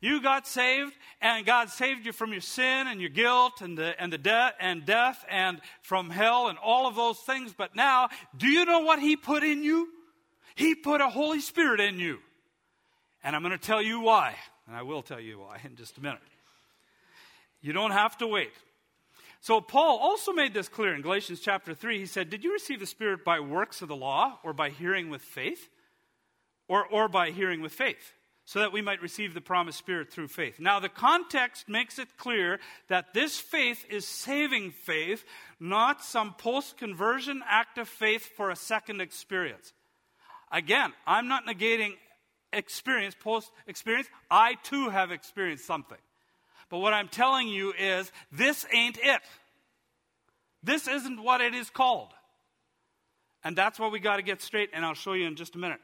You 0.01 0.21
got 0.21 0.47
saved, 0.47 0.93
and 1.23 1.47
God 1.47 1.71
saved 1.71 2.05
you 2.05 2.13
from 2.13 2.33
your 2.33 2.43
sin 2.43 2.87
and 2.87 3.01
your 3.01 3.09
guilt 3.09 3.63
and 3.63 3.77
the, 3.79 4.01
and 4.01 4.13
the 4.13 4.19
de- 4.19 4.55
and 4.61 4.85
death 4.85 5.25
and 5.31 5.61
from 5.81 6.11
hell 6.11 6.49
and 6.49 6.59
all 6.59 6.87
of 6.87 6.95
those 6.95 7.19
things. 7.21 7.55
But 7.57 7.75
now, 7.75 8.11
do 8.37 8.47
you 8.47 8.67
know 8.67 8.81
what 8.81 8.99
He 8.99 9.17
put 9.17 9.43
in 9.43 9.63
you? 9.63 9.89
He 10.57 10.75
put 10.75 11.01
a 11.01 11.09
Holy 11.09 11.41
Spirit 11.41 11.81
in 11.81 12.01
you. 12.01 12.19
And 13.23 13.37
I'm 13.37 13.43
going 13.43 13.53
to 13.53 13.59
tell 13.59 13.83
you 13.83 14.01
why. 14.01 14.35
And 14.67 14.75
I 14.75 14.83
will 14.83 15.03
tell 15.03 15.21
you 15.21 15.41
why 15.41 15.61
in 15.63 15.77
just 15.77 15.99
a 15.99 16.01
minute. 16.01 16.19
You 17.61 17.73
don't 17.73 17.93
have 17.93 18.17
to 18.19 18.27
wait. 18.27 18.53
So, 19.41 19.61
Paul 19.61 19.99
also 19.99 20.33
made 20.33 20.55
this 20.55 20.69
clear 20.69 20.95
in 20.95 21.03
Galatians 21.03 21.41
chapter 21.41 21.75
3. 21.75 21.99
He 21.99 22.07
said, 22.07 22.31
Did 22.31 22.43
you 22.43 22.53
receive 22.53 22.81
the 22.81 22.87
Spirit 22.87 23.25
by 23.25 23.39
works 23.39 23.83
of 23.83 23.89
the 23.89 23.95
law, 23.95 24.39
or 24.43 24.53
by 24.53 24.71
hearing 24.71 25.11
with 25.11 25.23
faith? 25.23 25.69
Or, 26.69 26.85
or 26.87 27.07
by 27.09 27.31
hearing 27.31 27.61
with 27.61 27.73
faith, 27.73 28.13
so 28.45 28.59
that 28.59 28.73
we 28.73 28.83
might 28.83 29.01
receive 29.01 29.35
the 29.35 29.41
promised 29.41 29.79
Spirit 29.79 30.11
through 30.11 30.27
faith. 30.29 30.59
Now, 30.59 30.81
the 30.81 30.89
context 30.89 31.69
makes 31.69 32.01
it 32.01 32.17
clear 32.17 32.59
that 32.89 33.15
this 33.15 33.39
faith 33.39 33.85
is 33.89 34.05
saving 34.05 34.73
faith, 34.73 35.25
not 35.61 36.03
some 36.03 36.35
post 36.35 36.77
conversion 36.77 37.41
act 37.47 37.79
of 37.79 37.89
faith 37.89 38.29
for 38.37 38.51
a 38.51 38.57
second 38.57 39.01
experience. 39.01 39.73
Again, 40.53 40.93
I'm 41.07 41.29
not 41.29 41.47
negating 41.47 41.95
experience, 42.53 43.15
post 43.19 43.51
experience. 43.67 44.09
I 44.31 44.55
too 44.63 44.89
have 44.91 45.11
experienced 45.11 45.67
something. 45.67 45.99
But 46.69 46.79
what 46.79 46.93
I'm 46.93 47.09
telling 47.09 47.49
you 47.49 47.73
is 47.79 48.11
this 48.33 48.67
ain't 48.73 48.99
it. 49.03 49.23
This 50.63 50.89
isn't 50.89 51.23
what 51.23 51.41
it 51.41 51.55
is 51.55 51.71
called. 51.71 52.13
And 53.45 53.55
that's 53.55 53.79
what 53.79 53.93
we 53.93 54.01
got 54.01 54.17
to 54.17 54.23
get 54.23 54.43
straight, 54.43 54.71
and 54.73 54.85
I'll 54.85 54.95
show 54.95 55.13
you 55.13 55.27
in 55.27 55.37
just 55.37 55.55
a 55.55 55.59
minute. 55.59 55.81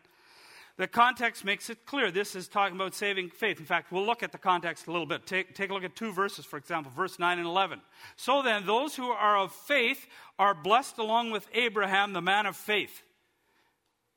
The 0.79 0.89
context 0.89 1.45
makes 1.45 1.71
it 1.71 1.85
clear. 1.85 2.11
This 2.11 2.35
is 2.35 2.49
talking 2.49 2.75
about 2.75 2.95
saving 2.95 3.29
faith. 3.29 3.61
In 3.61 3.67
fact, 3.67 3.93
we'll 3.93 4.07
look 4.07 4.23
at 4.23 4.33
the 4.33 4.39
context 4.39 4.87
a 4.87 4.91
little 4.91 5.07
bit. 5.07 5.27
Take, 5.27 5.55
take 5.55 5.71
a 5.71 5.75
look 5.75 5.85
at 5.85 5.95
two 5.95 6.13
verses, 6.13 6.45
for 6.45 6.57
example, 6.57 6.91
verse 6.97 7.19
9 7.19 7.39
and 7.39 7.47
11. 7.47 7.81
So 8.17 8.43
then, 8.43 8.67
those 8.67 8.97
who 8.97 9.11
are 9.11 9.37
of 9.37 9.53
faith 9.53 10.07
are 10.39 10.55
blessed 10.55 10.99
along 10.99 11.31
with 11.31 11.47
Abraham, 11.53 12.15
the 12.15 12.23
man 12.23 12.47
of 12.47 12.57
faith. 12.57 13.03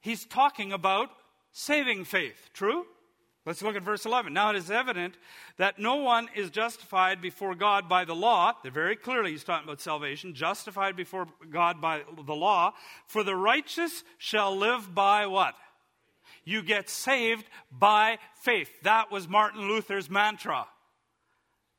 He's 0.05 0.23
talking 0.23 0.71
about 0.71 1.09
saving 1.51 2.05
faith. 2.05 2.51
True? 2.53 2.85
Let's 3.43 3.63
look 3.63 3.75
at 3.75 3.81
verse 3.81 4.05
11. 4.05 4.33
Now 4.33 4.51
it 4.51 4.55
is 4.55 4.69
evident 4.69 5.15
that 5.57 5.79
no 5.79 5.95
one 5.95 6.29
is 6.35 6.51
justified 6.51 7.23
before 7.23 7.55
God 7.55 7.89
by 7.89 8.05
the 8.05 8.13
law. 8.13 8.53
Very 8.63 8.95
clearly, 8.95 9.31
he's 9.31 9.43
talking 9.43 9.67
about 9.67 9.81
salvation. 9.81 10.35
Justified 10.35 10.95
before 10.95 11.25
God 11.49 11.81
by 11.81 12.03
the 12.23 12.35
law. 12.35 12.73
For 13.07 13.23
the 13.23 13.35
righteous 13.35 14.03
shall 14.19 14.55
live 14.55 14.93
by 14.93 15.25
what? 15.25 15.55
You 16.43 16.61
get 16.61 16.87
saved 16.87 17.47
by 17.71 18.19
faith. 18.43 18.69
That 18.83 19.11
was 19.11 19.27
Martin 19.27 19.67
Luther's 19.67 20.07
mantra. 20.07 20.67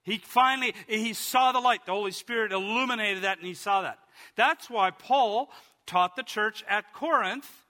He 0.02 0.18
finally, 0.18 0.74
he 0.88 1.12
saw 1.12 1.52
the 1.52 1.60
light. 1.60 1.86
The 1.86 1.92
Holy 1.92 2.10
Spirit 2.10 2.50
illuminated 2.50 3.22
that 3.22 3.38
and 3.38 3.46
he 3.46 3.54
saw 3.54 3.82
that. 3.82 4.00
That's 4.34 4.68
why 4.68 4.90
Paul 4.90 5.48
taught 5.86 6.16
the 6.16 6.24
church 6.24 6.64
at 6.68 6.92
Corinth 6.92 7.62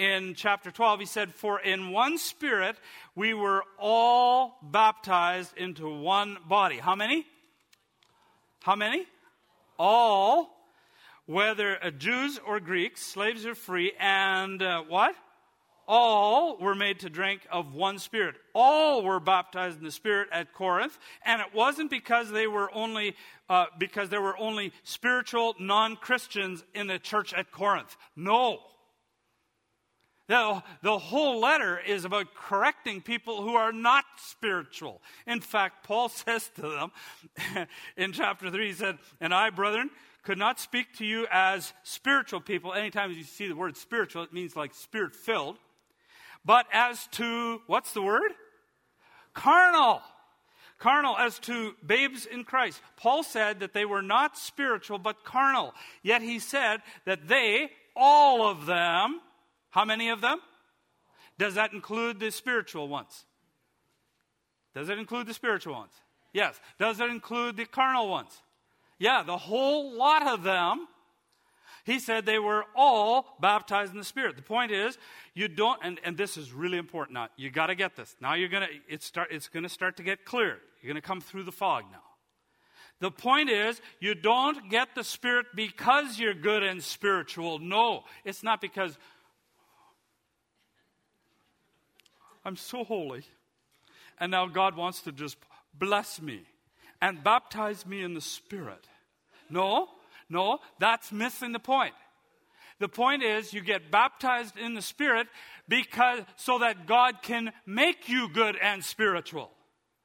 in 0.00 0.34
chapter 0.34 0.70
12, 0.70 1.00
he 1.00 1.06
said, 1.06 1.34
For 1.34 1.60
in 1.60 1.90
one 1.90 2.16
spirit 2.16 2.76
we 3.14 3.34
were 3.34 3.62
all 3.78 4.56
baptized 4.62 5.54
into 5.58 5.88
one 5.88 6.38
body. 6.48 6.78
How 6.78 6.96
many? 6.96 7.26
How 8.62 8.76
many? 8.76 9.06
All, 9.78 10.50
whether 11.26 11.78
Jews 11.98 12.40
or 12.46 12.60
Greeks, 12.60 13.02
slaves 13.02 13.44
or 13.44 13.54
free, 13.54 13.92
and 14.00 14.62
uh, 14.62 14.84
what? 14.88 15.14
All 15.86 16.56
were 16.58 16.74
made 16.74 17.00
to 17.00 17.10
drink 17.10 17.42
of 17.50 17.74
one 17.74 17.98
spirit. 17.98 18.36
All 18.54 19.02
were 19.02 19.20
baptized 19.20 19.78
in 19.78 19.84
the 19.84 19.90
spirit 19.90 20.28
at 20.32 20.54
Corinth, 20.54 20.96
and 21.26 21.42
it 21.42 21.54
wasn't 21.54 21.90
because 21.90 22.30
they 22.30 22.46
were 22.46 22.72
only 22.72 23.16
uh, 23.50 23.66
because 23.78 24.08
there 24.08 24.22
were 24.22 24.38
only 24.38 24.72
spiritual 24.82 25.56
non-Christians 25.58 26.64
in 26.74 26.86
the 26.86 26.98
church 26.98 27.34
at 27.34 27.50
Corinth. 27.50 27.96
No. 28.16 28.60
The, 30.30 30.62
the 30.82 30.96
whole 30.96 31.40
letter 31.40 31.76
is 31.76 32.04
about 32.04 32.36
correcting 32.36 33.00
people 33.00 33.42
who 33.42 33.56
are 33.56 33.72
not 33.72 34.04
spiritual. 34.16 35.02
In 35.26 35.40
fact, 35.40 35.82
Paul 35.82 36.08
says 36.08 36.48
to 36.54 36.62
them 36.62 37.66
in 37.96 38.12
chapter 38.12 38.48
3, 38.48 38.68
he 38.68 38.72
said, 38.72 38.98
And 39.20 39.34
I, 39.34 39.50
brethren, 39.50 39.90
could 40.22 40.38
not 40.38 40.60
speak 40.60 40.96
to 40.98 41.04
you 41.04 41.26
as 41.32 41.72
spiritual 41.82 42.40
people. 42.40 42.72
Anytime 42.72 43.10
you 43.10 43.24
see 43.24 43.48
the 43.48 43.56
word 43.56 43.76
spiritual, 43.76 44.22
it 44.22 44.32
means 44.32 44.54
like 44.54 44.72
spirit 44.72 45.16
filled. 45.16 45.56
But 46.44 46.66
as 46.72 47.08
to, 47.14 47.60
what's 47.66 47.92
the 47.92 48.02
word? 48.02 48.30
Carnal. 49.34 50.00
Carnal 50.78 51.16
as 51.18 51.40
to 51.40 51.74
babes 51.84 52.24
in 52.24 52.44
Christ. 52.44 52.80
Paul 52.96 53.24
said 53.24 53.58
that 53.60 53.72
they 53.72 53.84
were 53.84 54.00
not 54.00 54.38
spiritual, 54.38 54.98
but 54.98 55.24
carnal. 55.24 55.74
Yet 56.04 56.22
he 56.22 56.38
said 56.38 56.82
that 57.04 57.26
they, 57.26 57.72
all 57.96 58.48
of 58.48 58.66
them, 58.66 59.20
how 59.70 59.84
many 59.84 60.10
of 60.10 60.20
them? 60.20 60.38
Does 61.38 61.54
that 61.54 61.72
include 61.72 62.20
the 62.20 62.30
spiritual 62.30 62.88
ones? 62.88 63.24
Does 64.74 64.88
it 64.88 64.98
include 64.98 65.26
the 65.26 65.34
spiritual 65.34 65.74
ones? 65.74 65.92
Yes. 66.32 66.60
Does 66.78 67.00
it 67.00 67.10
include 67.10 67.56
the 67.56 67.64
carnal 67.64 68.08
ones? 68.08 68.30
Yeah, 68.98 69.22
the 69.22 69.38
whole 69.38 69.96
lot 69.96 70.26
of 70.26 70.42
them. 70.42 70.86
He 71.84 71.98
said 71.98 72.26
they 72.26 72.38
were 72.38 72.64
all 72.76 73.36
baptized 73.40 73.92
in 73.92 73.98
the 73.98 74.04
Spirit. 74.04 74.36
The 74.36 74.42
point 74.42 74.70
is, 74.70 74.98
you 75.34 75.48
don't, 75.48 75.80
and, 75.82 75.98
and 76.04 76.16
this 76.16 76.36
is 76.36 76.52
really 76.52 76.76
important 76.76 77.14
now. 77.14 77.28
You 77.36 77.50
got 77.50 77.66
to 77.66 77.74
get 77.74 77.96
this. 77.96 78.14
Now 78.20 78.34
you're 78.34 78.50
going 78.50 78.68
to, 78.68 78.92
it 78.92 79.02
start, 79.02 79.28
it's 79.30 79.48
going 79.48 79.62
to 79.62 79.68
start 79.68 79.96
to 79.96 80.02
get 80.02 80.24
clear. 80.24 80.58
You're 80.82 80.92
going 80.92 81.00
to 81.00 81.06
come 81.06 81.22
through 81.22 81.44
the 81.44 81.52
fog 81.52 81.84
now. 81.90 82.02
The 83.00 83.10
point 83.10 83.48
is, 83.48 83.80
you 83.98 84.14
don't 84.14 84.70
get 84.70 84.94
the 84.94 85.02
Spirit 85.02 85.46
because 85.56 86.18
you're 86.18 86.34
good 86.34 86.62
and 86.62 86.84
spiritual. 86.84 87.58
No, 87.58 88.04
it's 88.26 88.42
not 88.42 88.60
because 88.60 88.98
I'm 92.44 92.56
so 92.56 92.84
holy. 92.84 93.24
And 94.18 94.30
now 94.30 94.46
God 94.46 94.76
wants 94.76 95.02
to 95.02 95.12
just 95.12 95.36
bless 95.74 96.20
me 96.20 96.42
and 97.00 97.24
baptize 97.24 97.86
me 97.86 98.02
in 98.02 98.14
the 98.14 98.20
Spirit. 98.20 98.86
No, 99.48 99.88
no, 100.28 100.58
that's 100.78 101.10
missing 101.12 101.52
the 101.52 101.58
point. 101.58 101.94
The 102.78 102.88
point 102.88 103.22
is 103.22 103.52
you 103.52 103.60
get 103.60 103.90
baptized 103.90 104.56
in 104.56 104.74
the 104.74 104.82
Spirit 104.82 105.26
because 105.68 106.20
so 106.36 106.58
that 106.58 106.86
God 106.86 107.22
can 107.22 107.52
make 107.66 108.08
you 108.08 108.28
good 108.28 108.56
and 108.56 108.84
spiritual. 108.84 109.50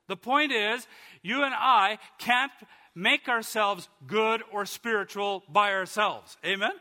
The 0.07 0.17
point 0.17 0.51
is 0.51 0.85
you 1.23 1.43
and 1.43 1.53
I 1.55 1.97
can't 2.19 2.51
make 2.93 3.27
ourselves 3.27 3.89
good 4.07 4.43
or 4.51 4.65
spiritual 4.65 5.43
by 5.49 5.73
ourselves. 5.73 6.37
Amen? 6.45 6.71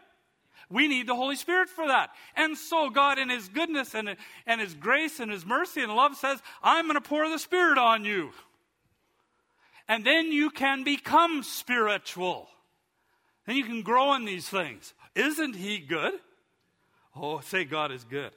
We 0.71 0.89
need 0.89 1.07
the 1.07 1.15
Holy 1.15 1.37
Spirit 1.37 1.69
for 1.69 1.87
that. 1.87 2.11
And 2.37 2.57
so 2.57 2.91
God, 2.91 3.19
in 3.19 3.29
His 3.29 3.49
goodness 3.49 3.95
and, 3.95 4.17
and 4.47 4.61
His 4.61 4.75
grace 4.75 5.21
and 5.21 5.31
His 5.31 5.45
mercy 5.45 5.83
and 5.83 5.95
love, 5.95 6.17
says, 6.17 6.41
I'm 6.63 6.87
going 6.87 6.95
to 6.95 7.01
pour 7.01 7.29
the 7.29 7.39
Spirit 7.39 7.79
on 7.79 8.05
you. 8.05 8.33
And 9.89 10.05
then 10.05 10.33
you 10.33 10.51
can 10.51 10.85
become 10.85 11.43
spiritual. 11.43 12.49
Then 13.47 13.57
you 13.57 13.65
can 13.65 13.83
grow 13.83 14.15
in 14.15 14.25
these 14.25 14.49
things. 14.49 14.95
Isn't 15.15 15.55
He 15.55 15.79
good? 15.79 16.15
Oh, 17.15 17.41
say 17.41 17.65
God 17.65 17.93
is 17.93 18.05
good. 18.05 18.33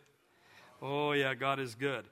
Oh, 0.82 1.14
yeah, 1.14 1.34
God 1.34 1.60
is 1.60 1.74
good. 1.74 2.06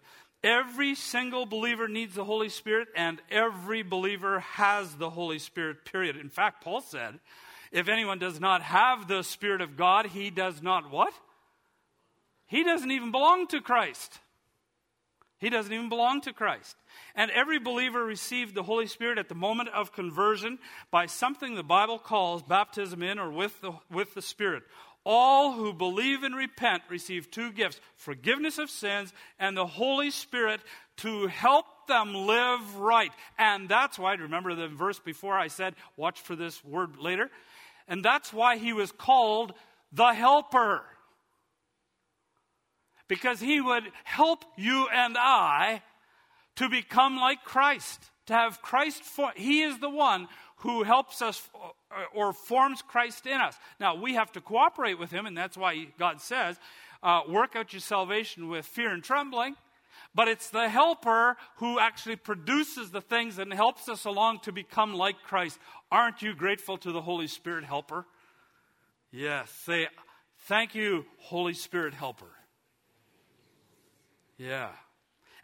Every 0.43 0.95
single 0.95 1.45
believer 1.45 1.88
needs 1.88 2.15
the 2.15 2.23
Holy 2.23 2.49
Spirit, 2.49 2.88
and 2.95 3.19
every 3.32 3.82
believer 3.82 4.39
has 4.41 4.95
the 4.95 5.10
Holy 5.10 5.39
Spirit, 5.39 5.86
period. 5.86 6.17
In 6.17 6.30
fact, 6.30 6.63
Paul 6.63 6.82
said, 6.82 7.19
if 7.71 7.88
anyone 7.88 8.19
does 8.19 8.39
not 8.39 8.62
have 8.62 9.08
the 9.08 9.23
Spirit 9.23 9.62
of 9.62 9.78
God, 9.78 10.08
he 10.08 10.30
does 10.30 10.62
not 10.62 10.91
what? 10.91 11.13
He 12.47 12.63
doesn't 12.63 12.91
even 12.91 13.12
belong 13.12 13.47
to 13.47 13.62
Christ. 13.62 14.19
He 15.38 15.49
doesn't 15.49 15.73
even 15.73 15.89
belong 15.89 16.21
to 16.21 16.34
Christ. 16.34 16.75
And 17.13 17.30
every 17.32 17.60
believer 17.60 18.04
received 18.04 18.56
the 18.56 18.63
Holy 18.63 18.88
Spirit 18.88 19.17
at 19.17 19.30
the 19.30 19.36
moment 19.36 19.69
of 19.69 19.91
conversion 19.91 20.60
by 20.91 21.08
something 21.08 21.56
the 21.56 21.63
Bible 21.63 21.99
calls 21.99 22.41
baptism 22.41 23.04
in 23.04 23.19
or 23.19 23.30
with 23.30 23.60
the, 23.62 23.73
with 23.91 24.13
the 24.13 24.21
Spirit. 24.21 24.63
All 25.06 25.54
who 25.54 25.71
believe 25.71 26.23
and 26.23 26.36
repent 26.36 26.84
receive 26.89 27.30
two 27.30 27.51
gifts 27.51 27.80
forgiveness 27.95 28.58
of 28.58 28.69
sins 28.69 29.13
and 29.38 29.56
the 29.56 29.67
Holy 29.67 30.10
Spirit 30.10 30.62
to 30.97 31.28
help 31.28 31.65
them 31.88 32.15
live 32.15 32.78
right. 32.78 33.12
And 33.38 33.69
that's 33.69 33.99
why, 33.99 34.13
remember 34.13 34.56
the 34.56 34.67
verse 34.67 34.97
before 34.97 35.38
I 35.38 35.47
said, 35.47 35.75
watch 35.95 36.21
for 36.21 36.36
this 36.36 36.63
word 36.63 36.97
later? 36.97 37.30
And 37.88 38.04
that's 38.04 38.34
why 38.34 38.58
he 38.58 38.74
was 38.74 38.91
called 38.91 39.54
the 39.91 40.13
Helper. 40.13 40.84
Because 43.08 43.39
he 43.39 43.62
would 43.62 43.84
help 44.04 44.43
you 44.58 44.88
and 44.91 45.15
I 45.17 45.84
to 46.56 46.69
become 46.69 47.17
like 47.17 47.43
Christ, 47.43 48.10
to 48.28 48.34
have 48.34 48.62
Christ 48.62 49.04
for, 49.04 49.32
he 49.36 49.62
is 49.62 49.78
the 49.80 49.89
one 49.89 50.28
who 50.58 50.84
helps 50.84 51.21
us 51.21 51.48
uh, 51.54 52.06
or 52.13 52.34
forms 52.34 52.82
Christ 52.82 53.28
in 53.28 53.39
us. 53.39 53.56
Now, 53.80 53.95
we 53.95 54.15
have 54.15 54.32
to 54.32 54.41
cooperate 54.41 54.98
with 54.98 55.12
him, 55.12 55.26
and 55.26 55.38
that's 55.38 55.58
why 55.58 55.88
God 56.00 56.21
says, 56.21 56.58
uh, 57.04 57.21
work 57.30 57.56
out 57.56 57.74
your 57.74 57.82
salvation 57.82 58.48
with 58.48 58.65
fear 58.65 58.91
and 58.91 59.04
trembling. 59.04 59.56
But 60.15 60.30
it's 60.30 60.50
the 60.50 60.69
helper 60.69 61.36
who 61.58 61.78
actually 61.78 62.15
produces 62.15 62.89
the 62.89 63.02
things 63.02 63.38
and 63.38 63.54
helps 63.54 63.89
us 63.89 64.06
along 64.06 64.39
to 64.43 64.54
become 64.54 64.93
like 64.93 65.21
Christ. 65.24 65.60
Aren't 65.91 66.21
you 66.21 66.34
grateful 66.36 66.78
to 66.80 66.91
the 66.91 67.02
Holy 67.02 67.28
Spirit 67.28 67.63
helper? 67.63 68.06
Yes. 69.12 69.50
Say, 69.65 69.88
thank 70.48 70.76
you, 70.76 71.06
Holy 71.17 71.54
Spirit 71.54 71.93
helper. 71.93 72.32
Yeah. 74.38 74.69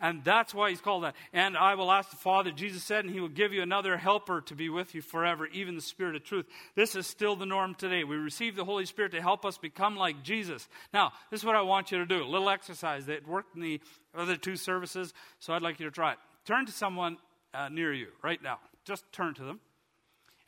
And 0.01 0.23
that's 0.23 0.54
why 0.54 0.71
he's 0.71 0.82
called 0.82 1.04
that. 1.04 1.15
And 1.32 1.56
I 1.56 1.75
will 1.75 1.91
ask 1.91 2.10
the 2.10 2.15
Father, 2.15 2.49
Jesus 2.49 2.84
said, 2.84 3.06
and 3.06 3.13
he 3.13 3.19
will 3.19 3.30
give 3.30 3.54
you 3.54 3.62
another 3.62 3.97
helper 3.97 4.41
to 4.41 4.56
be 4.56 4.67
with 4.67 4.95
you 4.95 5.01
forever, 5.01 5.45
even 5.45 5.75
the 5.75 5.82
Spirit 5.82 6.15
of 6.15 6.23
truth. 6.23 6.47
This 6.75 6.95
is 6.95 7.06
still 7.06 7.36
the 7.36 7.45
norm 7.45 7.75
today. 7.75 8.04
We 8.04 8.15
receive 8.15 8.56
the 8.56 8.65
Holy 8.65 8.88
Spirit 8.88 9.12
to 9.12 9.21
help 9.21 9.45
us 9.45 9.60
become 9.60 9.95
like 9.95 10.23
Jesus. 10.23 10.67
Now, 10.91 11.12
this 11.30 11.41
is 11.41 11.45
what 11.45 11.56
I 11.56 11.62
want 11.62 11.91
you 11.91 11.99
to 11.99 12.06
do 12.08 12.23
a 12.23 12.25
little 12.25 12.49
exercise 12.49 13.06
that 13.06 13.27
worked 13.27 13.56
in 13.56 13.62
the 13.62 13.80
other 14.17 14.38
two 14.38 14.56
services, 14.56 15.13
so 15.39 15.54
I'd 15.54 15.62
like 15.62 15.80
you 15.80 15.86
to 15.86 15.91
try 15.91 16.13
it. 16.13 16.17
Turn 16.45 16.65
to 16.65 16.71
someone 16.71 17.17
uh, 17.54 17.69
near 17.69 17.93
you 17.93 18.08
right 18.23 18.41
now. 18.41 18.58
Just 18.84 19.04
turn 19.12 19.36
to 19.36 19.43
them 19.43 19.60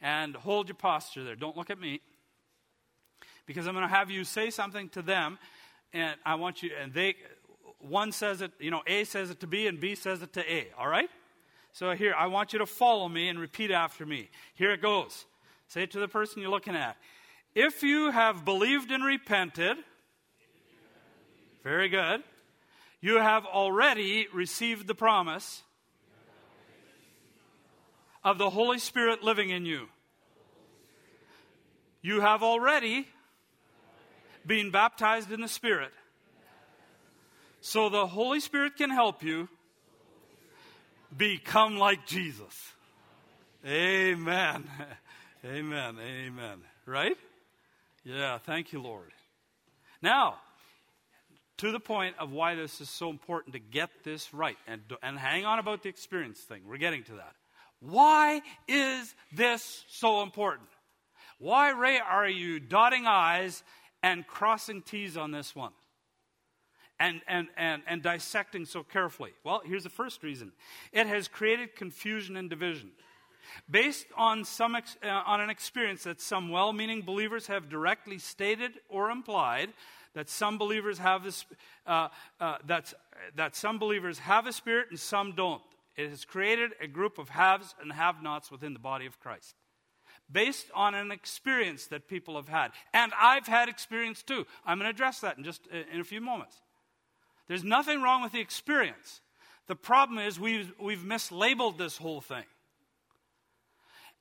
and 0.04 0.36
hold 0.36 0.68
your 0.68 0.76
posture 0.76 1.24
there. 1.24 1.36
Don't 1.36 1.58
look 1.58 1.72
at 1.72 1.80
me 1.80 2.02
because 3.48 3.66
I'm 3.66 3.74
going 3.74 3.88
to 3.88 3.94
have 3.94 4.12
you 4.12 4.26
say 4.26 4.52
something 4.52 4.90
to 4.90 5.02
them 5.02 5.40
and 5.94 6.16
I 6.26 6.36
want 6.36 6.62
you, 6.62 6.72
and 6.80 6.94
they, 6.94 7.16
one 7.80 8.12
says 8.12 8.42
it, 8.42 8.52
you 8.60 8.70
know, 8.70 8.82
A 8.86 9.06
says 9.06 9.30
it 9.30 9.40
to 9.40 9.48
B 9.48 9.68
and 9.68 9.80
B 9.80 9.96
says 9.96 10.22
it 10.22 10.34
to 10.34 10.54
A, 10.54 10.68
all 10.78 10.88
right? 10.88 11.10
So 11.72 11.92
here, 11.92 12.14
I 12.18 12.28
want 12.28 12.52
you 12.54 12.60
to 12.60 12.66
follow 12.66 13.08
me 13.08 13.30
and 13.30 13.40
repeat 13.40 13.72
after 13.72 14.06
me. 14.06 14.30
Here 14.56 14.72
it 14.72 14.82
goes. 14.82 15.26
Say 15.68 15.84
it 15.84 15.92
to 15.92 16.00
the 16.00 16.08
person 16.08 16.42
you're 16.42 16.52
looking 16.52 16.76
at. 16.76 16.98
If 17.56 17.82
you 17.84 18.12
have 18.12 18.44
believed 18.44 18.92
and 18.92 19.04
repented, 19.04 19.78
very 21.64 21.90
good, 21.90 22.24
you 23.00 23.20
have 23.20 23.46
already 23.46 24.28
received 24.34 24.88
the 24.88 24.96
promise 24.96 25.64
of 28.24 28.38
the 28.38 28.50
Holy 28.50 28.80
Spirit 28.80 29.24
living 29.24 29.50
in 29.50 29.66
you. 29.66 29.88
You 32.02 32.22
have 32.22 32.44
already 32.44 33.08
been 34.46 34.72
baptized 34.72 35.32
in 35.32 35.42
the 35.42 35.48
Spirit. 35.48 35.92
So 37.62 37.90
the 37.90 38.08
Holy 38.08 38.40
Spirit 38.40 38.76
can 38.76 38.90
help 38.90 39.24
you 39.24 39.48
become 41.16 41.78
like 41.78 42.06
Jesus. 42.06 42.74
Amen. 43.66 44.70
Amen. 45.46 45.98
Amen. 46.00 46.58
Right? 46.86 47.18
Yeah, 48.04 48.38
thank 48.38 48.74
you, 48.74 48.82
Lord. 48.82 49.12
Now, 50.02 50.36
to 51.58 51.72
the 51.72 51.80
point 51.80 52.16
of 52.20 52.32
why 52.32 52.56
this 52.56 52.82
is 52.82 52.90
so 52.90 53.10
important 53.10 53.54
to 53.54 53.60
get 53.60 53.90
this 54.04 54.34
right 54.34 54.58
and, 54.68 54.82
and 55.02 55.18
hang 55.18 55.46
on 55.46 55.60
about 55.60 55.84
the 55.84 55.90
experience 55.90 56.40
thing. 56.40 56.64
We're 56.68 56.78
getting 56.78 57.04
to 57.04 57.14
that. 57.14 57.34
Why 57.90 58.42
is 58.68 59.14
this 59.32 59.84
so 59.90 60.22
important? 60.22 60.70
Why, 61.38 61.72
Ray, 61.72 62.00
are 62.00 62.30
you 62.30 62.60
dotting 62.60 63.06
I's 63.06 63.64
and 64.02 64.26
crossing 64.26 64.82
T's 64.82 65.18
on 65.18 65.32
this 65.32 65.56
one? 65.56 65.74
and, 67.00 67.22
and, 67.28 67.48
and, 67.58 67.82
and 67.88 68.02
dissecting 68.02 68.66
so 68.66 68.84
carefully? 68.84 69.32
Well, 69.44 69.62
here's 69.66 69.84
the 69.84 69.90
first 69.90 70.24
reason 70.24 70.54
it 70.92 71.08
has 71.08 71.28
created 71.28 71.76
confusion 71.76 72.38
and 72.38 72.50
division. 72.50 72.92
Based 73.70 74.06
on, 74.16 74.46
some 74.46 74.74
ex, 74.74 74.96
uh, 75.04 75.10
on 75.10 75.42
an 75.42 75.50
experience 75.50 76.04
that 76.04 76.22
some 76.22 76.50
well 76.50 76.72
meaning 76.72 77.02
believers 77.02 77.48
have 77.48 77.70
directly 77.70 78.18
stated 78.18 78.72
or 78.88 79.12
implied, 79.12 79.74
that 80.14 80.30
some 80.30 80.58
believers 80.58 80.98
have 81.00 81.24
this, 81.24 81.46
uh, 81.86 82.08
uh, 82.40 82.58
that, 82.66 82.94
that 83.36 83.56
some 83.56 83.80
believers 83.80 84.20
have 84.20 84.48
a 84.48 84.54
spirit 84.54 84.88
and 84.92 85.00
some 85.00 85.34
don't. 85.36 85.62
It 85.96 86.10
has 86.10 86.26
created 86.26 86.72
a 86.82 86.88
group 86.88 87.18
of 87.18 87.30
haves 87.30 87.76
and 87.82 87.92
have 87.92 88.24
nots 88.24 88.52
within 88.52 88.74
the 88.74 88.80
body 88.80 89.06
of 89.06 89.20
Christ 89.20 89.56
based 90.32 90.68
on 90.74 90.96
an 90.96 91.12
experience 91.12 91.88
that 91.88 92.08
people 92.08 92.36
have 92.36 92.48
had. 92.48 92.72
And 92.94 93.12
I've 93.20 93.48
had 93.48 93.70
experience 93.70 94.24
too. 94.24 94.46
I'm 94.66 94.80
going 94.80 94.86
to 94.86 94.96
address 94.96 95.20
that 95.20 95.38
in 95.38 95.44
just 95.44 95.68
in 95.68 96.00
a 96.00 96.04
few 96.04 96.22
moments. 96.22 96.62
There's 97.48 97.64
nothing 97.64 98.02
wrong 98.02 98.24
with 98.24 98.32
the 98.32 98.40
experience. 98.40 99.22
The 99.68 99.76
problem 99.76 100.20
is 100.20 100.40
we've, 100.40 100.74
we've 100.80 101.00
mislabeled 101.00 101.78
this 101.78 101.98
whole 101.98 102.22
thing. 102.22 102.46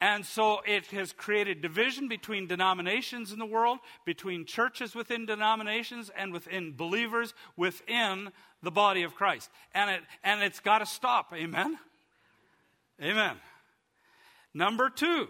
And 0.00 0.26
so 0.26 0.62
it 0.66 0.86
has 0.86 1.12
created 1.12 1.62
division 1.62 2.08
between 2.08 2.48
denominations 2.48 3.30
in 3.30 3.38
the 3.38 3.46
world, 3.46 3.78
between 4.04 4.44
churches 4.44 4.96
within 4.96 5.26
denominations, 5.26 6.10
and 6.16 6.32
within 6.32 6.72
believers 6.72 7.34
within 7.56 8.32
the 8.62 8.70
body 8.70 9.02
of 9.02 9.14
Christ. 9.14 9.50
And, 9.74 9.90
it, 9.90 10.00
and 10.22 10.42
it's 10.42 10.60
got 10.60 10.78
to 10.78 10.86
stop. 10.86 11.32
Amen? 11.34 11.78
Amen. 13.02 13.36
Number 14.54 14.90
two, 14.90 15.28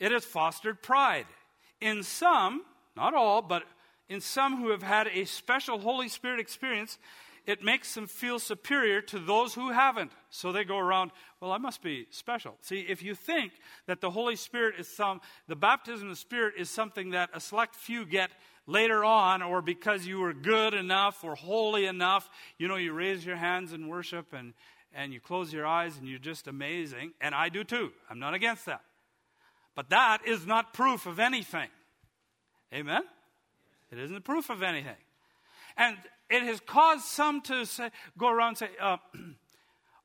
it 0.00 0.12
has 0.12 0.24
fostered 0.24 0.82
pride. 0.82 1.26
In 1.80 2.02
some, 2.02 2.62
not 2.96 3.14
all, 3.14 3.42
but 3.42 3.64
in 4.08 4.20
some 4.20 4.58
who 4.58 4.70
have 4.70 4.82
had 4.82 5.08
a 5.08 5.24
special 5.24 5.78
Holy 5.78 6.08
Spirit 6.08 6.40
experience, 6.40 6.98
it 7.46 7.62
makes 7.62 7.94
them 7.94 8.06
feel 8.06 8.38
superior 8.38 9.02
to 9.02 9.18
those 9.18 9.54
who 9.54 9.70
haven't. 9.70 10.12
So 10.30 10.50
they 10.50 10.64
go 10.64 10.78
around, 10.78 11.10
well, 11.40 11.52
I 11.52 11.58
must 11.58 11.82
be 11.82 12.06
special. 12.10 12.56
See, 12.62 12.80
if 12.80 13.02
you 13.02 13.14
think 13.14 13.52
that 13.86 14.00
the 14.00 14.10
Holy 14.10 14.36
Spirit 14.36 14.76
is 14.78 14.88
some, 14.88 15.20
the 15.46 15.56
baptism 15.56 16.08
of 16.08 16.14
the 16.14 16.20
Spirit 16.20 16.54
is 16.56 16.70
something 16.70 17.10
that 17.10 17.30
a 17.34 17.40
select 17.40 17.76
few 17.76 18.06
get 18.06 18.30
later 18.66 19.04
on, 19.04 19.42
or 19.42 19.62
because 19.62 20.06
you 20.06 20.20
were 20.20 20.32
good 20.32 20.74
enough 20.74 21.22
or 21.24 21.34
holy 21.34 21.86
enough, 21.86 22.28
you 22.58 22.68
know, 22.68 22.76
you 22.76 22.92
raise 22.92 23.24
your 23.24 23.36
hands 23.36 23.72
in 23.72 23.88
worship 23.88 24.32
and, 24.32 24.54
and 24.94 25.12
you 25.12 25.20
close 25.20 25.52
your 25.52 25.66
eyes 25.66 25.96
and 25.98 26.08
you're 26.08 26.18
just 26.18 26.46
amazing. 26.46 27.12
And 27.20 27.34
I 27.34 27.48
do 27.48 27.64
too. 27.64 27.92
I'm 28.08 28.18
not 28.18 28.34
against 28.34 28.66
that. 28.66 28.82
But 29.74 29.90
that 29.90 30.26
is 30.26 30.46
not 30.46 30.72
proof 30.72 31.06
of 31.06 31.18
anything. 31.18 31.68
Amen? 32.72 33.02
It 33.90 33.98
isn't 33.98 34.24
proof 34.24 34.50
of 34.50 34.62
anything. 34.62 34.96
And 35.76 35.96
it 36.30 36.42
has 36.42 36.60
caused 36.60 37.04
some 37.04 37.40
to 37.42 37.66
say, 37.66 37.90
go 38.16 38.28
around 38.28 38.48
and 38.50 38.58
say, 38.58 38.68
uh, 38.80 38.96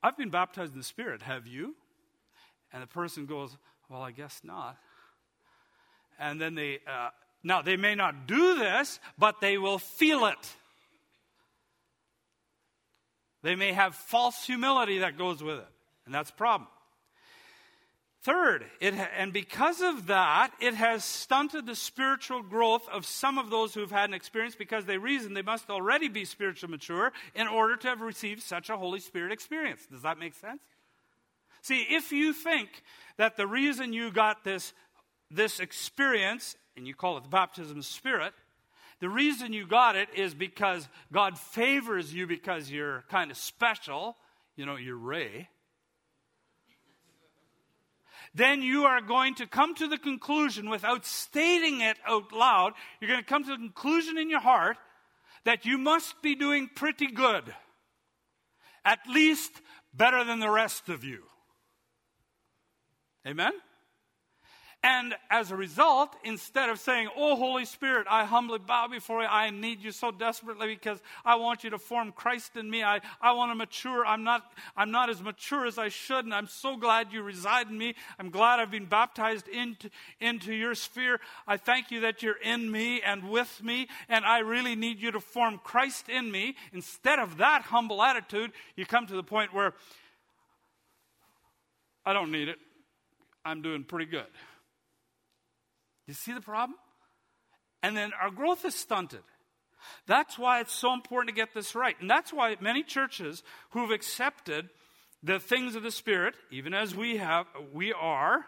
I've 0.04 0.18
been 0.18 0.30
baptized 0.30 0.74
in 0.74 0.80
the 0.80 0.84
Spirit. 0.84 1.22
Have 1.22 1.48
you? 1.48 1.76
And 2.72 2.84
the 2.84 2.88
person 2.88 3.26
goes, 3.26 3.58
Well, 3.90 4.02
I 4.02 4.12
guess 4.12 4.42
not. 4.44 4.78
And 6.20 6.40
then 6.40 6.56
they, 6.56 6.80
uh, 6.88 7.10
now 7.44 7.62
they 7.62 7.78
may 7.78 7.96
not 7.96 8.28
do 8.28 8.58
this, 8.58 9.00
but 9.18 9.42
they 9.42 9.58
will 9.58 9.80
feel 9.80 10.26
it. 10.26 10.56
They 13.42 13.56
may 13.56 13.72
have 13.72 13.96
false 13.96 14.46
humility 14.46 15.00
that 15.00 15.18
goes 15.18 15.42
with 15.42 15.60
it. 15.60 15.68
And 16.06 16.14
that's 16.14 16.30
a 16.30 16.34
problem. 16.34 16.68
Third, 18.22 18.66
it, 18.82 18.96
and 19.16 19.32
because 19.32 19.80
of 19.80 20.08
that, 20.08 20.52
it 20.60 20.74
has 20.74 21.06
stunted 21.06 21.66
the 21.66 21.76
spiritual 21.76 22.42
growth 22.44 22.86
of 22.90 23.06
some 23.06 23.38
of 23.38 23.50
those 23.50 23.74
who've 23.74 23.90
had 23.90 24.10
an 24.10 24.14
experience 24.14 24.56
because 24.56 24.84
they 24.84 24.98
reason 24.98 25.34
they 25.34 25.42
must 25.42 25.70
already 25.70 26.10
be 26.10 26.26
spiritually 26.26 26.72
mature 26.72 27.14
in 27.34 27.48
order 27.48 27.78
to 27.78 27.88
have 27.88 28.02
received 28.02 28.44
such 28.44 28.70
a 28.70 28.76
Holy 28.76 29.00
Spirit 29.00 29.32
experience. 29.32 29.88
Does 29.90 30.02
that 30.02 30.20
make 30.20 30.34
sense? 30.34 30.60
See, 31.62 31.86
if 31.90 32.12
you 32.12 32.34
think 32.34 32.70
that 33.16 33.38
the 33.38 33.48
reason 33.48 33.94
you 33.94 34.12
got 34.12 34.44
this, 34.44 34.74
this 35.32 35.62
experience, 35.62 36.58
and 36.80 36.88
you 36.88 36.96
call 36.96 37.18
it 37.18 37.24
the 37.24 37.30
baptism 37.30 37.72
of 37.72 37.78
the 37.78 37.84
spirit, 37.84 38.34
the 39.00 39.10
reason 39.10 39.54
you 39.54 39.68
got 39.68 39.96
it 39.96 40.10
is 40.16 40.34
because 40.34 40.88
God 41.14 41.38
favors 41.38 42.14
you 42.14 42.26
because 42.26 42.72
you're 42.72 43.04
kind 43.10 43.30
of 43.30 43.38
special, 43.38 44.18
you 44.56 44.66
know, 44.66 44.76
you're 44.76 44.98
Ray 44.98 45.48
then 48.34 48.62
you 48.62 48.86
are 48.86 49.02
going 49.02 49.36
to 49.36 49.48
come 49.48 49.74
to 49.76 49.88
the 49.88 49.98
conclusion 49.98 50.70
without 50.70 51.06
stating 51.06 51.82
it 51.82 51.98
out 52.08 52.32
loud. 52.32 52.74
You're 53.00 53.10
going 53.10 53.22
to 53.22 53.26
come 53.26 53.44
to 53.44 53.52
the 53.52 53.58
conclusion 53.58 54.18
in 54.18 54.30
your 54.30 54.40
heart 54.40 54.78
that 55.46 55.66
you 55.66 55.78
must 55.78 56.22
be 56.22 56.36
doing 56.36 56.70
pretty 56.74 57.08
good. 57.08 57.44
At 58.86 59.00
least 59.10 59.52
better 59.94 60.24
than 60.24 60.40
the 60.40 60.50
rest 60.50 60.90
of 60.90 61.04
you. 61.04 61.24
Amen? 63.28 63.54
And 64.82 65.14
as 65.30 65.52
a 65.52 65.58
result, 65.58 66.16
instead 66.24 66.70
of 66.70 66.80
saying, 66.80 67.10
Oh, 67.18 67.36
Holy 67.36 67.66
Spirit, 67.66 68.08
I 68.10 68.24
humbly 68.24 68.60
bow 68.60 68.88
before 68.88 69.22
you, 69.22 69.28
I 69.28 69.50
need 69.50 69.84
you 69.84 69.92
so 69.92 70.10
desperately 70.10 70.68
because 70.68 71.02
I 71.26 71.36
want 71.36 71.66
you 71.66 71.70
to 71.72 71.78
form 71.78 72.14
Christ 72.14 72.56
in 72.56 72.70
me. 72.70 72.82
I, 72.82 73.02
I 73.22 73.34
want 73.34 73.52
to 73.52 73.56
mature. 73.56 74.06
I'm 74.06 74.24
not, 74.24 74.50
I'm 74.78 74.90
not 74.90 75.10
as 75.10 75.22
mature 75.22 75.66
as 75.66 75.78
I 75.78 75.90
should, 75.90 76.24
and 76.24 76.34
I'm 76.34 76.48
so 76.48 76.78
glad 76.78 77.12
you 77.12 77.24
reside 77.24 77.68
in 77.68 77.78
me. 77.78 77.94
I'm 78.18 78.30
glad 78.30 78.62
I've 78.62 78.72
been 78.72 78.86
baptized 78.86 79.50
into, 79.50 79.90
into 80.22 80.54
your 80.54 80.76
sphere. 80.76 81.20
I 81.46 81.58
thank 81.58 81.92
you 81.92 82.00
that 82.02 82.24
you're 82.24 82.42
in 82.42 82.72
me 82.72 83.02
and 83.02 83.30
with 83.30 83.62
me, 83.62 83.90
and 84.08 84.24
I 84.24 84.40
really 84.40 84.76
need 84.76 85.02
you 85.02 85.12
to 85.12 85.20
form 85.20 85.60
Christ 85.62 86.08
in 86.08 86.32
me. 86.32 86.56
Instead 86.72 87.20
of 87.20 87.38
that 87.40 87.64
humble 87.64 88.02
attitude, 88.02 88.54
you 88.78 88.86
come 88.86 89.08
to 89.08 89.16
the 89.16 89.24
point 89.24 89.54
where 89.54 89.74
I 92.06 92.14
don't 92.14 92.32
need 92.32 92.48
it. 92.48 92.60
I'm 93.44 93.62
doing 93.62 93.84
pretty 93.84 94.06
good. 94.06 94.28
You 96.10 96.16
see 96.16 96.34
the 96.34 96.42
problem? 96.42 96.76
And 97.84 97.96
then 97.96 98.14
our 98.20 98.32
growth 98.32 98.66
is 98.66 98.74
stunted. 98.74 99.22
That's 100.08 100.40
why 100.40 100.60
it's 100.60 100.74
so 100.74 100.92
important 100.92 101.30
to 101.30 101.40
get 101.40 101.54
this 101.54 101.76
right. 101.76 101.96
And 102.02 102.10
that's 102.10 102.34
why 102.34 102.56
many 102.60 102.82
churches 102.82 103.44
who've 103.70 103.92
accepted 103.92 104.70
the 105.22 105.40
things 105.40 105.76
of 105.76 105.84
the 105.84 105.92
Spirit, 105.92 106.34
even 106.50 106.74
as 106.74 106.96
we 106.96 107.18
have, 107.18 107.46
we 107.72 107.94
are, 107.94 108.44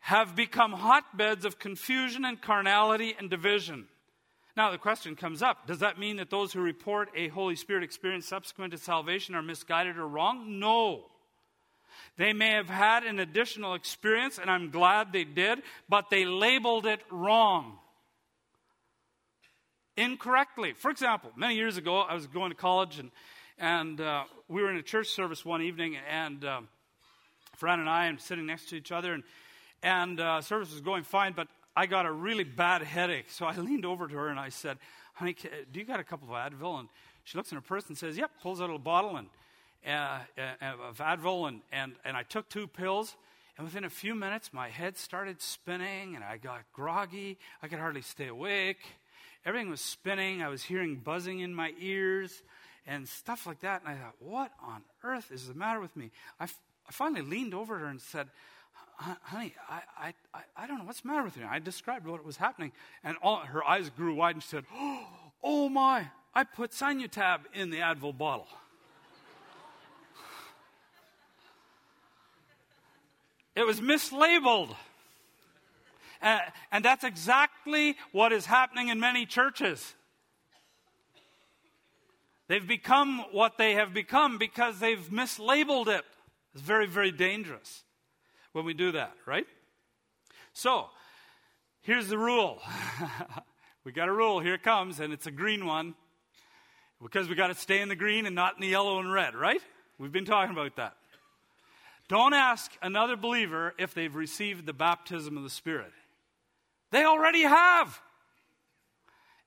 have 0.00 0.36
become 0.36 0.74
hotbeds 0.74 1.46
of 1.46 1.58
confusion 1.58 2.26
and 2.26 2.42
carnality 2.42 3.16
and 3.18 3.30
division. 3.30 3.86
Now, 4.54 4.70
the 4.72 4.78
question 4.78 5.16
comes 5.16 5.40
up 5.40 5.66
Does 5.66 5.78
that 5.78 5.98
mean 5.98 6.16
that 6.16 6.28
those 6.28 6.52
who 6.52 6.60
report 6.60 7.08
a 7.16 7.28
Holy 7.28 7.56
Spirit 7.56 7.84
experience 7.84 8.26
subsequent 8.26 8.72
to 8.72 8.78
salvation 8.78 9.34
are 9.34 9.40
misguided 9.40 9.96
or 9.96 10.06
wrong? 10.06 10.60
No. 10.60 11.06
They 12.16 12.32
may 12.32 12.50
have 12.50 12.68
had 12.68 13.04
an 13.04 13.18
additional 13.18 13.74
experience, 13.74 14.38
and 14.38 14.50
I'm 14.50 14.70
glad 14.70 15.12
they 15.12 15.24
did, 15.24 15.62
but 15.88 16.10
they 16.10 16.24
labeled 16.24 16.86
it 16.86 17.00
wrong. 17.10 17.78
Incorrectly. 19.96 20.72
For 20.74 20.90
example, 20.90 21.30
many 21.36 21.54
years 21.54 21.76
ago, 21.76 22.00
I 22.00 22.14
was 22.14 22.26
going 22.26 22.50
to 22.50 22.56
college, 22.56 22.98
and, 22.98 23.10
and 23.58 24.00
uh, 24.00 24.24
we 24.48 24.62
were 24.62 24.70
in 24.70 24.76
a 24.76 24.82
church 24.82 25.08
service 25.08 25.44
one 25.44 25.62
evening, 25.62 25.96
and 26.10 26.44
uh, 26.44 26.60
Fran 27.56 27.80
and 27.80 27.88
I, 27.88 28.06
and 28.06 28.20
sitting 28.20 28.46
next 28.46 28.68
to 28.70 28.76
each 28.76 28.92
other, 28.92 29.14
and, 29.14 29.22
and 29.82 30.20
uh, 30.20 30.40
service 30.42 30.70
was 30.70 30.80
going 30.80 31.02
fine, 31.02 31.32
but 31.32 31.48
I 31.76 31.84
got 31.84 32.06
a 32.06 32.12
really 32.12 32.44
bad 32.44 32.82
headache. 32.82 33.26
So 33.30 33.44
I 33.44 33.56
leaned 33.56 33.84
over 33.84 34.08
to 34.08 34.14
her 34.14 34.28
and 34.28 34.40
I 34.40 34.48
said, 34.48 34.78
Honey, 35.14 35.36
do 35.72 35.78
you 35.78 35.86
got 35.86 36.00
a 36.00 36.04
couple 36.04 36.28
of 36.28 36.34
Advil? 36.34 36.80
And 36.80 36.88
she 37.24 37.36
looks 37.36 37.52
in 37.52 37.56
her 37.56 37.62
purse 37.62 37.86
and 37.88 37.96
says, 37.96 38.16
Yep, 38.16 38.30
pulls 38.42 38.60
out 38.60 38.70
a 38.70 38.78
bottle 38.78 39.16
and 39.16 39.28
uh, 39.86 40.20
of 40.88 40.98
Advil, 40.98 41.48
and, 41.48 41.60
and, 41.72 41.92
and 42.04 42.16
I 42.16 42.22
took 42.22 42.48
two 42.48 42.66
pills. 42.66 43.16
And 43.56 43.66
within 43.66 43.84
a 43.84 43.90
few 43.90 44.14
minutes, 44.14 44.52
my 44.52 44.68
head 44.68 44.96
started 44.96 45.40
spinning, 45.40 46.14
and 46.14 46.22
I 46.22 46.36
got 46.36 46.60
groggy. 46.72 47.38
I 47.62 47.68
could 47.68 47.78
hardly 47.78 48.02
stay 48.02 48.28
awake. 48.28 48.80
Everything 49.46 49.70
was 49.70 49.80
spinning. 49.80 50.42
I 50.42 50.48
was 50.48 50.64
hearing 50.64 50.96
buzzing 50.96 51.40
in 51.40 51.54
my 51.54 51.72
ears 51.80 52.42
and 52.86 53.08
stuff 53.08 53.46
like 53.46 53.60
that. 53.60 53.82
And 53.82 53.90
I 53.90 53.94
thought, 53.94 54.14
what 54.18 54.52
on 54.62 54.82
earth 55.02 55.30
is 55.32 55.48
the 55.48 55.54
matter 55.54 55.80
with 55.80 55.96
me? 55.96 56.10
I, 56.38 56.44
f- 56.44 56.60
I 56.88 56.92
finally 56.92 57.22
leaned 57.22 57.54
over 57.54 57.78
her 57.78 57.86
and 57.86 58.00
said, 58.00 58.28
honey, 58.98 59.54
I, 59.68 60.14
I, 60.34 60.40
I 60.56 60.66
don't 60.66 60.78
know 60.78 60.84
what's 60.84 61.00
the 61.00 61.08
matter 61.08 61.24
with 61.24 61.36
you. 61.36 61.46
I 61.48 61.58
described 61.58 62.06
what 62.06 62.24
was 62.24 62.36
happening. 62.36 62.72
And 63.04 63.16
all, 63.22 63.38
her 63.38 63.64
eyes 63.64 63.90
grew 63.90 64.14
wide 64.14 64.36
and 64.36 64.42
she 64.42 64.48
said, 64.48 64.64
oh 65.42 65.68
my, 65.68 66.08
I 66.34 66.44
put 66.44 66.72
Sinutab 66.72 67.40
in 67.54 67.70
the 67.70 67.78
Advil 67.78 68.16
bottle. 68.16 68.48
It 73.56 73.66
was 73.66 73.80
mislabeled. 73.80 74.76
And 76.20 76.84
that's 76.84 77.04
exactly 77.04 77.96
what 78.12 78.32
is 78.32 78.46
happening 78.46 78.88
in 78.88 79.00
many 79.00 79.26
churches. 79.26 79.94
They've 82.48 82.66
become 82.66 83.24
what 83.32 83.58
they 83.58 83.74
have 83.74 83.92
become 83.92 84.38
because 84.38 84.78
they've 84.78 85.08
mislabeled 85.10 85.88
it. 85.88 86.04
It's 86.54 86.62
very, 86.62 86.86
very 86.86 87.10
dangerous 87.10 87.82
when 88.52 88.64
we 88.64 88.72
do 88.72 88.92
that, 88.92 89.14
right? 89.26 89.46
So, 90.52 90.86
here's 91.82 92.08
the 92.08 92.18
rule. 92.18 92.62
we 93.84 93.92
got 93.92 94.08
a 94.08 94.12
rule. 94.12 94.40
Here 94.40 94.54
it 94.54 94.62
comes, 94.62 95.00
and 95.00 95.12
it's 95.12 95.26
a 95.26 95.30
green 95.30 95.66
one 95.66 95.94
because 97.02 97.28
we 97.28 97.34
got 97.34 97.48
to 97.48 97.54
stay 97.54 97.80
in 97.80 97.88
the 97.88 97.96
green 97.96 98.26
and 98.26 98.34
not 98.34 98.54
in 98.54 98.60
the 98.60 98.68
yellow 98.68 99.00
and 99.00 99.12
red, 99.12 99.34
right? 99.34 99.60
We've 99.98 100.12
been 100.12 100.24
talking 100.24 100.52
about 100.52 100.76
that. 100.76 100.96
Don't 102.08 102.34
ask 102.34 102.72
another 102.82 103.16
believer 103.16 103.74
if 103.78 103.94
they've 103.94 104.14
received 104.14 104.66
the 104.66 104.72
baptism 104.72 105.36
of 105.36 105.42
the 105.42 105.50
Spirit. 105.50 105.92
They 106.92 107.04
already 107.04 107.42
have. 107.42 108.00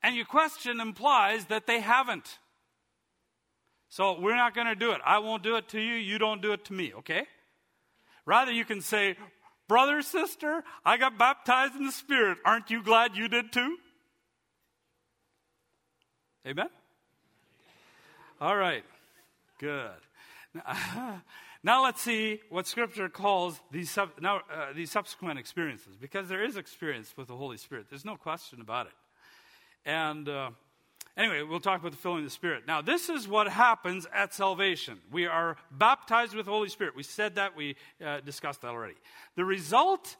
And 0.02 0.14
your 0.14 0.26
question 0.26 0.80
implies 0.80 1.46
that 1.46 1.66
they 1.66 1.80
haven't. 1.80 2.38
So 3.88 4.20
we're 4.20 4.36
not 4.36 4.54
going 4.54 4.66
to 4.66 4.74
do 4.74 4.92
it. 4.92 5.00
I 5.04 5.18
won't 5.18 5.42
do 5.42 5.56
it 5.56 5.68
to 5.68 5.80
you. 5.80 5.94
You 5.94 6.18
don't 6.18 6.42
do 6.42 6.52
it 6.52 6.64
to 6.66 6.72
me, 6.72 6.92
okay? 6.98 7.26
Rather, 8.24 8.52
you 8.52 8.64
can 8.64 8.80
say, 8.80 9.16
Brother, 9.66 10.02
sister, 10.02 10.64
I 10.84 10.96
got 10.96 11.16
baptized 11.16 11.76
in 11.76 11.86
the 11.86 11.92
Spirit. 11.92 12.38
Aren't 12.44 12.70
you 12.70 12.82
glad 12.82 13.16
you 13.16 13.28
did 13.28 13.52
too? 13.52 13.76
Amen? 16.46 16.68
All 18.40 18.56
right. 18.56 18.84
Good. 19.58 19.90
Now 21.62 21.84
let's 21.84 22.00
see 22.00 22.40
what 22.48 22.66
Scripture 22.66 23.10
calls 23.10 23.60
these, 23.70 23.90
sub, 23.90 24.12
now, 24.18 24.36
uh, 24.50 24.72
these 24.74 24.90
subsequent 24.90 25.38
experiences, 25.38 25.94
because 26.00 26.26
there 26.26 26.42
is 26.42 26.56
experience 26.56 27.12
with 27.18 27.28
the 27.28 27.36
Holy 27.36 27.58
Spirit. 27.58 27.86
There's 27.90 28.04
no 28.04 28.16
question 28.16 28.62
about 28.62 28.86
it. 28.86 28.92
And 29.84 30.26
uh, 30.26 30.50
anyway, 31.18 31.42
we'll 31.42 31.60
talk 31.60 31.80
about 31.80 31.92
the 31.92 31.98
filling 31.98 32.20
of 32.20 32.24
the 32.24 32.30
Spirit. 32.30 32.66
Now, 32.66 32.80
this 32.80 33.10
is 33.10 33.28
what 33.28 33.46
happens 33.46 34.06
at 34.14 34.32
salvation. 34.32 35.00
We 35.12 35.26
are 35.26 35.58
baptized 35.70 36.34
with 36.34 36.46
the 36.46 36.52
Holy 36.52 36.70
Spirit. 36.70 36.96
We 36.96 37.02
said 37.02 37.34
that, 37.34 37.54
we 37.54 37.76
uh, 38.02 38.20
discussed 38.20 38.62
that 38.62 38.68
already. 38.68 38.96
The 39.36 39.44
result 39.44 40.16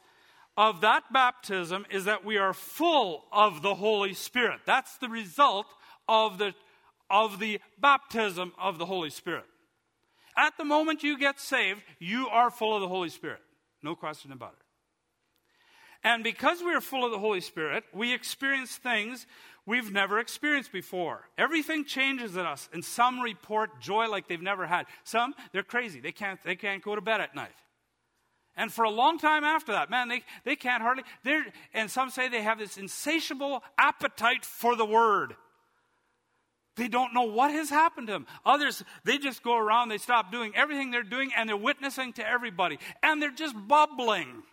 of 0.59 0.83
that 0.83 1.05
baptism 1.11 1.87
is 1.91 2.05
that 2.05 2.23
we 2.23 2.37
are 2.37 2.53
full 2.53 3.25
of 3.33 3.63
the 3.63 3.77
Holy 3.77 4.13
Spirit. 4.13 4.61
That's 4.67 4.99
the 4.99 5.09
result 5.09 5.67
of 6.07 6.37
the, 6.37 6.53
of 7.09 7.39
the 7.39 7.61
baptism 7.81 8.53
of 8.61 8.77
the 8.77 8.85
Holy 8.85 9.09
Spirit. 9.09 9.45
At 10.37 10.57
the 10.57 10.65
moment 10.65 11.03
you 11.03 11.19
get 11.19 11.41
saved, 11.41 11.83
you 11.99 12.29
are 12.29 12.51
full 12.51 12.75
of 12.75 12.81
the 12.81 12.89
Holy 12.89 13.09
Spirit. 13.09 13.41
No 13.83 13.95
question 13.95 14.33
about 14.33 14.53
it. 14.53 14.65
And 16.03 16.25
because 16.25 16.61
we 16.63 16.75
are 16.75 16.81
full 16.81 17.05
of 17.05 17.11
the 17.11 17.19
Holy 17.19 17.41
Spirit, 17.41 17.85
we 17.93 18.15
experience 18.15 18.77
things 18.77 19.27
we've 19.67 19.93
never 19.93 20.19
experienced 20.19 20.73
before. 20.73 21.29
Everything 21.37 21.85
changes 21.85 22.37
in 22.37 22.47
us, 22.47 22.69
and 22.73 22.85
some 22.85 23.21
report 23.21 23.81
joy 23.81 24.09
like 24.09 24.27
they've 24.27 24.41
never 24.41 24.67
had. 24.67 24.87
Some, 25.05 25.35
they're 25.53 25.63
crazy. 25.63 26.01
They 26.01 26.13
can't, 26.13 26.43
they 26.43 26.57
can't 26.57 26.83
go 26.83 26.95
to 26.95 27.03
bed 27.03 27.21
at 27.21 27.35
night. 27.35 27.53
And 28.57 28.73
for 28.73 28.85
a 28.85 28.91
long 28.91 29.19
time 29.19 29.45
after 29.45 29.73
that, 29.73 29.91
man, 29.91 30.09
they, 30.09 30.23
they 30.45 30.57
can't 30.57 30.83
hardly, 30.83 31.05
and 31.73 31.91
some 31.91 32.11
say 32.11 32.29
they 32.29 32.43
have 32.43 32.59
this 32.59 32.77
insatiable 32.77 33.63
appetite 33.79 34.45
for 34.45 34.77
the 34.77 34.85
word. 34.85 35.37
They 36.81 36.89
don't 36.89 37.13
know 37.13 37.25
what 37.25 37.51
has 37.51 37.69
happened 37.69 38.07
to 38.07 38.15
them. 38.15 38.27
Others, 38.47 38.83
they 39.05 39.19
just 39.19 39.43
go 39.43 39.55
around, 39.55 39.91
they 39.91 39.99
stop 39.99 40.33
doing 40.33 40.53
everything 40.57 40.91
they're 40.91 41.03
doing, 41.03 41.31
and 41.37 41.47
they're 41.47 41.55
witnessing 41.55 42.15
to 42.15 42.27
everybody. 42.27 42.79
And 43.03 43.21
they're 43.21 43.31
just 43.31 43.55
bubbling. 43.69 44.45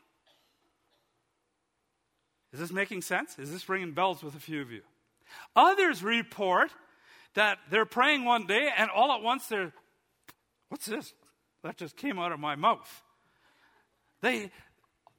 Is 2.52 2.60
this 2.60 2.70
making 2.70 3.04
sense? 3.04 3.40
Is 3.40 3.50
this 3.50 3.70
ringing 3.70 3.94
bells 3.94 4.24
with 4.24 4.36
a 4.36 4.42
few 4.42 4.62
of 4.62 4.72
you? 4.72 4.82
Others 5.56 6.04
report 6.04 6.70
that 7.36 7.60
they're 7.72 7.86
praying 7.86 8.26
one 8.26 8.46
day, 8.46 8.72
and 8.78 8.90
all 8.90 9.14
at 9.14 9.22
once 9.22 9.48
they're, 9.48 9.72
what's 10.68 10.86
this? 10.86 11.14
That 11.64 11.78
just 11.78 11.96
came 11.96 12.20
out 12.20 12.34
of 12.34 12.42
my 12.42 12.58
mouth. 12.58 13.04
They, 14.20 14.52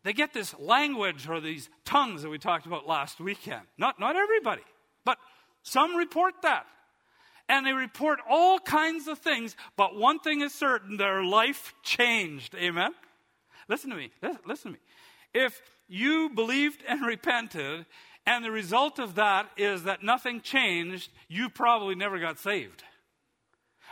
they 0.04 0.12
get 0.12 0.34
this 0.34 0.54
language 0.58 1.26
or 1.26 1.40
these 1.40 1.70
tongues 1.86 2.20
that 2.20 2.28
we 2.28 2.36
talked 2.36 2.66
about 2.66 2.86
last 2.86 3.18
weekend. 3.18 3.62
Not, 3.78 3.98
not 3.98 4.14
everybody, 4.14 4.62
but 5.06 5.16
some 5.62 5.96
report 5.96 6.34
that 6.42 6.66
and 7.48 7.64
they 7.64 7.72
report 7.72 8.20
all 8.28 8.58
kinds 8.58 9.08
of 9.08 9.18
things, 9.18 9.56
but 9.76 9.96
one 9.96 10.18
thing 10.18 10.42
is 10.42 10.54
certain 10.54 10.96
their 10.96 11.24
life 11.24 11.74
changed. 11.82 12.54
Amen? 12.54 12.92
Listen 13.68 13.90
to 13.90 13.96
me. 13.96 14.10
Listen, 14.46 14.72
to 14.72 14.78
me. 14.78 14.84
If 15.34 15.60
you 15.88 16.30
believed 16.30 16.82
and 16.86 17.04
repented, 17.04 17.86
and 18.26 18.44
the 18.44 18.50
result 18.50 18.98
of 18.98 19.14
that 19.14 19.48
is 19.56 19.84
that 19.84 20.02
nothing 20.02 20.40
changed, 20.40 21.10
you 21.28 21.48
probably 21.48 21.94
never 21.94 22.18
got 22.18 22.38
saved. 22.38 22.84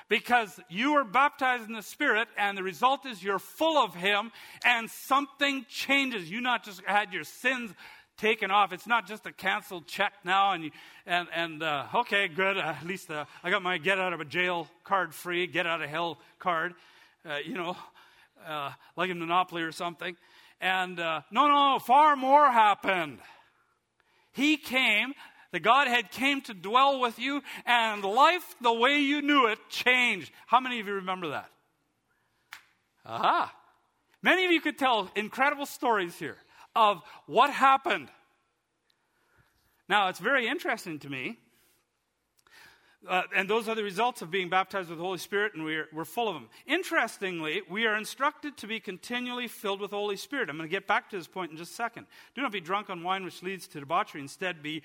Because 0.09 0.61
you 0.69 0.93
were 0.93 1.05
baptized 1.05 1.67
in 1.67 1.75
the 1.75 1.83
Spirit, 1.83 2.29
and 2.39 2.57
the 2.57 2.63
result 2.63 3.07
is 3.07 3.25
you're 3.25 3.39
full 3.39 3.77
of 3.77 3.95
Him, 3.95 4.31
and 4.65 4.89
something 4.89 5.67
changes. 5.69 6.31
You 6.31 6.41
not 6.41 6.65
just 6.65 6.81
had 6.85 7.13
your 7.13 7.25
sins 7.25 7.73
taken 8.17 8.51
off. 8.51 8.73
It's 8.73 8.87
not 8.87 9.07
just 9.07 9.27
a 9.27 9.33
canceled 9.33 9.87
check 9.87 10.13
now, 10.25 10.53
and 10.53 10.65
you, 10.65 10.71
and 11.07 11.29
and 11.35 11.63
uh, 11.63 11.87
okay, 11.95 12.29
good. 12.29 12.57
Uh, 12.57 12.75
at 12.79 12.87
least 12.87 13.11
uh, 13.11 13.25
I 13.43 13.51
got 13.51 13.63
my 13.63 13.79
get 13.79 13.99
out 13.99 14.13
of 14.13 14.21
a 14.21 14.25
jail 14.25 14.69
card 14.85 15.15
free, 15.15 15.47
get 15.47 15.67
out 15.67 15.83
of 15.83 15.91
hell 15.91 16.19
card, 16.39 16.75
uh, 17.29 17.37
you 17.45 17.55
know, 17.55 17.77
uh, 18.47 18.73
like 18.97 19.11
in 19.11 19.19
Monopoly 19.19 19.63
or 19.63 19.73
something. 19.73 20.17
And 20.61 20.99
uh, 20.99 21.23
no, 21.31 21.49
no, 21.49 21.79
far 21.79 22.17
more 22.17 22.51
happened. 22.51 23.19
He 24.33 24.57
came. 24.57 25.13
The 25.53 25.61
Godhead 25.61 26.11
came 26.11 26.43
to 26.43 26.55
dwell 26.55 27.01
with 27.01 27.19
you, 27.19 27.41
and 27.65 28.05
life 28.05 28.57
the 28.61 28.73
way 28.73 28.99
you 28.99 29.23
knew 29.23 29.47
it 29.47 29.59
changed. 29.71 30.31
How 30.47 30.61
many 30.61 30.81
of 30.81 30.87
you 30.87 30.95
remember 30.95 31.29
that? 31.31 31.49
Aha. 33.07 33.55
Many 34.23 34.45
of 34.45 34.51
you 34.51 34.61
could 34.61 34.77
tell 34.77 35.09
incredible 35.15 35.67
stories 35.67 36.17
here 36.17 36.37
of 36.77 37.03
what 37.27 37.51
happened. 37.51 38.09
Now, 39.89 40.09
it's 40.09 40.21
very 40.21 40.47
interesting 40.47 40.99
to 41.01 41.09
me. 41.09 41.39
Uh, 43.09 43.23
and 43.37 43.49
those 43.49 43.69
are 43.69 43.77
the 43.77 43.85
results 43.85 44.21
of 44.21 44.33
being 44.33 44.49
baptized 44.49 44.89
with 44.89 44.99
the 44.99 45.05
Holy 45.05 45.19
Spirit, 45.19 45.55
and 45.55 45.65
we're, 45.65 45.87
we're 45.93 46.05
full 46.05 46.29
of 46.29 46.35
them. 46.35 46.49
Interestingly, 46.67 47.63
we 47.71 47.87
are 47.87 47.97
instructed 47.97 48.57
to 48.57 48.67
be 48.67 48.81
continually 48.81 49.47
filled 49.47 49.81
with 49.81 49.93
the 49.93 49.97
Holy 49.97 50.17
Spirit. 50.17 50.51
I'm 50.51 50.57
going 50.57 50.69
to 50.69 50.73
get 50.73 50.89
back 50.89 51.09
to 51.11 51.17
this 51.17 51.29
point 51.29 51.53
in 51.53 51.57
just 51.57 51.71
a 51.71 51.75
second. 51.75 52.07
Do 52.35 52.43
not 52.43 52.51
be 52.51 52.61
drunk 52.61 52.91
on 52.91 53.05
wine, 53.05 53.25
which 53.25 53.43
leads 53.45 53.69
to 53.69 53.81
debauchery. 53.81 54.21
Instead, 54.21 54.61
be 54.61 54.83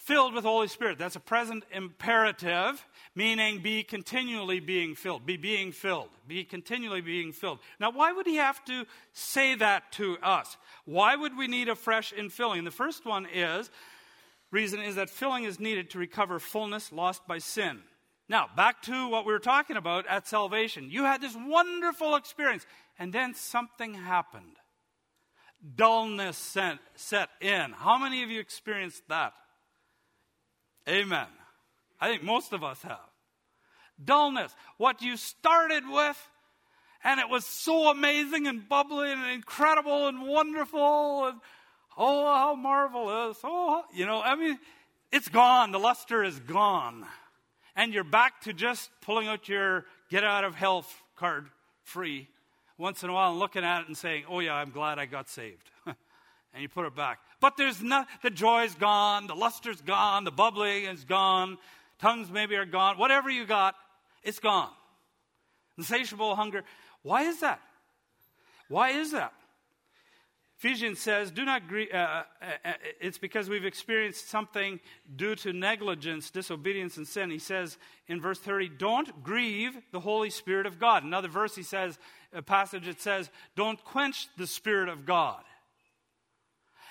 filled 0.00 0.32
with 0.32 0.44
Holy 0.44 0.66
Spirit. 0.66 0.98
That's 0.98 1.16
a 1.16 1.20
present 1.20 1.62
imperative, 1.70 2.84
meaning 3.14 3.60
be 3.60 3.82
continually 3.82 4.58
being 4.58 4.94
filled. 4.94 5.26
Be 5.26 5.36
being 5.36 5.72
filled. 5.72 6.08
Be 6.26 6.42
continually 6.42 7.02
being 7.02 7.32
filled. 7.32 7.58
Now, 7.78 7.90
why 7.90 8.10
would 8.10 8.26
he 8.26 8.36
have 8.36 8.64
to 8.64 8.86
say 9.12 9.54
that 9.56 9.92
to 9.92 10.16
us? 10.22 10.56
Why 10.86 11.14
would 11.14 11.36
we 11.36 11.48
need 11.48 11.68
a 11.68 11.74
fresh 11.74 12.14
infilling? 12.14 12.64
The 12.64 12.70
first 12.70 13.04
one 13.04 13.26
is 13.32 13.70
reason 14.50 14.80
is 14.80 14.94
that 14.94 15.10
filling 15.10 15.44
is 15.44 15.60
needed 15.60 15.90
to 15.90 15.98
recover 15.98 16.38
fullness 16.38 16.92
lost 16.92 17.26
by 17.28 17.38
sin. 17.38 17.80
Now, 18.26 18.48
back 18.56 18.80
to 18.82 19.08
what 19.08 19.26
we 19.26 19.32
were 19.32 19.38
talking 19.38 19.76
about 19.76 20.06
at 20.06 20.26
salvation. 20.26 20.90
You 20.90 21.04
had 21.04 21.20
this 21.20 21.36
wonderful 21.36 22.14
experience, 22.16 22.64
and 22.98 23.12
then 23.12 23.34
something 23.34 23.92
happened. 23.92 24.56
Dullness 25.76 26.38
set, 26.38 26.78
set 26.94 27.28
in. 27.42 27.72
How 27.72 27.98
many 27.98 28.22
of 28.22 28.30
you 28.30 28.40
experienced 28.40 29.02
that? 29.08 29.34
Amen. 30.90 31.26
I 32.00 32.08
think 32.10 32.22
most 32.22 32.52
of 32.52 32.64
us 32.64 32.82
have. 32.82 32.98
Dullness. 34.02 34.54
What 34.76 35.02
you 35.02 35.16
started 35.16 35.84
with, 35.88 36.28
and 37.04 37.20
it 37.20 37.28
was 37.28 37.44
so 37.44 37.90
amazing 37.90 38.46
and 38.46 38.68
bubbly 38.68 39.12
and 39.12 39.24
incredible 39.26 40.08
and 40.08 40.26
wonderful, 40.26 41.26
and 41.26 41.40
oh, 41.96 42.26
how 42.26 42.54
marvelous. 42.54 43.38
Oh, 43.44 43.84
you 43.94 44.06
know, 44.06 44.20
I 44.20 44.34
mean, 44.34 44.58
it's 45.12 45.28
gone. 45.28 45.72
The 45.72 45.78
luster 45.78 46.24
is 46.24 46.38
gone. 46.40 47.04
And 47.76 47.94
you're 47.94 48.04
back 48.04 48.40
to 48.42 48.52
just 48.52 48.90
pulling 49.02 49.28
out 49.28 49.48
your 49.48 49.84
get 50.10 50.24
out 50.24 50.44
of 50.44 50.54
hell 50.54 50.84
card 51.16 51.48
free 51.84 52.28
once 52.78 53.02
in 53.02 53.10
a 53.10 53.12
while 53.12 53.30
and 53.30 53.38
looking 53.38 53.64
at 53.64 53.82
it 53.82 53.88
and 53.88 53.96
saying, 53.96 54.24
oh, 54.28 54.40
yeah, 54.40 54.54
I'm 54.54 54.70
glad 54.70 54.98
I 54.98 55.06
got 55.06 55.28
saved. 55.28 55.70
and 55.86 55.96
you 56.62 56.68
put 56.68 56.86
it 56.86 56.96
back. 56.96 57.20
But 57.40 57.56
there's 57.56 57.82
not, 57.82 58.06
the 58.22 58.30
joy's 58.30 58.74
gone, 58.74 59.26
the 59.26 59.34
luster's 59.34 59.80
gone, 59.80 60.24
the 60.24 60.30
bubbling 60.30 60.84
is 60.84 61.04
gone, 61.04 61.58
tongues 61.98 62.30
maybe 62.30 62.54
are 62.56 62.66
gone, 62.66 62.98
whatever 62.98 63.30
you 63.30 63.46
got, 63.46 63.74
it's 64.22 64.38
gone. 64.38 64.70
Insatiable 65.78 66.36
hunger. 66.36 66.64
Why 67.02 67.22
is 67.22 67.40
that? 67.40 67.60
Why 68.68 68.90
is 68.90 69.12
that? 69.12 69.32
Ephesians 70.58 70.98
says, 70.98 71.30
do 71.30 71.46
not 71.46 71.66
grieve, 71.68 71.88
uh, 71.90 71.96
uh, 71.96 72.24
uh, 72.66 72.72
it's 73.00 73.16
because 73.16 73.48
we've 73.48 73.64
experienced 73.64 74.28
something 74.28 74.78
due 75.16 75.34
to 75.36 75.54
negligence, 75.54 76.30
disobedience, 76.30 76.98
and 76.98 77.08
sin. 77.08 77.30
He 77.30 77.38
says 77.38 77.78
in 78.08 78.20
verse 78.20 78.38
30, 78.38 78.68
don't 78.68 79.22
grieve 79.22 79.74
the 79.90 80.00
Holy 80.00 80.28
Spirit 80.28 80.66
of 80.66 80.78
God. 80.78 81.02
Another 81.02 81.28
verse, 81.28 81.56
he 81.56 81.62
says, 81.62 81.98
a 82.34 82.42
passage, 82.42 82.86
it 82.86 83.00
says, 83.00 83.30
don't 83.56 83.82
quench 83.82 84.28
the 84.36 84.46
Spirit 84.46 84.90
of 84.90 85.06
God. 85.06 85.42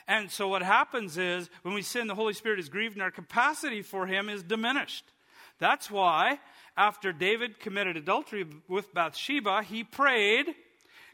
And 0.10 0.32
so 0.32 0.47
what 0.47 0.64
happens 0.64 1.20
is 1.20 1.51
when 1.62 1.76
we 1.76 1.84
sin, 1.84 2.07
the 2.07 2.16
Holy 2.16 2.34
Spirit 2.34 2.60
is 2.60 2.68
grieved 2.68 2.95
and 2.95 3.03
our 3.03 3.12
capacity 3.12 3.84
for 3.84 4.07
Him 4.07 4.28
is 4.28 4.41
diminished. 4.41 5.05
That's 5.60 5.91
why 5.91 6.39
after 6.76 7.14
David 7.14 7.60
committed 7.60 7.95
adultery 7.95 8.47
with 8.68 8.91
Bathsheba, 8.91 9.62
he 9.62 9.84
prayed, 9.84 10.47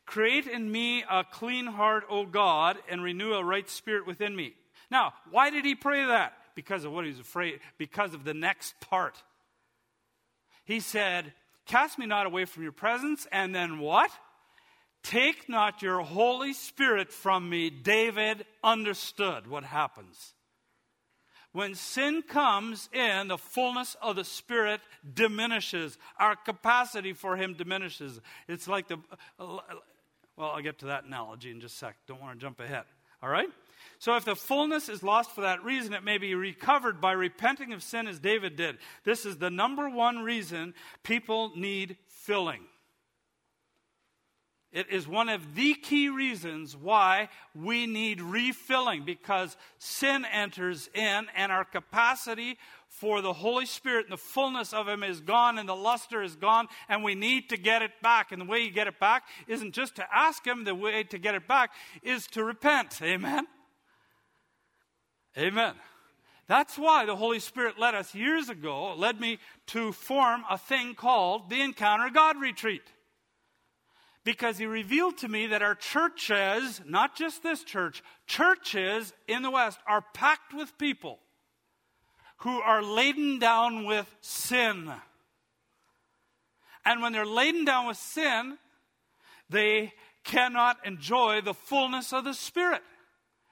Create 0.06 0.48
in 0.48 0.72
me 0.72 1.04
a 1.10 1.26
clean 1.26 1.66
heart, 1.66 2.06
O 2.10 2.26
God, 2.26 2.78
and 2.90 3.04
renew 3.04 3.34
a 3.34 3.44
right 3.44 3.70
spirit 3.70 4.08
within 4.08 4.34
me. 4.34 4.54
Now, 4.90 5.14
why 5.30 5.50
did 5.50 5.66
he 5.66 5.76
pray 5.76 6.06
that? 6.06 6.34
Because 6.56 6.86
of 6.86 6.94
what 6.94 7.04
he 7.04 7.12
was 7.12 7.20
afraid, 7.20 7.60
because 7.78 8.14
of 8.14 8.24
the 8.24 8.34
next 8.34 8.80
part. 8.80 9.22
He 10.64 10.80
said, 10.80 11.34
Cast 11.66 12.00
me 12.00 12.06
not 12.06 12.28
away 12.28 12.46
from 12.46 12.64
your 12.64 12.72
presence, 12.72 13.28
and 13.30 13.54
then 13.54 13.80
what? 13.80 14.12
Take 15.06 15.48
not 15.48 15.84
your 15.84 16.00
Holy 16.00 16.52
Spirit 16.54 17.14
from 17.14 17.48
me. 17.48 17.70
David 17.70 18.44
understood 18.64 19.46
what 19.46 19.64
happens. 19.64 20.34
When 21.52 21.76
sin 21.76 22.24
comes 22.28 22.90
in, 22.92 23.28
the 23.28 23.38
fullness 23.38 23.96
of 24.02 24.16
the 24.16 24.24
Spirit 24.24 24.82
diminishes. 25.14 25.98
Our 26.18 26.36
capacity 26.36 27.14
for 27.14 27.38
Him 27.38 27.54
diminishes. 27.54 28.20
It's 28.48 28.68
like 28.68 28.88
the. 28.88 28.98
Well, 29.38 29.62
I'll 30.40 30.62
get 30.62 30.80
to 30.80 30.88
that 30.88 31.06
analogy 31.06 31.52
in 31.52 31.62
just 31.62 31.76
a 31.76 31.78
sec. 31.78 31.98
Don't 32.08 32.20
want 32.20 32.40
to 32.40 32.44
jump 32.44 32.60
ahead. 32.60 32.86
All 33.22 33.30
right? 33.30 33.48
So, 34.00 34.16
if 34.16 34.26
the 34.26 34.36
fullness 34.36 34.90
is 34.90 35.04
lost 35.04 35.32
for 35.32 35.42
that 35.42 35.64
reason, 35.64 35.94
it 35.94 36.04
may 36.04 36.18
be 36.18 36.34
recovered 36.34 37.00
by 37.00 37.12
repenting 37.12 37.74
of 37.74 37.84
sin 37.84 38.08
as 38.08 38.20
David 38.20 38.56
did. 38.56 38.80
This 39.04 39.24
is 39.26 39.38
the 39.38 39.52
number 39.52 39.88
one 39.88 40.24
reason 40.24 40.74
people 41.04 41.52
need 41.56 41.96
filling. 42.08 42.62
It 44.76 44.92
is 44.92 45.08
one 45.08 45.30
of 45.30 45.56
the 45.56 45.74
key 45.74 46.10
reasons 46.10 46.76
why 46.76 47.30
we 47.56 47.88
need 47.88 48.20
refilling 48.20 49.06
because 49.06 49.56
sin 49.78 50.26
enters 50.26 50.90
in 50.94 51.28
and 51.34 51.50
our 51.50 51.64
capacity 51.64 52.58
for 52.90 53.22
the 53.22 53.32
Holy 53.32 53.66
Spirit 53.68 54.08
and 54.08 54.12
the 54.12 54.18
fullness 54.18 54.74
of 54.74 54.90
Him 54.90 55.02
is 55.02 55.22
gone 55.22 55.58
and 55.58 55.70
the 55.70 55.76
luster 55.78 56.22
is 56.22 56.36
gone 56.36 56.68
and 56.90 57.06
we 57.06 57.16
need 57.16 57.48
to 57.52 57.58
get 57.58 57.84
it 57.84 57.92
back. 58.04 58.34
And 58.34 58.42
the 58.42 58.46
way 58.46 58.64
you 58.64 58.70
get 58.70 58.88
it 58.88 59.00
back 59.00 59.24
isn't 59.48 59.74
just 59.74 59.96
to 59.96 60.06
ask 60.14 60.46
Him, 60.46 60.66
the 60.66 60.76
way 60.76 61.04
to 61.04 61.18
get 61.18 61.36
it 61.36 61.48
back 61.48 61.72
is 62.04 62.28
to 62.28 62.44
repent. 62.44 63.02
Amen? 63.02 63.48
Amen. 65.38 65.76
That's 66.48 66.78
why 66.78 67.06
the 67.06 67.16
Holy 67.16 67.40
Spirit 67.40 67.80
led 67.80 67.96
us 67.96 68.14
years 68.14 68.50
ago, 68.50 68.94
led 68.96 69.22
me 69.22 69.40
to 69.68 69.94
form 69.94 70.44
a 70.50 70.58
thing 70.58 70.96
called 70.96 71.50
the 71.50 71.62
Encounter 71.62 72.10
God 72.10 72.42
Retreat 72.42 72.84
because 74.26 74.58
he 74.58 74.66
revealed 74.66 75.18
to 75.20 75.28
me 75.28 75.48
that 75.48 75.62
our 75.62 75.76
churches, 75.76 76.82
not 76.86 77.16
just 77.16 77.44
this 77.44 77.64
church, 77.64 78.04
churches 78.26 79.14
in 79.28 79.44
the 79.44 79.52
West 79.52 79.80
are 79.88 80.04
packed 80.14 80.54
with 80.54 80.78
people 80.80 81.20
who 82.38 82.60
are 82.60 82.84
laden 82.84 83.40
down 83.40 83.86
with 83.86 84.14
sin. 84.22 84.92
And 86.84 87.02
when 87.02 87.14
they're 87.14 87.26
laden 87.26 87.66
down 87.66 87.88
with 87.88 87.98
sin, 87.98 88.58
they 89.50 89.94
cannot 90.24 90.78
enjoy 90.86 91.42
the 91.42 91.54
fullness 91.54 92.12
of 92.12 92.24
the 92.24 92.34
Spirit. 92.34 92.82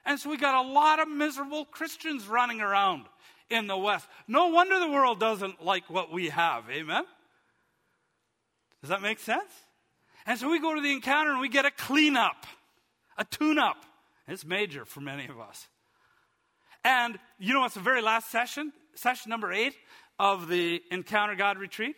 And 0.04 0.18
so 0.18 0.28
we 0.28 0.36
got 0.36 0.66
a 0.66 0.68
lot 0.68 0.98
of 0.98 1.08
miserable 1.08 1.64
Christians 1.64 2.26
running 2.26 2.60
around 2.60 3.04
in 3.48 3.68
the 3.68 3.76
West. 3.76 4.08
No 4.26 4.48
wonder 4.48 4.80
the 4.80 4.90
world 4.90 5.20
doesn't 5.20 5.64
like 5.64 5.88
what 5.88 6.12
we 6.12 6.30
have. 6.30 6.68
Amen? 6.68 7.04
Does 8.80 8.90
that 8.90 9.02
make 9.02 9.20
sense? 9.20 9.52
And 10.26 10.38
so 10.38 10.50
we 10.50 10.60
go 10.60 10.74
to 10.74 10.80
the 10.80 10.92
encounter 10.92 11.32
and 11.32 11.40
we 11.40 11.48
get 11.48 11.64
a 11.64 11.70
cleanup, 11.70 12.46
a 13.18 13.24
tune 13.24 13.58
up. 13.58 13.76
It's 14.26 14.44
major 14.44 14.84
for 14.84 15.00
many 15.00 15.26
of 15.26 15.38
us. 15.38 15.68
And 16.82 17.18
you 17.38 17.52
know 17.52 17.60
what's 17.60 17.74
the 17.74 17.80
very 17.80 18.02
last 18.02 18.30
session? 18.30 18.72
Session 18.94 19.30
number 19.30 19.52
eight 19.52 19.74
of 20.18 20.48
the 20.48 20.82
Encounter 20.90 21.34
God 21.34 21.58
retreat? 21.58 21.96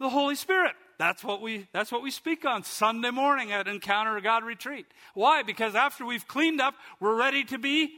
The 0.00 0.08
Holy 0.08 0.34
Spirit. 0.34 0.72
That's 0.98 1.24
what 1.24 1.40
we 1.40 1.66
that's 1.72 1.90
what 1.90 2.02
we 2.02 2.10
speak 2.10 2.44
on 2.44 2.62
Sunday 2.62 3.10
morning 3.10 3.52
at 3.52 3.66
Encounter 3.66 4.20
God 4.20 4.44
retreat. 4.44 4.86
Why? 5.14 5.42
Because 5.42 5.74
after 5.74 6.04
we've 6.04 6.26
cleaned 6.26 6.60
up, 6.60 6.74
we're 7.00 7.16
ready 7.16 7.44
to 7.44 7.58
be 7.58 7.90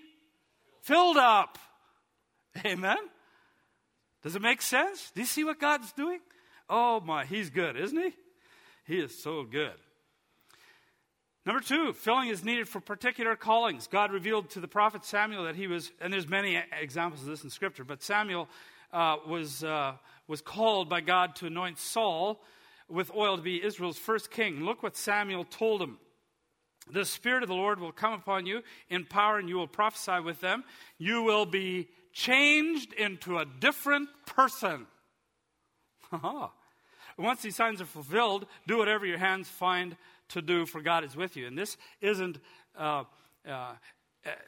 filled 0.82 1.18
up. 1.18 1.58
Amen. 2.64 2.96
Does 4.22 4.34
it 4.34 4.42
make 4.42 4.62
sense? 4.62 5.10
Do 5.14 5.20
you 5.20 5.26
see 5.26 5.44
what 5.44 5.60
God's 5.60 5.92
doing? 5.92 6.20
Oh 6.68 7.00
my, 7.00 7.26
he's 7.26 7.50
good, 7.50 7.76
isn't 7.76 7.96
he? 7.96 8.14
He 8.86 8.98
is 8.98 9.16
so 9.20 9.42
good. 9.42 9.74
Number 11.44 11.60
two, 11.60 11.92
filling 11.92 12.28
is 12.28 12.44
needed 12.44 12.68
for 12.68 12.80
particular 12.80 13.36
callings. 13.36 13.86
God 13.86 14.10
revealed 14.10 14.50
to 14.50 14.60
the 14.60 14.68
prophet 14.68 15.04
Samuel 15.04 15.44
that 15.44 15.54
he 15.54 15.66
was, 15.66 15.92
and 16.00 16.12
there's 16.12 16.28
many 16.28 16.60
examples 16.80 17.22
of 17.22 17.28
this 17.28 17.44
in 17.44 17.50
Scripture, 17.50 17.84
but 17.84 18.02
Samuel 18.02 18.48
uh, 18.92 19.16
was, 19.26 19.62
uh, 19.62 19.92
was 20.26 20.40
called 20.40 20.88
by 20.88 21.00
God 21.00 21.36
to 21.36 21.46
anoint 21.46 21.78
Saul 21.78 22.42
with 22.88 23.12
oil 23.14 23.36
to 23.36 23.42
be 23.42 23.62
Israel's 23.62 23.98
first 23.98 24.30
king. 24.30 24.64
Look 24.64 24.82
what 24.82 24.96
Samuel 24.96 25.44
told 25.44 25.82
him. 25.82 25.98
The 26.92 27.04
Spirit 27.04 27.42
of 27.42 27.48
the 27.48 27.54
Lord 27.54 27.80
will 27.80 27.92
come 27.92 28.12
upon 28.12 28.46
you 28.46 28.62
in 28.88 29.04
power, 29.04 29.38
and 29.38 29.48
you 29.48 29.56
will 29.56 29.66
prophesy 29.66 30.20
with 30.20 30.40
them. 30.40 30.64
You 30.98 31.22
will 31.22 31.46
be 31.46 31.88
changed 32.12 32.92
into 32.92 33.38
a 33.38 33.44
different 33.44 34.08
person. 34.26 34.86
Once 37.18 37.42
these 37.42 37.56
signs 37.56 37.80
are 37.80 37.86
fulfilled, 37.86 38.46
do 38.66 38.76
whatever 38.78 39.06
your 39.06 39.18
hands 39.18 39.48
find 39.48 39.96
to 40.28 40.42
do, 40.42 40.66
for 40.66 40.82
God 40.82 41.04
is 41.04 41.16
with 41.16 41.36
you. 41.36 41.46
And 41.46 41.56
this 41.56 41.76
isn't. 42.00 42.38
Uh, 42.76 43.04
uh, 43.48 43.74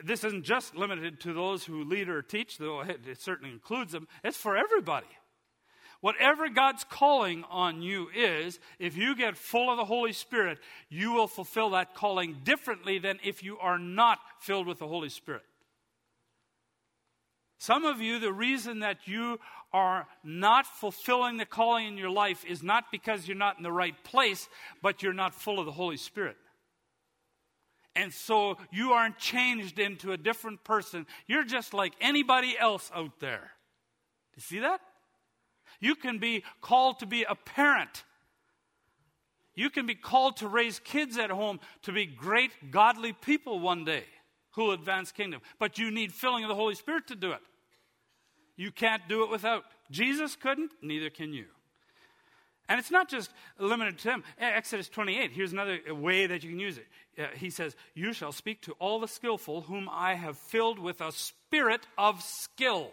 this 0.02 0.24
isn't 0.24 0.44
just 0.44 0.74
limited 0.74 1.20
to 1.20 1.32
those 1.32 1.64
who 1.64 1.84
lead 1.84 2.08
or 2.08 2.20
teach, 2.20 2.58
though 2.58 2.80
it 2.80 3.20
certainly 3.20 3.52
includes 3.52 3.92
them. 3.92 4.08
It's 4.24 4.36
for 4.36 4.56
everybody. 4.56 5.06
Whatever 6.00 6.48
God's 6.48 6.84
calling 6.84 7.44
on 7.50 7.82
you 7.82 8.08
is, 8.14 8.60
if 8.78 8.96
you 8.96 9.16
get 9.16 9.36
full 9.36 9.70
of 9.70 9.76
the 9.76 9.84
Holy 9.84 10.12
Spirit, 10.12 10.58
you 10.88 11.12
will 11.12 11.26
fulfill 11.26 11.70
that 11.70 11.94
calling 11.94 12.38
differently 12.44 12.98
than 12.98 13.18
if 13.24 13.42
you 13.42 13.58
are 13.58 13.78
not 13.78 14.18
filled 14.40 14.66
with 14.66 14.78
the 14.78 14.86
Holy 14.86 15.08
Spirit. 15.08 15.42
Some 17.58 17.84
of 17.84 18.00
you, 18.00 18.20
the 18.20 18.32
reason 18.32 18.80
that 18.80 19.08
you 19.08 19.40
are 19.72 20.06
not 20.24 20.66
fulfilling 20.66 21.36
the 21.36 21.44
calling 21.44 21.86
in 21.86 21.98
your 21.98 22.10
life 22.10 22.44
is 22.44 22.62
not 22.62 22.84
because 22.90 23.28
you're 23.28 23.36
not 23.36 23.58
in 23.58 23.62
the 23.62 23.72
right 23.72 24.02
place, 24.04 24.48
but 24.82 25.02
you're 25.02 25.12
not 25.12 25.34
full 25.34 25.58
of 25.58 25.66
the 25.66 25.72
Holy 25.72 25.96
Spirit. 25.96 26.36
And 27.94 28.12
so 28.12 28.56
you 28.70 28.92
aren't 28.92 29.18
changed 29.18 29.78
into 29.78 30.12
a 30.12 30.16
different 30.16 30.62
person. 30.64 31.06
You're 31.26 31.44
just 31.44 31.74
like 31.74 31.94
anybody 32.00 32.56
else 32.58 32.90
out 32.94 33.18
there. 33.20 33.50
You 34.36 34.42
see 34.42 34.58
that? 34.60 34.80
You 35.80 35.94
can 35.96 36.18
be 36.18 36.44
called 36.60 37.00
to 37.00 37.06
be 37.06 37.24
a 37.24 37.34
parent. 37.34 38.04
You 39.54 39.70
can 39.70 39.86
be 39.86 39.96
called 39.96 40.36
to 40.38 40.48
raise 40.48 40.78
kids 40.78 41.18
at 41.18 41.30
home 41.30 41.58
to 41.82 41.92
be 41.92 42.06
great, 42.06 42.70
godly 42.70 43.12
people 43.12 43.58
one 43.58 43.84
day 43.84 44.04
who 44.52 44.70
advance 44.70 45.10
kingdom. 45.10 45.40
But 45.58 45.78
you 45.78 45.90
need 45.90 46.12
filling 46.12 46.44
of 46.44 46.48
the 46.48 46.54
Holy 46.54 46.76
Spirit 46.76 47.08
to 47.08 47.16
do 47.16 47.32
it. 47.32 47.40
You 48.59 48.72
can't 48.72 49.09
do 49.09 49.22
it 49.22 49.30
without. 49.30 49.64
Jesus 49.90 50.36
couldn't, 50.36 50.72
neither 50.82 51.09
can 51.09 51.32
you. 51.32 51.46
And 52.68 52.78
it's 52.78 52.90
not 52.90 53.09
just 53.09 53.30
limited 53.59 53.98
to 54.00 54.11
him. 54.11 54.24
Exodus 54.38 54.88
28, 54.90 55.30
here's 55.30 55.52
another 55.52 55.78
way 55.88 56.26
that 56.26 56.42
you 56.42 56.50
can 56.50 56.59
use 56.59 56.76
it. 56.76 56.86
Uh, 57.18 57.28
he 57.34 57.48
says, 57.48 57.74
You 57.94 58.12
shall 58.12 58.32
speak 58.32 58.61
to 58.62 58.72
all 58.72 59.00
the 59.00 59.09
skillful, 59.09 59.62
whom 59.62 59.88
I 59.90 60.16
have 60.16 60.36
filled 60.36 60.78
with 60.78 61.00
a 61.00 61.12
spirit 61.12 61.86
of 61.96 62.20
skill. 62.20 62.90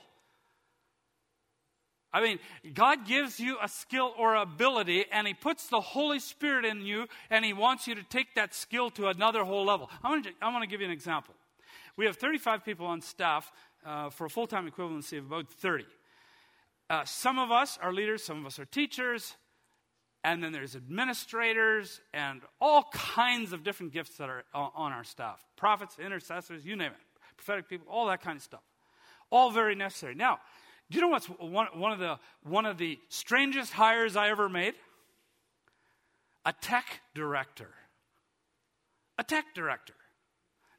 I 2.14 2.22
mean, 2.22 2.40
God 2.74 3.06
gives 3.06 3.42
you 3.42 3.58
a 3.62 3.68
skill 3.68 4.14
or 4.18 4.36
ability, 4.36 5.04
and 5.12 5.28
He 5.28 5.34
puts 5.34 5.68
the 5.68 5.82
Holy 5.82 6.20
Spirit 6.20 6.64
in 6.64 6.86
you, 6.86 7.08
and 7.30 7.44
He 7.44 7.52
wants 7.52 7.88
you 7.88 7.96
to 7.96 8.04
take 8.04 8.36
that 8.36 8.54
skill 8.54 8.92
to 8.92 9.08
another 9.08 9.44
whole 9.44 9.66
level. 9.66 9.90
I 10.02 10.10
want 10.10 10.24
to, 10.26 10.32
I 10.42 10.54
want 10.54 10.64
to 10.64 10.70
give 10.70 10.80
you 10.80 10.86
an 10.86 10.94
example. 10.94 11.34
We 11.98 12.06
have 12.06 12.18
35 12.18 12.64
people 12.66 12.86
on 12.86 13.02
staff 13.02 13.52
uh, 13.86 14.10
for 14.10 14.26
a 14.26 14.30
full 14.30 14.48
time 14.48 14.70
equivalency 14.70 15.18
of 15.18 15.26
about 15.28 15.50
30. 15.50 15.86
Uh, 16.90 17.04
some 17.06 17.40
of 17.40 17.52
us 17.52 17.80
are 17.82 17.94
leaders, 17.94 18.24
some 18.24 18.40
of 18.40 18.46
us 18.46 18.60
are 18.60 18.66
teachers, 18.66 19.36
and 20.24 20.44
then 20.44 20.52
there's 20.52 20.76
administrators 20.76 22.02
and 22.14 22.42
all 22.60 22.90
kinds 22.94 23.54
of 23.54 23.64
different 23.64 23.94
gifts 23.94 24.18
that 24.18 24.30
are 24.30 24.44
on 24.54 24.92
our 24.92 25.04
staff 25.04 25.44
prophets, 25.56 25.98
intercessors, 26.00 26.66
you 26.66 26.76
name 26.76 26.92
it, 26.92 27.22
prophetic 27.38 27.70
people, 27.70 27.88
all 27.90 28.08
that 28.08 28.22
kind 28.22 28.38
of 28.38 28.44
stuff. 28.44 28.64
All 29.32 29.50
very 29.52 29.76
necessary. 29.76 30.14
Now, 30.14 30.40
do 30.90 30.98
you 30.98 31.02
know 31.02 31.10
what's 31.10 31.26
one, 31.26 31.68
one, 31.74 31.92
of 31.92 32.00
the, 32.00 32.20
one 32.44 32.66
of 32.66 32.78
the 32.78 33.00
strangest 33.10 33.74
hires 33.74 34.16
I 34.16 34.30
ever 34.30 34.48
made? 34.48 34.76
A 36.46 36.54
tech 36.54 37.02
director. 37.16 37.70
A 39.18 39.24
tech 39.24 39.46
director. 39.56 39.96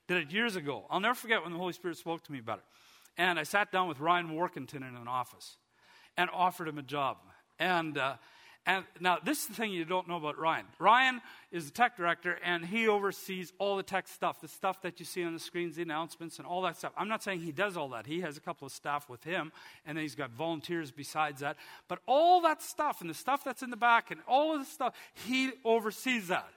Did 0.07 0.19
it 0.19 0.31
years 0.31 0.55
ago. 0.55 0.85
I'll 0.89 1.01
never 1.01 1.15
forget 1.15 1.43
when 1.43 1.53
the 1.53 1.59
Holy 1.59 1.73
Spirit 1.73 1.97
spoke 1.97 2.23
to 2.25 2.33
me 2.33 2.39
about 2.39 2.59
it. 2.59 2.65
And 3.17 3.39
I 3.39 3.45
sat 3.45 3.73
down 3.73 3.89
with 3.89 4.01
Ryan 4.01 4.29
Workington 4.29 4.77
in 4.77 4.97
an 4.97 5.09
office 5.09 5.57
and 6.17 6.29
offered 6.33 6.69
him 6.69 6.79
a 6.79 6.83
job. 6.83 7.19
And 7.59 7.97
uh, 7.97 8.17
and 8.69 8.85
now, 8.99 9.19
this 9.25 9.43
is 9.43 9.47
the 9.47 9.55
thing 9.55 9.71
you 9.71 9.85
don't 9.85 10.09
know 10.09 10.17
about 10.17 10.39
Ryan. 10.39 10.67
Ryan 10.81 11.23
is 11.53 11.67
the 11.67 11.71
tech 11.71 11.97
director, 11.97 12.37
and 12.45 12.67
he 12.67 12.89
oversees 12.89 13.53
all 13.61 13.77
the 13.77 13.85
tech 13.85 14.09
stuff, 14.09 14.41
the 14.41 14.49
stuff 14.49 14.83
that 14.83 14.99
you 14.99 15.07
see 15.07 15.23
on 15.23 15.33
the 15.33 15.39
screens, 15.39 15.77
the 15.77 15.83
announcements, 15.83 16.39
and 16.39 16.47
all 16.49 16.63
that 16.63 16.77
stuff. 16.77 16.93
I'm 16.97 17.07
not 17.07 17.23
saying 17.23 17.41
he 17.41 17.53
does 17.53 17.77
all 17.77 17.91
that. 17.91 18.07
He 18.07 18.23
has 18.23 18.37
a 18.37 18.41
couple 18.41 18.67
of 18.67 18.73
staff 18.73 19.09
with 19.09 19.23
him, 19.23 19.53
and 19.87 19.97
then 19.97 20.03
he's 20.03 20.17
got 20.17 20.31
volunteers 20.31 20.91
besides 20.91 21.43
that. 21.43 21.57
But 21.87 22.01
all 22.07 22.41
that 22.41 22.61
stuff, 22.61 23.01
and 23.01 23.09
the 23.09 23.15
stuff 23.15 23.45
that's 23.45 23.63
in 23.63 23.71
the 23.71 23.77
back, 23.77 24.11
and 24.11 24.21
all 24.27 24.55
of 24.55 24.59
the 24.59 24.67
stuff, 24.67 24.95
he 25.15 25.53
oversees 25.65 26.27
that. 26.27 26.49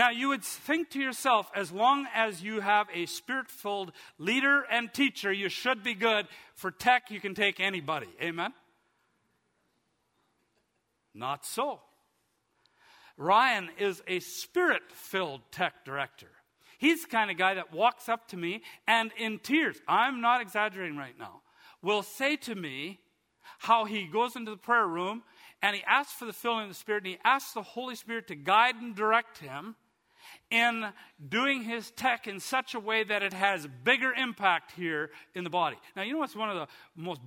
Now, 0.00 0.08
you 0.08 0.28
would 0.28 0.42
think 0.42 0.88
to 0.92 0.98
yourself, 0.98 1.50
as 1.54 1.70
long 1.70 2.06
as 2.14 2.42
you 2.42 2.60
have 2.60 2.86
a 2.94 3.04
spirit 3.04 3.50
filled 3.50 3.92
leader 4.16 4.62
and 4.72 4.90
teacher, 4.90 5.30
you 5.30 5.50
should 5.50 5.82
be 5.82 5.92
good. 5.92 6.26
For 6.54 6.70
tech, 6.70 7.10
you 7.10 7.20
can 7.20 7.34
take 7.34 7.60
anybody. 7.60 8.06
Amen? 8.22 8.54
Not 11.12 11.44
so. 11.44 11.80
Ryan 13.18 13.68
is 13.78 14.02
a 14.08 14.20
spirit 14.20 14.80
filled 14.90 15.42
tech 15.52 15.84
director. 15.84 16.30
He's 16.78 17.02
the 17.02 17.10
kind 17.10 17.30
of 17.30 17.36
guy 17.36 17.52
that 17.52 17.70
walks 17.70 18.08
up 18.08 18.26
to 18.28 18.38
me 18.38 18.62
and 18.88 19.10
in 19.18 19.38
tears, 19.38 19.76
I'm 19.86 20.22
not 20.22 20.40
exaggerating 20.40 20.96
right 20.96 21.18
now, 21.18 21.42
will 21.82 22.02
say 22.02 22.36
to 22.36 22.54
me 22.54 23.00
how 23.58 23.84
he 23.84 24.06
goes 24.06 24.34
into 24.34 24.50
the 24.50 24.56
prayer 24.56 24.86
room 24.86 25.24
and 25.60 25.76
he 25.76 25.82
asks 25.86 26.14
for 26.14 26.24
the 26.24 26.32
filling 26.32 26.62
of 26.62 26.68
the 26.70 26.74
Spirit 26.74 27.02
and 27.04 27.12
he 27.12 27.18
asks 27.22 27.52
the 27.52 27.60
Holy 27.60 27.96
Spirit 27.96 28.28
to 28.28 28.34
guide 28.34 28.76
and 28.76 28.96
direct 28.96 29.36
him 29.36 29.76
in 30.50 30.86
doing 31.28 31.62
his 31.62 31.90
tech 31.92 32.26
in 32.26 32.40
such 32.40 32.74
a 32.74 32.80
way 32.80 33.04
that 33.04 33.22
it 33.22 33.32
has 33.32 33.66
bigger 33.84 34.12
impact 34.12 34.72
here 34.72 35.10
in 35.34 35.44
the 35.44 35.50
body. 35.50 35.76
Now, 35.96 36.02
you 36.02 36.12
know 36.12 36.18
what's 36.18 36.36
one 36.36 36.50
of 36.50 36.56
the 36.56 36.66
most 36.96 37.20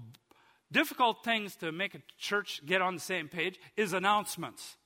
difficult 0.71 1.23
things 1.23 1.55
to 1.57 1.71
make 1.71 1.95
a 1.95 2.01
church 2.17 2.61
get 2.65 2.81
on 2.81 2.95
the 2.95 3.01
same 3.01 3.29
page 3.29 3.59
is 3.77 3.93
announcements. 3.93 4.77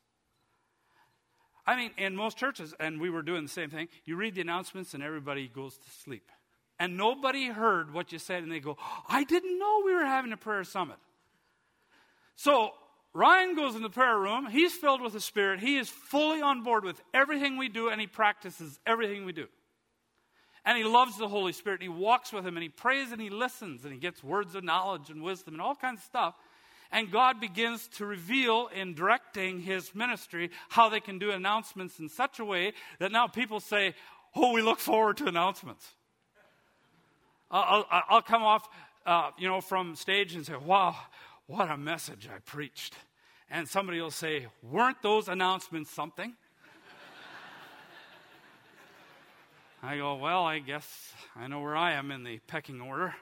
I 1.66 1.76
mean, 1.76 1.92
in 1.98 2.16
most 2.16 2.38
churches, 2.38 2.74
and 2.80 3.02
we 3.02 3.10
were 3.10 3.22
doing 3.22 3.44
the 3.44 3.50
same 3.50 3.70
thing, 3.70 3.90
you 4.06 4.16
read 4.16 4.36
the 4.36 4.42
announcements 4.42 4.94
and 4.94 5.04
everybody 5.04 5.48
goes 5.48 5.78
to 5.78 5.90
sleep. 6.04 6.32
And 6.80 6.96
nobody 6.96 7.48
heard 7.48 7.92
what 7.94 8.12
you 8.12 8.20
said, 8.20 8.44
and 8.44 8.52
they 8.52 8.60
go, 8.60 8.78
I 9.10 9.24
didn't 9.24 9.58
know 9.58 9.82
we 9.84 9.94
were 9.94 10.06
having 10.06 10.32
a 10.32 10.38
prayer 10.38 10.64
summit. 10.64 10.98
So 12.36 12.72
Ryan 13.18 13.56
goes 13.56 13.76
in 13.76 13.82
the 13.82 13.90
prayer 13.90 14.16
room. 14.16 14.46
He's 14.46 14.74
filled 14.74 15.02
with 15.02 15.14
the 15.14 15.20
Spirit. 15.20 15.60
He 15.60 15.78
is 15.78 15.90
fully 15.90 16.40
on 16.40 16.62
board 16.62 16.84
with 16.84 17.02
everything 17.16 17.58
we 17.58 17.68
do, 17.68 17.90
and 17.90 18.00
he 18.00 18.06
practices 18.06 18.80
everything 18.86 19.26
we 19.26 19.32
do. 19.32 19.48
And 20.64 20.78
he 20.78 20.84
loves 20.84 21.18
the 21.18 21.28
Holy 21.28 21.52
Spirit. 21.52 21.82
And 21.82 21.92
he 21.92 21.98
walks 21.98 22.32
with 22.32 22.46
him 22.46 22.58
and 22.58 22.62
he 22.62 22.70
prays 22.70 23.12
and 23.12 23.20
he 23.20 23.32
listens 23.32 23.86
and 23.86 23.94
he 23.94 24.00
gets 24.00 24.24
words 24.24 24.54
of 24.54 24.64
knowledge 24.64 25.10
and 25.10 25.24
wisdom 25.24 25.56
and 25.56 25.62
all 25.62 25.74
kinds 25.74 26.02
of 26.02 26.04
stuff. 26.04 26.36
And 26.92 27.10
God 27.10 27.40
begins 27.40 27.88
to 27.96 28.06
reveal 28.06 28.68
in 28.68 28.94
directing 28.94 29.62
his 29.62 29.96
ministry 29.96 30.52
how 30.70 30.90
they 30.90 31.00
can 31.00 31.18
do 31.18 31.32
announcements 31.32 32.00
in 32.00 32.10
such 32.10 32.40
a 32.40 32.46
way 32.46 32.74
that 33.00 33.12
now 33.12 33.26
people 33.26 33.60
say, 33.60 33.96
Oh, 34.36 34.52
we 34.52 34.62
look 34.62 34.78
forward 34.78 35.18
to 35.18 35.26
announcements. 35.26 35.88
I'll, 37.50 37.88
I'll, 37.90 38.22
come 38.22 38.44
off, 38.44 38.68
uh, 39.08 39.32
you 39.40 39.48
know, 39.48 39.62
from 39.62 39.96
stage 39.96 40.36
and 40.36 40.46
say, 40.46 40.56
Wow, 40.56 40.98
what 41.48 41.72
a 41.72 41.78
message 41.78 42.30
I 42.32 42.40
preached. 42.40 42.94
And 43.50 43.68
somebody 43.68 44.02
will 44.02 44.12
say, 44.12 44.48
Weren't 44.62 45.02
those 45.02 45.28
announcements 45.28 45.92
something? 45.92 46.34
I 49.82 49.98
go, 49.98 50.16
Well, 50.16 50.44
I 50.44 50.60
guess 50.60 51.14
I 51.36 51.48
know 51.48 51.62
where 51.62 51.76
I 51.76 51.94
am 51.94 52.12
in 52.12 52.24
the 52.24 52.40
pecking 52.48 52.82
order. 52.82 53.16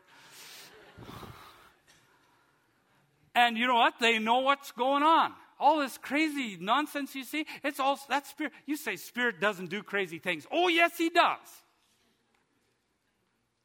and 3.36 3.58
you 3.58 3.68
know 3.68 3.76
what? 3.76 3.94
They 4.00 4.20
know 4.20 4.40
what's 4.40 4.72
going 4.72 5.04
on. 5.04 5.34
All 5.60 5.80
this 5.80 5.98
crazy 5.98 6.58
nonsense 6.60 7.16
you 7.16 7.24
see, 7.24 7.46
it's 7.64 7.80
all 7.80 8.00
that 8.10 8.28
spirit. 8.28 8.52
You 8.66 8.76
say 8.78 8.96
spirit 8.98 9.40
doesn't 9.40 9.70
do 9.70 9.84
crazy 9.84 10.20
things. 10.20 10.46
Oh, 10.52 10.68
yes, 10.68 10.98
he 10.98 11.10
does. 11.10 11.38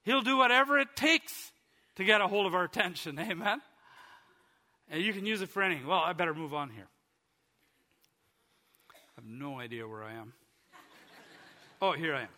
He'll 0.02 0.22
do 0.22 0.36
whatever 0.36 0.78
it 0.78 0.94
takes 0.94 1.52
to 1.96 2.04
get 2.04 2.20
a 2.20 2.28
hold 2.28 2.46
of 2.46 2.54
our 2.54 2.64
attention. 2.64 3.18
Amen. 3.18 3.60
And 4.90 5.02
you 5.02 5.12
can 5.12 5.24
use 5.24 5.40
it 5.40 5.48
for 5.48 5.62
anything. 5.62 5.86
Well, 5.86 6.00
I 6.00 6.12
better 6.12 6.34
move 6.34 6.52
on 6.52 6.70
here. 6.70 6.88
I 8.92 8.96
have 9.16 9.24
no 9.24 9.60
idea 9.60 9.86
where 9.86 10.02
I 10.02 10.14
am. 10.14 10.32
Oh, 11.80 11.92
here 11.92 12.14
I 12.14 12.22
am. 12.22 12.28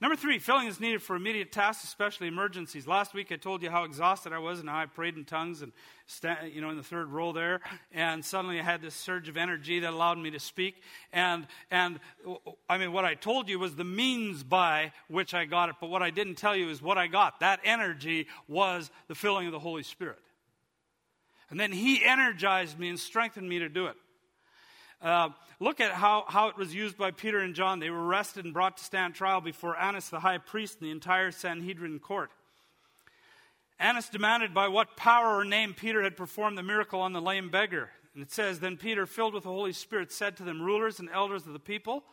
Number 0.00 0.16
three, 0.16 0.38
filling 0.38 0.66
is 0.66 0.80
needed 0.80 1.02
for 1.02 1.14
immediate 1.14 1.52
tasks, 1.52 1.84
especially 1.84 2.26
emergencies. 2.26 2.86
Last 2.86 3.12
week 3.12 3.30
I 3.30 3.36
told 3.36 3.62
you 3.62 3.70
how 3.70 3.84
exhausted 3.84 4.32
I 4.32 4.38
was 4.38 4.58
and 4.58 4.68
how 4.68 4.78
I 4.78 4.86
prayed 4.86 5.14
in 5.14 5.26
tongues 5.26 5.60
and, 5.60 5.72
you 6.50 6.62
know, 6.62 6.70
in 6.70 6.78
the 6.78 6.82
third 6.82 7.08
row 7.08 7.32
there. 7.32 7.60
And 7.92 8.24
suddenly 8.24 8.58
I 8.58 8.62
had 8.62 8.80
this 8.80 8.94
surge 8.94 9.28
of 9.28 9.36
energy 9.36 9.80
that 9.80 9.92
allowed 9.92 10.16
me 10.16 10.30
to 10.30 10.40
speak. 10.40 10.82
And, 11.12 11.46
and 11.70 12.00
I 12.68 12.78
mean, 12.78 12.92
what 12.92 13.04
I 13.04 13.14
told 13.14 13.50
you 13.50 13.58
was 13.58 13.76
the 13.76 13.84
means 13.84 14.42
by 14.42 14.92
which 15.08 15.34
I 15.34 15.44
got 15.44 15.68
it. 15.68 15.74
But 15.80 15.90
what 15.90 16.02
I 16.02 16.08
didn't 16.08 16.36
tell 16.36 16.56
you 16.56 16.70
is 16.70 16.80
what 16.80 16.96
I 16.96 17.06
got. 17.06 17.40
That 17.40 17.60
energy 17.62 18.26
was 18.48 18.90
the 19.08 19.14
filling 19.14 19.46
of 19.46 19.52
the 19.52 19.58
Holy 19.58 19.82
Spirit. 19.82 20.18
And 21.50 21.58
then 21.58 21.72
He 21.72 22.04
energized 22.04 22.78
me 22.78 22.88
and 22.88 22.98
strengthened 22.98 23.48
me 23.48 23.58
to 23.58 23.68
do 23.68 23.86
it. 23.86 23.96
Uh, 25.02 25.30
look 25.58 25.80
at 25.80 25.92
how, 25.92 26.24
how 26.28 26.48
it 26.48 26.56
was 26.56 26.74
used 26.74 26.96
by 26.96 27.10
Peter 27.10 27.38
and 27.38 27.54
John. 27.54 27.80
They 27.80 27.90
were 27.90 28.04
arrested 28.04 28.44
and 28.44 28.52
brought 28.52 28.76
to 28.76 28.84
stand 28.84 29.14
trial 29.14 29.40
before 29.40 29.76
Annas 29.76 30.10
the 30.10 30.20
high 30.20 30.38
priest 30.38 30.78
and 30.80 30.88
the 30.88 30.92
entire 30.92 31.30
Sanhedrin 31.30 31.98
court. 31.98 32.30
Annas 33.78 34.10
demanded 34.10 34.52
by 34.52 34.68
what 34.68 34.96
power 34.96 35.38
or 35.38 35.44
name 35.44 35.72
Peter 35.72 36.02
had 36.02 36.16
performed 36.16 36.58
the 36.58 36.62
miracle 36.62 37.00
on 37.00 37.14
the 37.14 37.22
lame 37.22 37.50
beggar. 37.50 37.88
And 38.14 38.22
it 38.22 38.30
says, 38.30 38.60
Then 38.60 38.76
Peter, 38.76 39.06
filled 39.06 39.32
with 39.32 39.44
the 39.44 39.50
Holy 39.50 39.72
Spirit, 39.72 40.12
said 40.12 40.36
to 40.36 40.42
them, 40.42 40.60
Rulers 40.60 41.00
and 41.00 41.08
elders 41.08 41.46
of 41.46 41.54
the 41.54 41.58
people, 41.58 42.04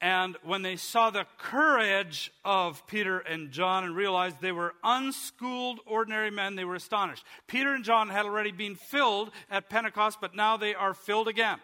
and 0.00 0.36
when 0.44 0.60
they 0.62 0.76
saw 0.76 1.08
the 1.08 1.26
courage 1.38 2.30
of 2.44 2.86
Peter 2.86 3.18
and 3.18 3.50
John 3.50 3.84
and 3.84 3.96
realized 3.96 4.40
they 4.40 4.52
were 4.52 4.74
unschooled, 4.84 5.80
ordinary 5.86 6.30
men, 6.30 6.54
they 6.54 6.66
were 6.66 6.74
astonished. 6.74 7.24
Peter 7.46 7.74
and 7.74 7.82
John 7.82 8.10
had 8.10 8.26
already 8.26 8.52
been 8.52 8.74
filled 8.74 9.30
at 9.50 9.70
Pentecost, 9.70 10.18
but 10.20 10.34
now 10.34 10.58
they 10.58 10.74
are 10.74 10.92
filled 10.92 11.28
again. 11.28 11.58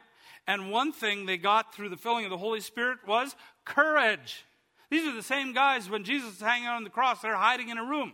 And 0.47 0.71
one 0.71 0.93
thing 0.93 1.27
they 1.27 1.37
got 1.37 1.75
through 1.75 1.91
the 1.91 1.97
filling 1.97 2.25
of 2.25 2.31
the 2.31 2.39
Holy 2.39 2.61
Spirit 2.61 2.99
was 3.07 3.37
courage. 3.65 4.45
These 4.91 5.07
are 5.07 5.15
the 5.15 5.23
same 5.23 5.53
guys 5.53 5.91
when 5.91 6.05
Jesus 6.05 6.37
is 6.37 6.41
hanging 6.41 6.69
on 6.69 6.85
the 6.85 6.91
cross, 6.91 7.21
they're 7.21 7.37
hiding 7.37 7.69
in 7.69 7.79
a 7.79 7.85
room. 7.85 8.13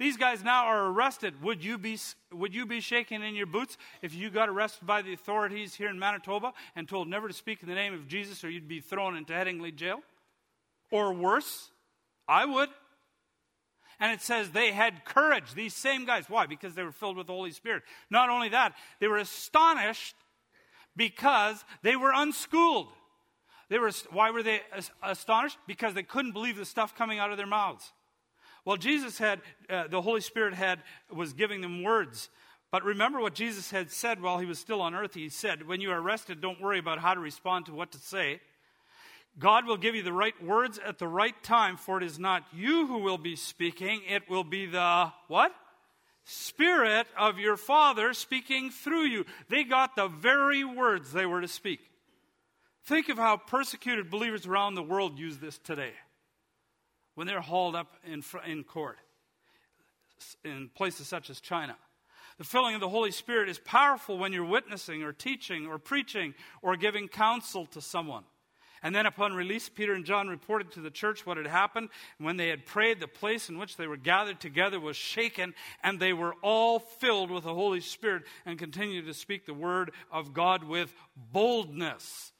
These 0.00 0.16
guys 0.16 0.42
now 0.42 0.64
are 0.64 0.86
arrested. 0.86 1.42
Would 1.42 1.62
you 1.62 1.76
be, 1.76 1.98
would 2.32 2.54
you 2.54 2.64
be 2.64 2.80
shaking 2.80 3.22
in 3.22 3.34
your 3.34 3.44
boots 3.44 3.76
if 4.00 4.14
you 4.14 4.30
got 4.30 4.48
arrested 4.48 4.86
by 4.86 5.02
the 5.02 5.12
authorities 5.12 5.74
here 5.74 5.90
in 5.90 5.98
Manitoba 5.98 6.54
and 6.74 6.88
told 6.88 7.06
never 7.06 7.28
to 7.28 7.34
speak 7.34 7.62
in 7.62 7.68
the 7.68 7.74
name 7.74 7.92
of 7.92 8.08
Jesus 8.08 8.42
or 8.42 8.48
you'd 8.48 8.66
be 8.66 8.80
thrown 8.80 9.14
into 9.14 9.34
Headingley 9.34 9.76
jail? 9.76 10.00
Or 10.90 11.12
worse? 11.12 11.68
I 12.26 12.46
would. 12.46 12.70
And 14.00 14.10
it 14.10 14.22
says 14.22 14.52
they 14.52 14.72
had 14.72 15.04
courage, 15.04 15.52
these 15.52 15.74
same 15.74 16.06
guys. 16.06 16.24
Why? 16.30 16.46
Because 16.46 16.74
they 16.74 16.82
were 16.82 16.92
filled 16.92 17.18
with 17.18 17.26
the 17.26 17.34
Holy 17.34 17.52
Spirit. 17.52 17.82
Not 18.08 18.30
only 18.30 18.48
that, 18.48 18.72
they 19.00 19.06
were 19.06 19.18
astonished 19.18 20.16
because 20.96 21.62
they 21.82 21.96
were 21.96 22.12
unschooled. 22.14 22.88
They 23.68 23.78
were, 23.78 23.90
why 24.10 24.30
were 24.30 24.42
they 24.42 24.62
astonished? 25.02 25.58
Because 25.66 25.92
they 25.92 26.04
couldn't 26.04 26.32
believe 26.32 26.56
the 26.56 26.64
stuff 26.64 26.96
coming 26.96 27.18
out 27.18 27.30
of 27.30 27.36
their 27.36 27.46
mouths. 27.46 27.92
Well, 28.64 28.76
Jesus 28.76 29.18
had, 29.18 29.40
uh, 29.68 29.88
the 29.88 30.02
Holy 30.02 30.20
Spirit 30.20 30.54
had, 30.54 30.80
was 31.12 31.32
giving 31.32 31.60
them 31.60 31.82
words. 31.82 32.28
But 32.70 32.84
remember 32.84 33.20
what 33.20 33.34
Jesus 33.34 33.70
had 33.70 33.90
said 33.90 34.22
while 34.22 34.38
he 34.38 34.46
was 34.46 34.58
still 34.58 34.80
on 34.80 34.94
earth. 34.94 35.14
He 35.14 35.28
said, 35.28 35.66
When 35.66 35.80
you 35.80 35.90
are 35.90 36.00
arrested, 36.00 36.40
don't 36.40 36.60
worry 36.60 36.78
about 36.78 37.00
how 37.00 37.14
to 37.14 37.20
respond 37.20 37.66
to 37.66 37.74
what 37.74 37.92
to 37.92 37.98
say. 37.98 38.40
God 39.38 39.66
will 39.66 39.76
give 39.76 39.94
you 39.94 40.02
the 40.02 40.12
right 40.12 40.40
words 40.44 40.78
at 40.84 40.98
the 40.98 41.08
right 41.08 41.40
time, 41.42 41.76
for 41.76 41.98
it 41.98 42.04
is 42.04 42.18
not 42.18 42.44
you 42.52 42.86
who 42.86 42.98
will 42.98 43.18
be 43.18 43.36
speaking, 43.36 44.02
it 44.08 44.28
will 44.28 44.44
be 44.44 44.66
the 44.66 45.12
what? 45.28 45.52
Spirit 46.24 47.06
of 47.16 47.38
your 47.38 47.56
Father 47.56 48.12
speaking 48.12 48.70
through 48.70 49.04
you. 49.04 49.24
They 49.48 49.64
got 49.64 49.96
the 49.96 50.08
very 50.08 50.64
words 50.64 51.12
they 51.12 51.26
were 51.26 51.40
to 51.40 51.48
speak. 51.48 51.80
Think 52.84 53.08
of 53.08 53.18
how 53.18 53.36
persecuted 53.36 54.10
believers 54.10 54.46
around 54.46 54.74
the 54.74 54.82
world 54.82 55.18
use 55.18 55.38
this 55.38 55.58
today 55.58 55.92
when 57.20 57.26
they're 57.26 57.42
hauled 57.42 57.76
up 57.76 57.96
in, 58.10 58.24
in 58.46 58.64
court 58.64 58.96
in 60.42 60.70
places 60.74 61.06
such 61.06 61.28
as 61.28 61.38
China. 61.38 61.76
The 62.38 62.44
filling 62.44 62.74
of 62.74 62.80
the 62.80 62.88
Holy 62.88 63.10
Spirit 63.10 63.50
is 63.50 63.58
powerful 63.58 64.16
when 64.16 64.32
you're 64.32 64.42
witnessing 64.42 65.02
or 65.02 65.12
teaching 65.12 65.66
or 65.66 65.78
preaching 65.78 66.32
or 66.62 66.76
giving 66.76 67.08
counsel 67.08 67.66
to 67.72 67.82
someone. 67.82 68.24
And 68.82 68.94
then 68.94 69.04
upon 69.04 69.34
release, 69.34 69.68
Peter 69.68 69.92
and 69.92 70.06
John 70.06 70.28
reported 70.28 70.72
to 70.72 70.80
the 70.80 70.90
church 70.90 71.26
what 71.26 71.36
had 71.36 71.46
happened. 71.46 71.90
When 72.16 72.38
they 72.38 72.48
had 72.48 72.64
prayed, 72.64 73.00
the 73.00 73.06
place 73.06 73.50
in 73.50 73.58
which 73.58 73.76
they 73.76 73.86
were 73.86 73.98
gathered 73.98 74.40
together 74.40 74.80
was 74.80 74.96
shaken, 74.96 75.52
and 75.82 76.00
they 76.00 76.14
were 76.14 76.36
all 76.40 76.78
filled 76.78 77.30
with 77.30 77.44
the 77.44 77.52
Holy 77.52 77.82
Spirit 77.82 78.22
and 78.46 78.58
continued 78.58 79.04
to 79.04 79.12
speak 79.12 79.44
the 79.44 79.52
word 79.52 79.90
of 80.10 80.32
God 80.32 80.64
with 80.64 80.90
boldness. 81.34 82.32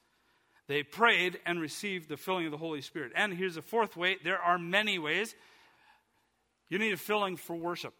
They 0.67 0.83
prayed 0.83 1.39
and 1.45 1.59
received 1.59 2.09
the 2.09 2.17
filling 2.17 2.45
of 2.45 2.51
the 2.51 2.57
Holy 2.57 2.81
Spirit. 2.81 3.11
And 3.15 3.33
here's 3.33 3.55
the 3.55 3.61
fourth 3.61 3.97
way 3.97 4.17
there 4.23 4.39
are 4.39 4.57
many 4.57 4.99
ways. 4.99 5.35
You 6.69 6.79
need 6.79 6.93
a 6.93 6.97
filling 6.97 7.35
for 7.35 7.55
worship. 7.55 7.93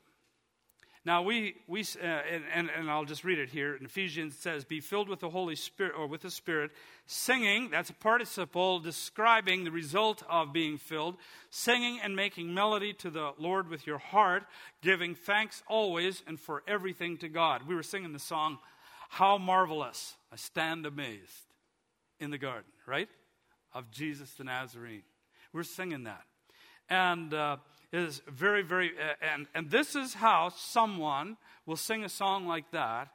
Now, 1.04 1.24
we, 1.24 1.56
we 1.68 1.82
uh, 1.82 2.06
and, 2.06 2.44
and, 2.54 2.70
and, 2.70 2.90
I'll 2.90 3.06
just 3.06 3.24
read 3.24 3.40
it 3.40 3.50
here. 3.50 3.76
In 3.76 3.86
Ephesians, 3.86 4.36
it 4.36 4.42
says, 4.42 4.64
Be 4.64 4.80
filled 4.80 5.10
with 5.10 5.20
the 5.20 5.32
Holy 5.32 5.56
Spirit, 5.56 5.94
or 5.98 6.06
with 6.06 6.22
the 6.22 6.30
Spirit, 6.30 6.70
singing, 7.08 7.72
that's 7.72 7.90
a 7.90 7.94
participle 7.94 8.80
describing 8.80 9.64
the 9.64 9.72
result 9.72 10.22
of 10.30 10.54
being 10.54 10.78
filled, 10.78 11.18
singing 11.50 12.00
and 12.04 12.16
making 12.16 12.54
melody 12.54 12.94
to 12.94 13.10
the 13.10 13.32
Lord 13.40 13.68
with 13.68 13.88
your 13.88 13.98
heart, 13.98 14.44
giving 14.84 15.16
thanks 15.16 15.64
always 15.68 16.22
and 16.28 16.40
for 16.40 16.62
everything 16.68 17.18
to 17.18 17.30
God. 17.30 17.64
We 17.68 17.74
were 17.74 17.82
singing 17.82 18.14
the 18.14 18.20
song, 18.20 18.60
How 19.10 19.40
Marvelous, 19.40 20.14
I 20.32 20.36
Stand 20.36 20.86
Amazed 20.86 21.51
in 22.22 22.32
the 22.32 22.38
garden, 22.38 22.72
right? 22.86 23.10
Of 23.74 23.92
Jesus 23.92 24.32
the 24.34 24.46
Nazarene. 24.46 25.04
We're 25.52 25.64
singing 25.64 26.04
that. 26.04 26.24
And 26.90 27.34
uh, 27.34 27.58
it 27.92 28.00
is 28.00 28.22
very, 28.28 28.62
very, 28.62 28.92
uh, 28.92 29.14
and, 29.34 29.48
and 29.54 29.70
this 29.70 29.96
is 29.96 30.14
how 30.14 30.50
someone 30.50 31.38
will 31.66 31.76
sing 31.76 32.04
a 32.04 32.10
song 32.10 32.48
like 32.48 32.72
that 32.72 33.10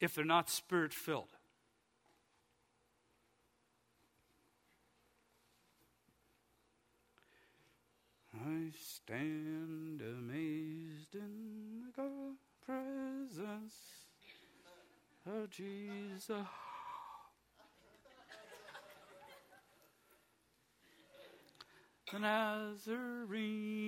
if 0.00 0.14
they're 0.14 0.24
not 0.24 0.50
spirit 0.50 0.92
filled. 0.92 1.28
I 8.34 8.70
stand 8.78 10.00
amazed 10.00 11.14
in 11.14 11.92
the 11.94 12.34
presence 12.64 13.74
of 15.26 15.50
Jesus. 15.50 16.46
The 22.12 22.18
Nazarene. 22.18 23.80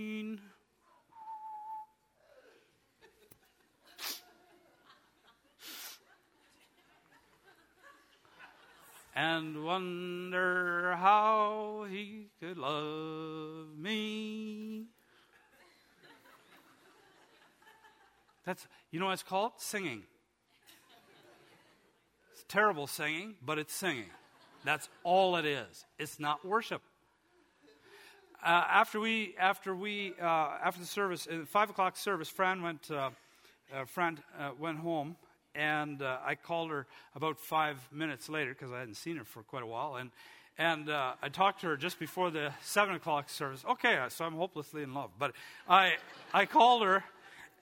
and 9.14 9.62
wonder 9.62 10.96
how 10.96 11.84
he 11.90 12.28
could 12.40 12.56
love 12.56 13.68
me. 13.76 14.86
That's, 18.46 18.66
you 18.90 18.98
know 18.98 19.06
what 19.06 19.12
it's 19.12 19.22
called? 19.22 19.52
Singing. 19.58 20.02
It's 22.32 22.44
terrible 22.48 22.86
singing, 22.86 23.34
but 23.44 23.58
it's 23.58 23.74
singing. 23.74 24.10
That's 24.64 24.88
all 25.04 25.36
it 25.36 25.44
is. 25.44 25.84
It's 25.98 26.18
not 26.18 26.44
worship 26.44 26.80
after 28.44 29.00
we 29.00 29.34
after 29.38 29.74
we 29.74 30.14
uh, 30.20 30.24
after 30.62 30.80
the 30.80 30.86
service, 30.86 31.28
uh, 31.30 31.44
five 31.46 31.70
o'clock 31.70 31.96
service, 31.96 32.28
Fran 32.28 32.62
went 32.62 32.90
uh, 32.90 33.10
uh, 33.74 33.84
Fran 33.84 34.18
uh, 34.38 34.50
went 34.58 34.78
home, 34.78 35.16
and 35.54 36.02
I 36.02 36.34
called 36.34 36.70
her 36.70 36.86
about 37.14 37.38
five 37.38 37.78
minutes 37.92 38.28
later 38.28 38.52
because 38.52 38.72
I 38.72 38.80
hadn't 38.80 38.96
seen 38.96 39.16
her 39.16 39.24
for 39.24 39.42
quite 39.42 39.62
a 39.62 39.66
while, 39.66 39.96
and 39.96 40.10
and 40.58 40.90
I 40.90 41.28
talked 41.32 41.60
to 41.60 41.68
her 41.68 41.76
just 41.76 41.98
before 41.98 42.30
the 42.30 42.52
seven 42.62 42.94
o'clock 42.94 43.30
service. 43.30 43.64
Okay, 43.68 43.98
so 44.08 44.24
I'm 44.24 44.34
hopelessly 44.34 44.82
in 44.82 44.92
love, 44.92 45.10
but 45.18 45.32
I 45.68 45.96
I 46.34 46.46
called 46.46 46.82
her 46.82 47.04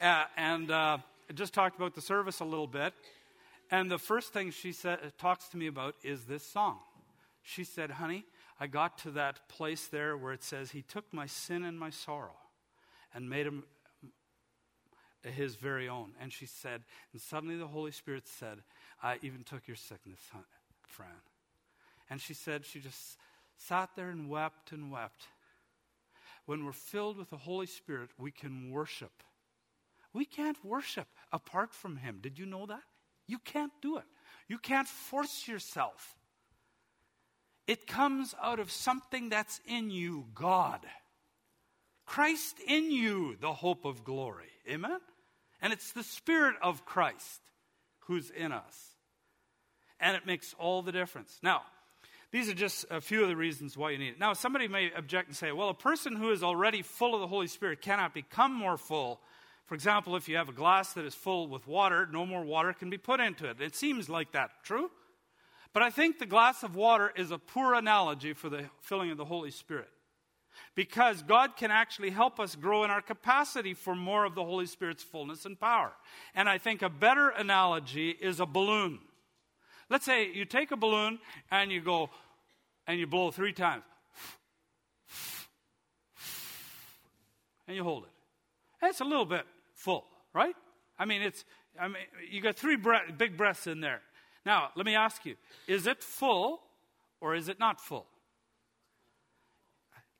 and 0.00 0.68
just 1.34 1.52
talked 1.52 1.76
about 1.76 1.94
the 1.94 2.00
service 2.00 2.40
a 2.40 2.44
little 2.44 2.66
bit, 2.66 2.94
and 3.70 3.90
the 3.90 3.98
first 3.98 4.32
thing 4.32 4.50
she 4.50 4.72
said 4.72 4.98
talks 5.18 5.48
to 5.48 5.56
me 5.56 5.66
about 5.66 5.94
is 6.02 6.24
this 6.24 6.44
song. 6.44 6.78
She 7.42 7.64
said, 7.64 7.90
"Honey." 7.90 8.24
I 8.60 8.66
got 8.66 8.98
to 8.98 9.10
that 9.12 9.48
place 9.48 9.86
there 9.86 10.16
where 10.16 10.34
it 10.34 10.44
says, 10.44 10.70
He 10.70 10.82
took 10.82 11.12
my 11.12 11.26
sin 11.26 11.64
and 11.64 11.78
my 11.78 11.90
sorrow 11.90 12.36
and 13.14 13.28
made 13.28 13.46
them 13.46 13.64
his 15.22 15.54
very 15.54 15.88
own. 15.88 16.12
And 16.20 16.32
she 16.32 16.46
said, 16.46 16.82
and 17.12 17.20
suddenly 17.20 17.56
the 17.56 17.66
Holy 17.66 17.90
Spirit 17.90 18.26
said, 18.26 18.58
I 19.02 19.18
even 19.22 19.44
took 19.44 19.66
your 19.66 19.76
sickness, 19.76 20.20
Fran. 20.86 21.08
And 22.08 22.20
she 22.20 22.34
said, 22.34 22.64
she 22.64 22.80
just 22.80 23.18
sat 23.56 23.90
there 23.96 24.10
and 24.10 24.28
wept 24.28 24.72
and 24.72 24.90
wept. 24.90 25.24
When 26.46 26.64
we're 26.64 26.72
filled 26.72 27.18
with 27.18 27.30
the 27.30 27.36
Holy 27.36 27.66
Spirit, 27.66 28.10
we 28.18 28.30
can 28.30 28.70
worship. 28.70 29.22
We 30.12 30.24
can't 30.24 30.62
worship 30.64 31.06
apart 31.32 31.72
from 31.72 31.96
Him. 31.96 32.18
Did 32.20 32.38
you 32.38 32.46
know 32.46 32.66
that? 32.66 32.82
You 33.26 33.38
can't 33.38 33.72
do 33.80 33.98
it. 33.98 34.04
You 34.48 34.58
can't 34.58 34.88
force 34.88 35.46
yourself. 35.46 36.16
It 37.70 37.86
comes 37.86 38.34
out 38.42 38.58
of 38.58 38.72
something 38.72 39.28
that's 39.28 39.60
in 39.64 39.92
you, 39.92 40.26
God. 40.34 40.80
Christ 42.04 42.56
in 42.66 42.90
you, 42.90 43.36
the 43.40 43.52
hope 43.52 43.84
of 43.84 44.02
glory. 44.02 44.50
Amen? 44.68 44.98
And 45.62 45.72
it's 45.72 45.92
the 45.92 46.02
Spirit 46.02 46.56
of 46.62 46.84
Christ 46.84 47.40
who's 48.08 48.28
in 48.28 48.50
us. 48.50 48.96
And 50.00 50.16
it 50.16 50.26
makes 50.26 50.52
all 50.58 50.82
the 50.82 50.90
difference. 50.90 51.38
Now, 51.44 51.62
these 52.32 52.48
are 52.48 52.54
just 52.54 52.86
a 52.90 53.00
few 53.00 53.22
of 53.22 53.28
the 53.28 53.36
reasons 53.36 53.76
why 53.76 53.92
you 53.92 53.98
need 53.98 54.14
it. 54.14 54.18
Now, 54.18 54.32
somebody 54.32 54.66
may 54.66 54.90
object 54.90 55.28
and 55.28 55.36
say, 55.36 55.52
well, 55.52 55.68
a 55.68 55.74
person 55.74 56.16
who 56.16 56.32
is 56.32 56.42
already 56.42 56.82
full 56.82 57.14
of 57.14 57.20
the 57.20 57.28
Holy 57.28 57.46
Spirit 57.46 57.82
cannot 57.82 58.14
become 58.14 58.52
more 58.52 58.78
full. 58.78 59.20
For 59.66 59.76
example, 59.76 60.16
if 60.16 60.28
you 60.28 60.38
have 60.38 60.48
a 60.48 60.52
glass 60.52 60.94
that 60.94 61.04
is 61.04 61.14
full 61.14 61.46
with 61.46 61.68
water, 61.68 62.08
no 62.10 62.26
more 62.26 62.42
water 62.42 62.72
can 62.72 62.90
be 62.90 62.98
put 62.98 63.20
into 63.20 63.48
it. 63.48 63.60
It 63.60 63.76
seems 63.76 64.08
like 64.08 64.32
that. 64.32 64.50
True? 64.64 64.90
But 65.72 65.82
I 65.82 65.90
think 65.90 66.18
the 66.18 66.26
glass 66.26 66.62
of 66.62 66.74
water 66.74 67.12
is 67.16 67.30
a 67.30 67.38
poor 67.38 67.74
analogy 67.74 68.32
for 68.32 68.48
the 68.48 68.64
filling 68.80 69.10
of 69.10 69.16
the 69.16 69.24
Holy 69.24 69.50
Spirit 69.50 69.88
because 70.74 71.22
God 71.22 71.56
can 71.56 71.70
actually 71.70 72.10
help 72.10 72.40
us 72.40 72.56
grow 72.56 72.84
in 72.84 72.90
our 72.90 73.00
capacity 73.00 73.74
for 73.74 73.94
more 73.94 74.24
of 74.24 74.34
the 74.34 74.44
Holy 74.44 74.66
Spirit's 74.66 75.02
fullness 75.02 75.44
and 75.46 75.58
power. 75.58 75.92
And 76.34 76.48
I 76.48 76.58
think 76.58 76.82
a 76.82 76.88
better 76.88 77.28
analogy 77.30 78.10
is 78.10 78.40
a 78.40 78.46
balloon. 78.46 78.98
Let's 79.88 80.04
say 80.04 80.30
you 80.32 80.44
take 80.44 80.70
a 80.70 80.76
balloon 80.76 81.18
and 81.50 81.70
you 81.70 81.80
go 81.80 82.10
and 82.86 82.98
you 82.98 83.06
blow 83.06 83.30
three 83.30 83.52
times. 83.52 83.84
And 87.66 87.76
you 87.76 87.84
hold 87.84 88.04
it. 88.04 88.10
It's 88.82 89.00
a 89.00 89.04
little 89.04 89.24
bit 89.24 89.44
full, 89.74 90.04
right? 90.34 90.54
I 90.98 91.04
mean, 91.04 91.22
it's, 91.22 91.44
I 91.78 91.86
mean, 91.86 92.02
you 92.28 92.40
got 92.40 92.56
three 92.56 92.76
bre- 92.76 93.12
big 93.16 93.36
breaths 93.36 93.66
in 93.66 93.80
there. 93.80 94.00
Now, 94.44 94.70
let 94.74 94.84
me 94.86 94.94
ask 94.94 95.26
you 95.26 95.36
is 95.66 95.86
it 95.86 96.02
full 96.02 96.62
or 97.20 97.34
is 97.34 97.48
it 97.48 97.58
not 97.58 97.80
full? 97.80 98.06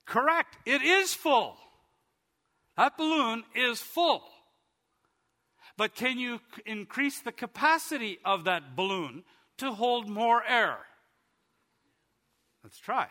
Correct. 0.04 0.58
It 0.66 0.82
is 0.82 1.14
full. 1.14 1.56
That 2.76 2.96
balloon 2.96 3.44
is 3.54 3.80
full. 3.80 4.24
But 5.76 5.94
can 5.94 6.18
you 6.18 6.40
increase 6.66 7.20
the 7.20 7.30
capacity 7.32 8.18
of 8.24 8.44
that 8.44 8.76
balloon 8.76 9.24
to 9.58 9.72
hold 9.72 10.08
more 10.08 10.42
air? 10.44 10.78
Let's 12.62 12.78
try. 12.78 13.08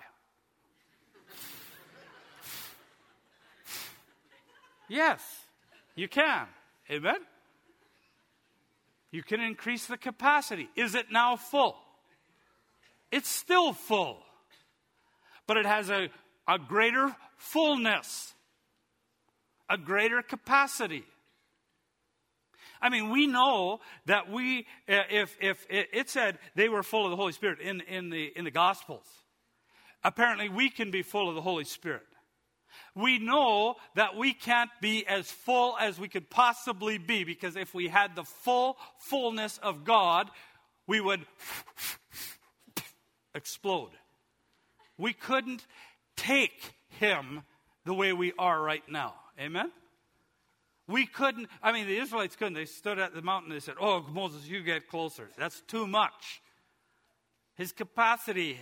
yes, 4.88 5.22
you 5.95 6.07
can. 6.07 6.47
Amen? 6.91 7.18
You 9.12 9.24
can 9.24 9.41
increase 9.41 9.88
the 9.88 9.97
capacity. 9.97 10.70
Is 10.76 10.95
it 10.95 11.07
now 11.12 11.36
full? 11.36 11.76
It's 13.12 13.30
still 13.30 13.74
full. 13.74 14.20
But 15.47 15.57
it 15.57 15.66
has 15.66 15.89
a 15.89 16.10
a 16.49 16.57
greater 16.57 17.16
fullness, 17.38 18.34
a 19.70 19.78
greater 19.78 20.24
capacity. 20.24 21.03
I 22.82 22.89
mean, 22.89 23.12
we 23.12 23.28
know 23.28 23.82
that 24.07 24.32
we, 24.32 24.66
uh, 24.88 25.01
if, 25.12 25.38
if 25.39 25.68
it 25.70 26.10
said 26.10 26.39
they 26.55 26.68
were 26.68 26.82
full 26.82 27.05
of 27.05 27.12
the 27.12 27.18
Holy 27.18 27.34
Spirit 27.34 27.60
in, 27.60 27.82
in, 27.82 28.10
the, 28.10 28.32
in 28.36 28.45
the 28.45 28.51
Gospels, 28.51 29.05
apparently 30.03 30.49
we 30.49 30.72
can 30.72 30.89
be 30.89 31.03
full 31.03 31.30
of 31.30 31.36
the 31.36 31.41
Holy 31.41 31.66
Spirit. 31.66 32.01
We 32.95 33.20
know 33.20 33.76
that 33.95 34.15
we 34.15 34.34
can't 34.34 34.70
be 34.82 35.05
as 35.07 35.32
full 35.32 35.78
as 35.80 35.99
we 35.99 36.07
could 36.07 36.30
possibly 36.30 36.97
be 36.97 37.24
because 37.24 37.55
if 37.55 37.74
we 37.74 37.88
had 37.88 38.15
the 38.15 38.24
full 38.24 38.78
fullness 38.97 39.57
of 39.59 39.84
God, 39.84 40.30
we 40.88 40.99
would 40.99 41.26
explode. 43.36 43.91
We 44.97 45.13
couldn't 45.13 45.65
take 46.15 46.74
him 46.99 47.43
the 47.86 47.93
way 47.93 48.13
we 48.13 48.34
are 48.38 48.61
right 48.61 48.84
now. 48.89 49.13
Amen? 49.39 49.72
We 50.88 51.05
couldn't, 51.05 51.47
I 51.61 51.72
mean, 51.72 51.86
the 51.86 51.97
Israelites 51.97 52.36
couldn't. 52.36 52.55
They 52.55 52.65
stood 52.65 52.97
at 52.97 53.13
the 53.13 53.22
mountain 53.22 53.51
they 53.51 53.59
said, 53.59 53.76
Oh, 53.80 54.03
Moses, 54.11 54.47
you 54.47 54.63
get 54.63 54.88
closer. 54.88 55.30
That's 55.38 55.61
too 55.61 55.86
much. 55.86 56.41
His 57.55 57.72
capacity 57.72 58.57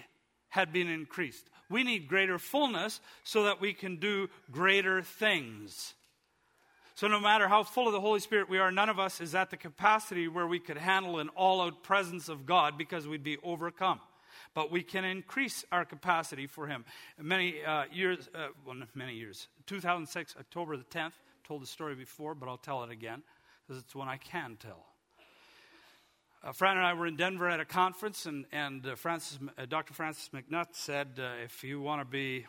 had 0.49 0.73
been 0.73 0.89
increased. 0.89 1.49
We 1.69 1.83
need 1.83 2.07
greater 2.07 2.39
fullness 2.39 3.01
so 3.23 3.43
that 3.43 3.59
we 3.59 3.73
can 3.73 3.97
do 3.97 4.29
greater 4.51 5.01
things. 5.01 5.93
So, 6.95 7.07
no 7.07 7.19
matter 7.19 7.47
how 7.47 7.63
full 7.63 7.87
of 7.87 7.93
the 7.93 8.01
Holy 8.01 8.19
Spirit 8.19 8.49
we 8.49 8.57
are, 8.57 8.71
none 8.71 8.89
of 8.89 8.97
us 8.99 9.21
is 9.21 9.35
at 9.35 9.51
the 9.51 9.57
capacity 9.57 10.27
where 10.27 10.47
we 10.47 10.59
could 10.59 10.77
handle 10.77 11.19
an 11.19 11.29
all 11.29 11.61
out 11.61 11.83
presence 11.83 12.27
of 12.27 12.45
God 12.45 12.77
because 12.77 13.07
we'd 13.07 13.23
be 13.23 13.37
overcome 13.43 13.99
but 14.57 14.71
we 14.71 14.81
can 14.81 15.05
increase 15.05 15.63
our 15.71 15.85
capacity 15.85 16.47
for 16.47 16.65
Him. 16.65 16.83
Many 17.21 17.63
uh, 17.63 17.83
years, 17.93 18.27
uh, 18.33 18.47
well, 18.65 18.75
many 18.95 19.13
years, 19.13 19.49
2006, 19.67 20.35
October 20.39 20.77
the 20.77 20.83
10th, 20.85 21.11
told 21.43 21.61
the 21.61 21.67
story 21.67 21.93
before, 21.93 22.33
but 22.33 22.49
I'll 22.49 22.57
tell 22.57 22.83
it 22.83 22.89
again 22.89 23.21
because 23.67 23.83
it's 23.83 23.93
one 23.93 24.07
I 24.07 24.17
can 24.17 24.57
tell. 24.59 24.83
Uh, 26.43 26.51
Fran 26.51 26.77
and 26.77 26.85
I 26.85 26.93
were 26.93 27.07
in 27.07 27.15
Denver 27.15 27.49
at 27.49 27.59
a 27.59 27.65
conference, 27.65 28.25
and, 28.25 28.45
and 28.51 28.85
uh, 28.85 28.95
Francis, 28.95 29.39
uh, 29.57 29.65
Dr. 29.65 29.93
Francis 29.93 30.29
MacNutt 30.33 30.67
said, 30.71 31.19
uh, 31.19 31.43
if 31.43 31.63
you 31.63 31.81
want 31.81 32.01
to 32.01 32.05
be, 32.05 32.45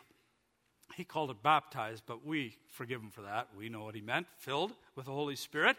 he 0.95 1.03
called 1.03 1.31
it 1.31 1.41
baptized, 1.43 2.03
but 2.05 2.25
we 2.25 2.55
forgive 2.69 3.01
him 3.01 3.09
for 3.09 3.21
that. 3.21 3.47
We 3.57 3.69
know 3.69 3.83
what 3.83 3.95
he 3.95 4.01
meant, 4.01 4.27
filled 4.37 4.73
with 4.95 5.05
the 5.05 5.11
Holy 5.11 5.35
Spirit 5.35 5.77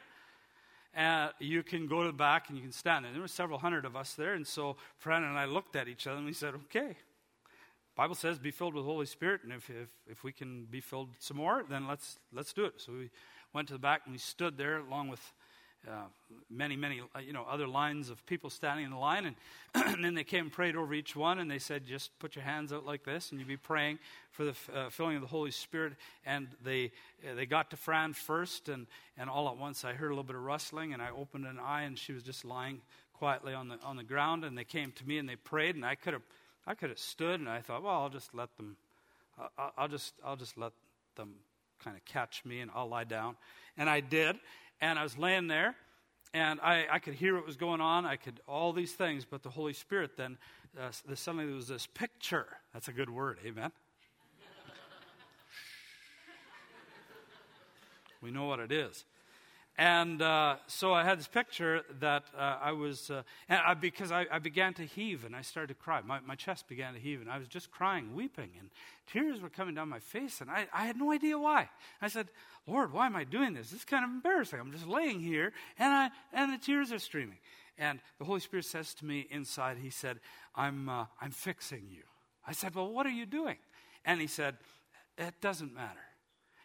uh, 0.96 1.28
you 1.38 1.62
can 1.62 1.86
go 1.86 2.02
to 2.02 2.08
the 2.08 2.12
back 2.12 2.48
and 2.48 2.56
you 2.56 2.62
can 2.62 2.72
stand. 2.72 3.06
And 3.06 3.14
there 3.14 3.22
were 3.22 3.28
several 3.28 3.58
hundred 3.58 3.84
of 3.84 3.96
us 3.96 4.14
there. 4.14 4.34
And 4.34 4.46
so 4.46 4.76
Fran 4.98 5.22
and 5.22 5.38
I 5.38 5.44
looked 5.44 5.76
at 5.76 5.88
each 5.88 6.06
other 6.06 6.18
and 6.18 6.26
we 6.26 6.32
said, 6.32 6.54
okay. 6.54 6.96
Bible 7.96 8.14
says 8.14 8.38
be 8.38 8.50
filled 8.50 8.74
with 8.74 8.84
the 8.84 8.90
Holy 8.90 9.04
Spirit, 9.04 9.42
and 9.42 9.52
if, 9.52 9.68
if, 9.68 9.90
if 10.06 10.24
we 10.24 10.32
can 10.32 10.64
be 10.64 10.80
filled 10.80 11.11
some 11.18 11.36
more, 11.36 11.64
then 11.68 11.86
let's, 11.86 12.18
let's 12.32 12.52
do 12.52 12.64
it. 12.64 12.74
So 12.78 12.92
we 12.92 13.11
went 13.52 13.68
to 13.68 13.74
the 13.74 13.80
back 13.80 14.02
and 14.04 14.12
we 14.12 14.18
stood 14.18 14.56
there 14.56 14.78
along 14.78 15.08
with 15.08 15.20
uh, 15.88 16.04
many, 16.50 16.76
many, 16.76 17.00
uh, 17.14 17.18
you 17.20 17.32
know, 17.32 17.46
other 17.48 17.66
lines 17.66 18.10
of 18.10 18.24
people 18.26 18.50
standing 18.50 18.84
in 18.84 18.90
the 18.90 18.96
line. 18.96 19.26
And, 19.26 19.36
and, 19.94 20.04
then 20.04 20.14
they 20.14 20.24
came 20.24 20.44
and 20.44 20.52
prayed 20.52 20.76
over 20.76 20.92
each 20.92 21.16
one, 21.16 21.38
and 21.38 21.50
they 21.50 21.58
said, 21.58 21.86
just 21.86 22.16
put 22.18 22.36
your 22.36 22.44
hands 22.44 22.72
out 22.72 22.84
like 22.84 23.04
this, 23.04 23.30
and 23.30 23.40
you'd 23.40 23.48
be 23.48 23.56
praying 23.56 23.98
for 24.32 24.44
the 24.44 24.54
uh, 24.74 24.90
filling 24.90 25.16
of 25.16 25.22
the 25.22 25.28
Holy 25.28 25.50
Spirit. 25.50 25.94
And 26.26 26.48
they, 26.62 26.92
uh, 27.28 27.34
they 27.34 27.46
got 27.46 27.70
to 27.70 27.76
Fran 27.76 28.12
first, 28.12 28.68
and, 28.68 28.86
and 29.16 29.30
all 29.30 29.48
at 29.48 29.56
once 29.56 29.84
I 29.84 29.92
heard 29.92 30.08
a 30.08 30.10
little 30.10 30.24
bit 30.24 30.36
of 30.36 30.42
rustling, 30.42 30.92
and 30.92 31.00
I 31.02 31.10
opened 31.10 31.46
an 31.46 31.58
eye, 31.58 31.82
and 31.82 31.98
she 31.98 32.12
was 32.12 32.22
just 32.22 32.44
lying 32.44 32.80
quietly 33.14 33.54
on 33.54 33.68
the, 33.68 33.78
on 33.82 33.96
the 33.96 34.04
ground. 34.04 34.44
And 34.44 34.56
they 34.56 34.64
came 34.64 34.92
to 34.92 35.06
me, 35.06 35.18
and 35.18 35.28
they 35.28 35.36
prayed, 35.36 35.76
and 35.76 35.84
I 35.84 35.94
could 35.94 36.12
have 36.12 36.22
I 36.66 36.74
could 36.74 36.90
have 36.90 36.98
stood, 36.98 37.40
and 37.40 37.48
I 37.48 37.60
thought, 37.60 37.82
well, 37.82 37.94
I'll 37.94 38.10
just 38.10 38.34
let 38.34 38.54
them, 38.56 38.76
I'll, 39.58 39.72
I'll 39.76 39.88
just, 39.88 40.14
I'll 40.24 40.36
just 40.36 40.58
let 40.58 40.72
them 41.16 41.34
kind 41.82 41.96
of 41.96 42.04
catch 42.04 42.44
me, 42.44 42.60
and 42.60 42.70
I'll 42.74 42.88
lie 42.88 43.04
down. 43.04 43.36
And 43.76 43.88
I 43.88 44.00
did 44.00 44.36
and 44.80 44.98
I 44.98 45.02
was 45.02 45.18
laying 45.18 45.46
there, 45.46 45.74
and 46.32 46.60
I, 46.60 46.86
I 46.90 46.98
could 46.98 47.14
hear 47.14 47.34
what 47.34 47.46
was 47.46 47.56
going 47.56 47.80
on. 47.80 48.06
I 48.06 48.16
could 48.16 48.40
all 48.46 48.72
these 48.72 48.92
things, 48.92 49.24
but 49.24 49.42
the 49.42 49.50
Holy 49.50 49.72
Spirit 49.72 50.16
then 50.16 50.38
uh, 50.80 50.90
suddenly 51.14 51.46
there 51.46 51.54
was 51.54 51.68
this 51.68 51.86
picture. 51.86 52.46
That's 52.72 52.88
a 52.88 52.92
good 52.92 53.10
word, 53.10 53.38
amen. 53.44 53.72
we 58.22 58.30
know 58.30 58.46
what 58.46 58.60
it 58.60 58.70
is. 58.70 59.04
And 59.78 60.20
uh, 60.20 60.56
so 60.66 60.92
I 60.92 61.04
had 61.04 61.18
this 61.18 61.26
picture 61.26 61.82
that 62.00 62.24
uh, 62.36 62.58
I 62.60 62.72
was, 62.72 63.10
uh, 63.10 63.22
I, 63.48 63.72
because 63.72 64.12
I, 64.12 64.26
I, 64.30 64.38
began 64.38 64.74
to 64.74 64.82
heave 64.82 65.24
and 65.24 65.34
I 65.34 65.40
started 65.40 65.68
to 65.68 65.74
cry. 65.74 66.02
My, 66.02 66.20
my, 66.20 66.34
chest 66.34 66.68
began 66.68 66.92
to 66.92 67.00
heave 67.00 67.22
and 67.22 67.30
I 67.30 67.38
was 67.38 67.48
just 67.48 67.70
crying, 67.70 68.14
weeping, 68.14 68.50
and 68.58 68.68
tears 69.10 69.40
were 69.40 69.48
coming 69.48 69.74
down 69.74 69.88
my 69.88 69.98
face. 69.98 70.42
And 70.42 70.50
I, 70.50 70.66
I 70.74 70.84
had 70.84 70.98
no 70.98 71.12
idea 71.12 71.38
why. 71.38 71.70
I 72.02 72.08
said, 72.08 72.28
Lord, 72.66 72.92
why 72.92 73.06
am 73.06 73.16
I 73.16 73.24
doing 73.24 73.54
this? 73.54 73.70
This 73.70 73.80
is 73.80 73.84
kind 73.86 74.04
of 74.04 74.10
embarrassing. 74.10 74.60
I'm 74.60 74.72
just 74.72 74.86
laying 74.86 75.20
here 75.20 75.52
and, 75.78 75.92
I, 75.92 76.10
and 76.34 76.52
the 76.52 76.58
tears 76.58 76.92
are 76.92 76.98
streaming. 76.98 77.38
And 77.78 78.00
the 78.18 78.26
Holy 78.26 78.40
Spirit 78.40 78.66
says 78.66 78.92
to 78.94 79.06
me 79.06 79.26
inside, 79.30 79.78
He 79.78 79.88
said, 79.88 80.20
I'm, 80.54 80.90
uh, 80.90 81.06
I'm 81.22 81.30
fixing 81.30 81.86
you. 81.88 82.02
I 82.46 82.52
said, 82.52 82.74
Well, 82.74 82.92
what 82.92 83.06
are 83.06 83.10
you 83.10 83.24
doing? 83.24 83.56
And 84.04 84.20
He 84.20 84.26
said, 84.26 84.58
It 85.16 85.40
doesn't 85.40 85.72
matter. 85.72 86.00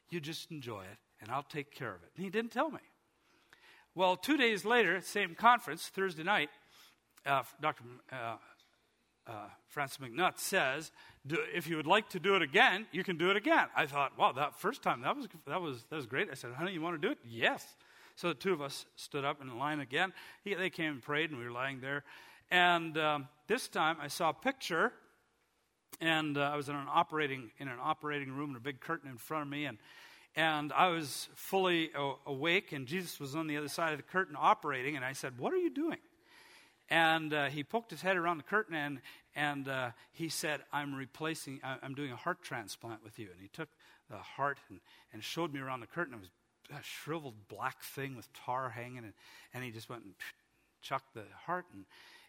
You 0.10 0.20
just 0.20 0.52
enjoy 0.52 0.82
it 0.82 0.98
and 1.22 1.32
I'll 1.32 1.44
take 1.44 1.72
care 1.72 1.96
of 1.96 2.04
it. 2.04 2.12
And 2.18 2.26
He 2.26 2.30
didn't 2.30 2.52
tell 2.52 2.70
me. 2.70 2.82
Well, 3.98 4.18
two 4.18 4.36
days 4.36 4.66
later, 4.66 5.00
same 5.00 5.36
conference, 5.36 5.88
Thursday 5.88 6.24
night, 6.24 6.50
uh, 7.26 7.44
Dr. 7.62 7.84
Uh, 8.12 8.36
uh, 9.26 9.32
Francis 9.70 10.00
MacNutt 10.00 10.38
says, 10.38 10.92
if 11.30 11.66
you 11.66 11.78
would 11.78 11.88
like 11.88 12.10
to 12.10 12.20
do 12.20 12.36
it 12.36 12.42
again, 12.42 12.88
you 12.92 13.06
can 13.06 13.18
do 13.18 13.30
it 13.32 13.38
again. 13.38 13.68
I 13.74 13.86
thought, 13.86 14.18
wow, 14.18 14.34
that 14.34 14.60
first 14.60 14.84
time, 14.84 15.02
that 15.04 15.16
was, 15.16 15.28
that 15.48 15.62
was, 15.62 15.86
that 15.90 15.96
was 15.96 16.08
great. 16.08 16.28
I 16.30 16.34
said, 16.34 16.52
honey, 16.52 16.74
you 16.74 16.82
want 16.82 17.02
to 17.02 17.08
do 17.08 17.14
it? 17.14 17.20
Yes. 17.24 17.66
So 18.18 18.28
the 18.28 18.34
two 18.34 18.52
of 18.52 18.62
us 18.62 18.86
stood 18.98 19.24
up 19.24 19.42
in 19.42 19.58
line 19.58 19.80
again. 19.80 20.12
He, 20.44 20.54
they 20.56 20.70
came 20.70 20.92
and 20.92 21.02
prayed, 21.02 21.30
and 21.30 21.40
we 21.40 21.46
were 21.46 21.52
lying 21.52 21.80
there. 21.80 22.04
And 22.52 22.98
um, 22.98 23.30
this 23.48 23.70
time 23.70 23.96
I 24.02 24.10
saw 24.10 24.32
a 24.32 24.34
picture, 24.34 24.92
and 26.02 26.38
uh, 26.38 26.42
I 26.42 26.58
was 26.58 26.68
in 26.68 26.76
an 26.76 26.88
operating 26.90 27.50
in 27.60 27.70
an 27.70 27.80
operating 27.82 28.34
room, 28.34 28.50
and 28.50 28.58
a 28.58 28.62
big 28.62 28.82
curtain 28.82 29.10
in 29.10 29.18
front 29.18 29.44
of 29.44 29.50
me, 29.50 29.66
and 29.66 29.78
and 30.36 30.74
I 30.74 30.88
was 30.88 31.30
fully 31.36 31.92
awake, 32.26 32.72
and 32.74 32.86
Jesus 32.86 33.20
was 33.20 33.36
on 33.36 33.48
the 33.48 33.58
other 33.58 33.70
side 33.70 33.94
of 33.94 33.98
the 33.98 34.04
curtain 34.04 34.36
operating, 34.38 34.96
and 34.96 35.06
I 35.06 35.14
said, 35.14 35.38
"What 35.38 35.54
are 35.54 35.58
you 35.58 35.70
doing?" 35.70 36.00
And 36.90 37.34
uh, 37.34 37.46
he 37.46 37.64
poked 37.64 37.90
his 37.90 38.02
head 38.02 38.18
around 38.18 38.38
the 38.38 38.44
curtain, 38.44 38.76
and 38.76 39.02
and 39.36 39.68
uh, 39.68 39.92
he 40.12 40.30
said, 40.30 40.62
"I'm 40.74 40.94
replacing. 40.94 41.62
I'm 41.64 41.96
doing 41.96 42.12
a 42.12 42.18
heart 42.18 42.42
transplant 42.42 43.04
with 43.04 43.18
you." 43.18 43.30
And 43.32 43.42
he 43.42 43.48
took 43.48 43.70
the 44.10 44.18
heart 44.18 44.60
and, 44.70 44.80
and 45.14 45.24
showed 45.24 45.54
me 45.54 45.60
around 45.60 45.80
the 45.80 45.88
curtain. 45.88 46.14
It 46.14 46.20
was 46.20 46.30
a 46.72 46.84
shriveled 46.84 47.48
black 47.48 47.82
thing 47.82 48.16
with 48.16 48.32
tar 48.34 48.70
hanging, 48.70 49.00
and, 49.00 49.14
and 49.54 49.64
he 49.64 49.72
just 49.72 49.90
went 49.90 50.04
and 50.04 50.14
chucked 50.82 51.14
the 51.14 51.24
heart. 51.46 51.66
And, 51.74 51.86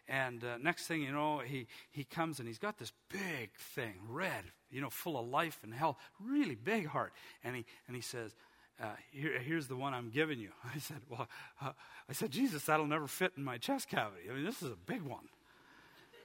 and 0.07 0.43
uh, 0.43 0.57
next 0.57 0.87
thing 0.87 1.01
you 1.01 1.11
know, 1.11 1.39
he, 1.39 1.67
he 1.91 2.03
comes 2.03 2.39
and 2.39 2.47
he's 2.47 2.59
got 2.59 2.77
this 2.77 2.91
big 3.09 3.51
thing, 3.75 3.95
red, 4.07 4.43
you 4.71 4.81
know, 4.81 4.89
full 4.89 5.19
of 5.19 5.27
life 5.27 5.59
and 5.63 5.73
health, 5.73 5.97
really 6.19 6.55
big 6.55 6.87
heart. 6.87 7.13
And 7.43 7.55
he, 7.55 7.65
and 7.87 7.95
he 7.95 8.01
says, 8.01 8.35
uh, 8.81 8.87
Here, 9.11 9.39
here's 9.39 9.67
the 9.67 9.75
one 9.75 9.93
I'm 9.93 10.09
giving 10.09 10.39
you. 10.39 10.49
I 10.75 10.79
said, 10.79 11.01
Well, 11.09 11.27
uh, 11.61 11.71
I 12.09 12.13
said, 12.13 12.31
Jesus, 12.31 12.63
that'll 12.63 12.87
never 12.87 13.07
fit 13.07 13.33
in 13.37 13.43
my 13.43 13.57
chest 13.57 13.89
cavity. 13.89 14.29
I 14.29 14.33
mean, 14.33 14.45
this 14.45 14.61
is 14.61 14.71
a 14.71 14.77
big 14.85 15.01
one. 15.01 15.27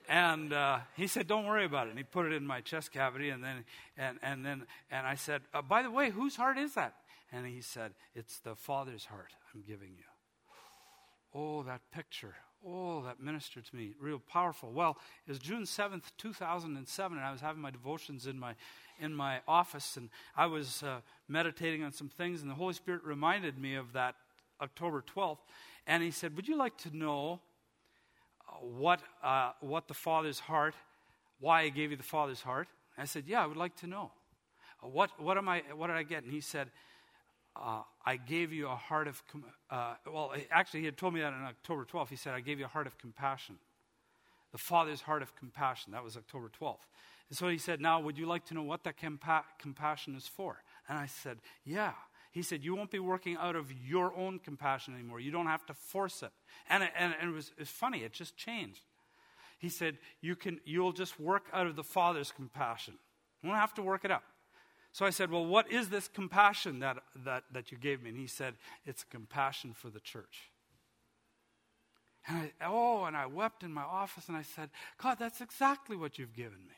And 0.08 0.52
uh, 0.52 0.80
he 0.96 1.06
said, 1.06 1.28
"Don't 1.28 1.46
worry 1.46 1.64
about 1.64 1.86
it." 1.86 1.90
And 1.90 1.98
he 1.98 2.02
put 2.02 2.26
it 2.26 2.32
in 2.32 2.44
my 2.44 2.60
chest 2.60 2.90
cavity, 2.90 3.28
and 3.28 3.42
then, 3.42 3.64
and 3.96 4.18
and 4.20 4.44
then, 4.44 4.66
and 4.90 5.06
I 5.06 5.14
said, 5.14 5.42
uh, 5.54 5.62
"By 5.62 5.84
the 5.84 5.92
way, 5.92 6.10
whose 6.10 6.34
heart 6.34 6.58
is 6.58 6.74
that?" 6.74 6.96
And 7.32 7.46
he 7.46 7.62
said, 7.62 7.92
It's 8.14 8.38
the 8.40 8.54
Father's 8.54 9.06
heart 9.06 9.32
I'm 9.54 9.62
giving 9.62 9.94
you. 9.96 10.04
Oh, 11.34 11.62
that 11.62 11.80
picture. 11.92 12.34
Oh, 12.64 13.02
that 13.02 13.20
ministered 13.20 13.64
to 13.66 13.76
me. 13.76 13.94
Real 14.00 14.20
powerful. 14.20 14.70
Well, 14.70 14.96
it 15.26 15.30
was 15.30 15.40
June 15.40 15.64
7th, 15.64 16.04
2007, 16.16 17.18
and 17.18 17.26
I 17.26 17.32
was 17.32 17.40
having 17.40 17.60
my 17.60 17.72
devotions 17.72 18.28
in 18.28 18.38
my, 18.38 18.54
in 19.00 19.12
my 19.12 19.40
office, 19.48 19.96
and 19.96 20.08
I 20.36 20.46
was 20.46 20.82
uh, 20.84 21.00
meditating 21.26 21.82
on 21.82 21.92
some 21.92 22.08
things, 22.08 22.40
and 22.40 22.48
the 22.48 22.54
Holy 22.54 22.74
Spirit 22.74 23.02
reminded 23.04 23.58
me 23.58 23.74
of 23.74 23.92
that 23.94 24.14
October 24.60 25.02
12th. 25.14 25.38
And 25.88 26.04
he 26.04 26.12
said, 26.12 26.36
Would 26.36 26.46
you 26.46 26.56
like 26.56 26.76
to 26.78 26.96
know 26.96 27.40
uh, 28.48 28.52
what, 28.60 29.00
uh, 29.24 29.52
what 29.60 29.88
the 29.88 29.94
Father's 29.94 30.38
heart, 30.38 30.74
why 31.40 31.62
I 31.62 31.68
gave 31.68 31.90
you 31.90 31.96
the 31.96 32.04
Father's 32.04 32.42
heart? 32.42 32.68
I 32.96 33.06
said, 33.06 33.24
Yeah, 33.26 33.42
I 33.42 33.46
would 33.46 33.56
like 33.56 33.74
to 33.78 33.88
know. 33.88 34.12
Uh, 34.80 34.86
what, 34.86 35.10
what, 35.20 35.36
am 35.36 35.48
I, 35.48 35.62
what 35.74 35.88
did 35.88 35.96
I 35.96 36.04
get? 36.04 36.22
And 36.22 36.32
he 36.32 36.40
said, 36.40 36.70
uh, 37.54 37.82
I 38.04 38.16
gave 38.16 38.52
you 38.52 38.68
a 38.68 38.74
heart 38.74 39.08
of, 39.08 39.22
com- 39.30 39.44
uh, 39.70 39.94
well, 40.10 40.32
actually, 40.50 40.80
he 40.80 40.86
had 40.86 40.96
told 40.96 41.14
me 41.14 41.20
that 41.20 41.32
on 41.32 41.44
October 41.44 41.84
12th. 41.84 42.08
He 42.08 42.16
said, 42.16 42.34
I 42.34 42.40
gave 42.40 42.58
you 42.58 42.64
a 42.64 42.68
heart 42.68 42.86
of 42.86 42.98
compassion. 42.98 43.56
The 44.52 44.58
Father's 44.58 45.02
heart 45.02 45.22
of 45.22 45.34
compassion. 45.36 45.92
That 45.92 46.04
was 46.04 46.16
October 46.16 46.50
12th. 46.60 46.86
And 47.28 47.38
so 47.38 47.48
he 47.48 47.58
said, 47.58 47.80
Now, 47.80 48.00
would 48.00 48.18
you 48.18 48.26
like 48.26 48.44
to 48.46 48.54
know 48.54 48.62
what 48.62 48.84
that 48.84 48.98
compa- 48.98 49.44
compassion 49.58 50.14
is 50.14 50.26
for? 50.26 50.62
And 50.88 50.98
I 50.98 51.06
said, 51.06 51.38
Yeah. 51.64 51.92
He 52.30 52.42
said, 52.42 52.64
You 52.64 52.74
won't 52.74 52.90
be 52.90 52.98
working 52.98 53.36
out 53.36 53.56
of 53.56 53.72
your 53.72 54.14
own 54.14 54.38
compassion 54.38 54.94
anymore. 54.94 55.20
You 55.20 55.30
don't 55.30 55.46
have 55.46 55.64
to 55.66 55.74
force 55.74 56.22
it. 56.22 56.30
And, 56.68 56.82
and, 56.82 57.14
and 57.20 57.30
it, 57.30 57.32
was, 57.32 57.48
it 57.56 57.60
was 57.60 57.68
funny, 57.68 58.00
it 58.00 58.12
just 58.12 58.36
changed. 58.36 58.80
He 59.58 59.68
said, 59.68 59.98
you 60.20 60.36
can, 60.36 60.60
You'll 60.64 60.92
just 60.92 61.20
work 61.20 61.44
out 61.52 61.66
of 61.66 61.76
the 61.76 61.84
Father's 61.84 62.32
compassion. 62.32 62.94
You 63.42 63.48
won't 63.48 63.60
have 63.60 63.74
to 63.74 63.82
work 63.82 64.04
it 64.04 64.10
up. 64.10 64.24
So 64.92 65.06
I 65.06 65.10
said, 65.10 65.30
Well, 65.30 65.46
what 65.46 65.70
is 65.70 65.88
this 65.88 66.08
compassion 66.08 66.80
that, 66.80 66.98
that, 67.24 67.44
that 67.52 67.72
you 67.72 67.78
gave 67.78 68.02
me? 68.02 68.10
And 68.10 68.18
he 68.18 68.26
said, 68.26 68.54
It's 68.84 69.04
compassion 69.04 69.72
for 69.72 69.88
the 69.88 70.00
church. 70.00 70.50
And 72.28 72.38
I, 72.38 72.52
oh, 72.66 73.04
and 73.04 73.16
I 73.16 73.26
wept 73.26 73.64
in 73.64 73.72
my 73.72 73.82
office 73.82 74.28
and 74.28 74.36
I 74.36 74.42
said, 74.42 74.70
God, 75.02 75.16
that's 75.18 75.40
exactly 75.40 75.96
what 75.96 76.18
you've 76.18 76.34
given 76.34 76.58
me. 76.68 76.74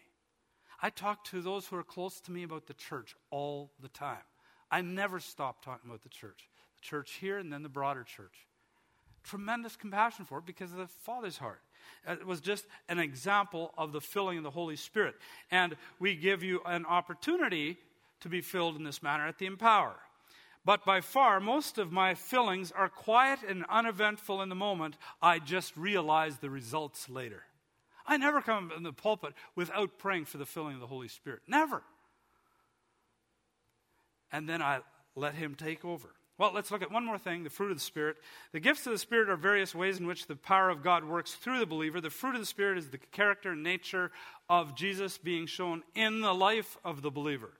I 0.81 0.91
talk 0.91 1.25
to 1.25 1.43
those 1.43 1.67
who 1.67 1.77
are 1.77 1.85
close 1.85 2.21
to 2.23 2.33
me 2.33 2.45
about 2.45 2.67
the 2.67 2.75
church 2.75 3.15
all 3.31 3.73
the 3.81 3.89
time. 3.89 4.23
I 4.71 4.81
never 4.81 5.21
stop 5.21 5.62
talking 5.62 5.91
about 5.91 6.03
the 6.03 6.09
church. 6.09 6.49
The 6.77 6.83
church 6.83 7.12
here 7.21 7.39
and 7.39 7.53
then 7.53 7.62
the 7.62 7.69
broader 7.69 8.05
church. 8.05 8.47
Tremendous 9.23 9.77
compassion 9.77 10.25
for 10.25 10.39
it 10.39 10.47
because 10.47 10.73
of 10.73 10.79
the 10.79 10.87
Father's 10.87 11.39
heart. 11.39 11.61
It 12.09 12.27
was 12.27 12.41
just 12.41 12.67
an 12.89 12.99
example 12.99 13.73
of 13.77 13.93
the 13.93 14.01
filling 14.01 14.39
of 14.39 14.45
the 14.45 14.51
Holy 14.51 14.77
Spirit. 14.77 15.15
And 15.51 15.77
we 15.99 16.15
give 16.15 16.43
you 16.43 16.61
an 16.65 16.87
opportunity 16.87 17.79
to 18.21 18.29
be 18.29 18.41
filled 18.41 18.77
in 18.77 18.85
this 18.85 19.03
manner 19.03 19.27
at 19.27 19.39
the 19.39 19.47
Empower. 19.47 19.97
But 20.65 20.85
by 20.85 21.01
far, 21.03 21.41
most 21.41 21.77
of 21.77 21.93
my 21.93 22.15
fillings 22.15 22.73
are 22.73 22.89
quiet 22.89 23.41
and 23.47 23.67
uneventful 23.69 24.41
in 24.41 24.49
the 24.49 24.55
moment. 24.55 24.97
I 25.21 25.39
just 25.39 25.77
realize 25.77 26.39
the 26.39 26.49
results 26.49 27.09
later. 27.11 27.43
I 28.07 28.17
never 28.17 28.41
come 28.41 28.73
in 28.75 28.83
the 28.83 28.93
pulpit 28.93 29.35
without 29.55 29.99
praying 29.99 30.25
for 30.27 30.39
the 30.39 30.47
filling 30.47 30.75
of 30.75 30.81
the 30.81 30.87
Holy 30.87 31.09
Spirit. 31.09 31.43
Never. 31.47 31.83
And 34.33 34.49
then 34.49 34.62
I 34.62 34.81
let 35.15 35.35
Him 35.35 35.55
take 35.55 35.85
over. 35.85 36.09
Well, 36.37 36.53
let's 36.53 36.71
look 36.71 36.83
at 36.83 36.91
one 36.91 37.05
more 37.05 37.19
thing 37.19 37.45
the 37.45 37.51
fruit 37.51 37.71
of 37.71 37.77
the 37.77 37.85
Spirit. 37.85 38.17
The 38.53 38.61
gifts 38.61 38.87
of 38.87 38.93
the 38.93 38.99
Spirit 38.99 39.29
are 39.29 39.37
various 39.37 39.75
ways 39.75 40.01
in 40.01 40.07
which 40.07 40.27
the 40.27 40.35
power 40.35 40.69
of 40.69 40.83
God 40.83 41.05
works 41.05 41.35
through 41.35 41.61
the 41.61 41.67
believer. 41.67 42.01
The 42.01 42.11
fruit 42.11 42.35
of 42.35 42.41
the 42.41 42.47
Spirit 42.47 42.79
is 42.79 42.89
the 42.89 42.99
character 42.99 43.53
and 43.53 43.62
nature 43.62 44.11
of 44.49 44.75
Jesus 44.75 45.17
being 45.17 45.47
shown 45.47 45.83
in 45.95 46.23
the 46.23 46.35
life 46.35 46.77
of 46.85 47.03
the 47.03 47.11
believer. 47.11 47.53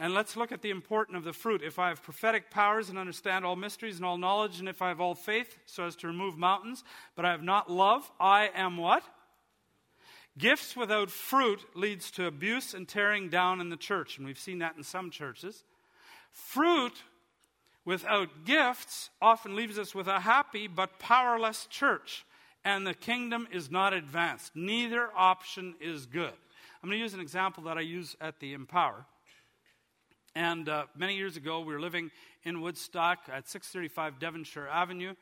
And 0.00 0.14
let's 0.14 0.36
look 0.36 0.52
at 0.52 0.62
the 0.62 0.70
importance 0.70 1.16
of 1.16 1.24
the 1.24 1.32
fruit. 1.32 1.60
If 1.62 1.78
I 1.78 1.88
have 1.88 2.02
prophetic 2.02 2.50
powers 2.50 2.88
and 2.88 2.98
understand 2.98 3.44
all 3.44 3.56
mysteries 3.56 3.96
and 3.96 4.04
all 4.04 4.16
knowledge, 4.16 4.60
and 4.60 4.68
if 4.68 4.80
I 4.80 4.88
have 4.88 5.00
all 5.00 5.16
faith 5.16 5.58
so 5.66 5.84
as 5.84 5.96
to 5.96 6.06
remove 6.06 6.38
mountains, 6.38 6.84
but 7.16 7.24
I 7.24 7.32
have 7.32 7.42
not 7.42 7.68
love, 7.68 8.08
I 8.20 8.50
am 8.54 8.76
what? 8.76 9.02
Gifts 10.38 10.76
without 10.76 11.10
fruit 11.10 11.60
leads 11.74 12.12
to 12.12 12.26
abuse 12.26 12.74
and 12.74 12.86
tearing 12.86 13.28
down 13.28 13.60
in 13.60 13.70
the 13.70 13.76
church, 13.76 14.18
and 14.18 14.26
we've 14.26 14.38
seen 14.38 14.60
that 14.60 14.76
in 14.76 14.84
some 14.84 15.10
churches. 15.10 15.64
Fruit 16.30 17.02
without 17.84 18.44
gifts 18.44 19.10
often 19.20 19.56
leaves 19.56 19.80
us 19.80 19.96
with 19.96 20.06
a 20.06 20.20
happy 20.20 20.68
but 20.68 21.00
powerless 21.00 21.66
church, 21.66 22.24
and 22.64 22.86
the 22.86 22.94
kingdom 22.94 23.48
is 23.50 23.68
not 23.68 23.92
advanced. 23.92 24.54
Neither 24.54 25.08
option 25.16 25.74
is 25.80 26.06
good. 26.06 26.32
I'm 26.82 26.88
going 26.88 26.98
to 26.98 27.02
use 27.02 27.14
an 27.14 27.20
example 27.20 27.64
that 27.64 27.76
I 27.76 27.80
use 27.80 28.14
at 28.20 28.38
the 28.38 28.52
Empower. 28.52 29.06
And 30.38 30.68
uh, 30.68 30.84
many 30.96 31.16
years 31.16 31.36
ago, 31.36 31.58
we 31.58 31.72
were 31.72 31.80
living 31.80 32.12
in 32.44 32.60
Woodstock 32.60 33.18
at 33.26 33.48
635 33.48 34.20
Devonshire 34.20 34.68
Avenue, 34.68 35.14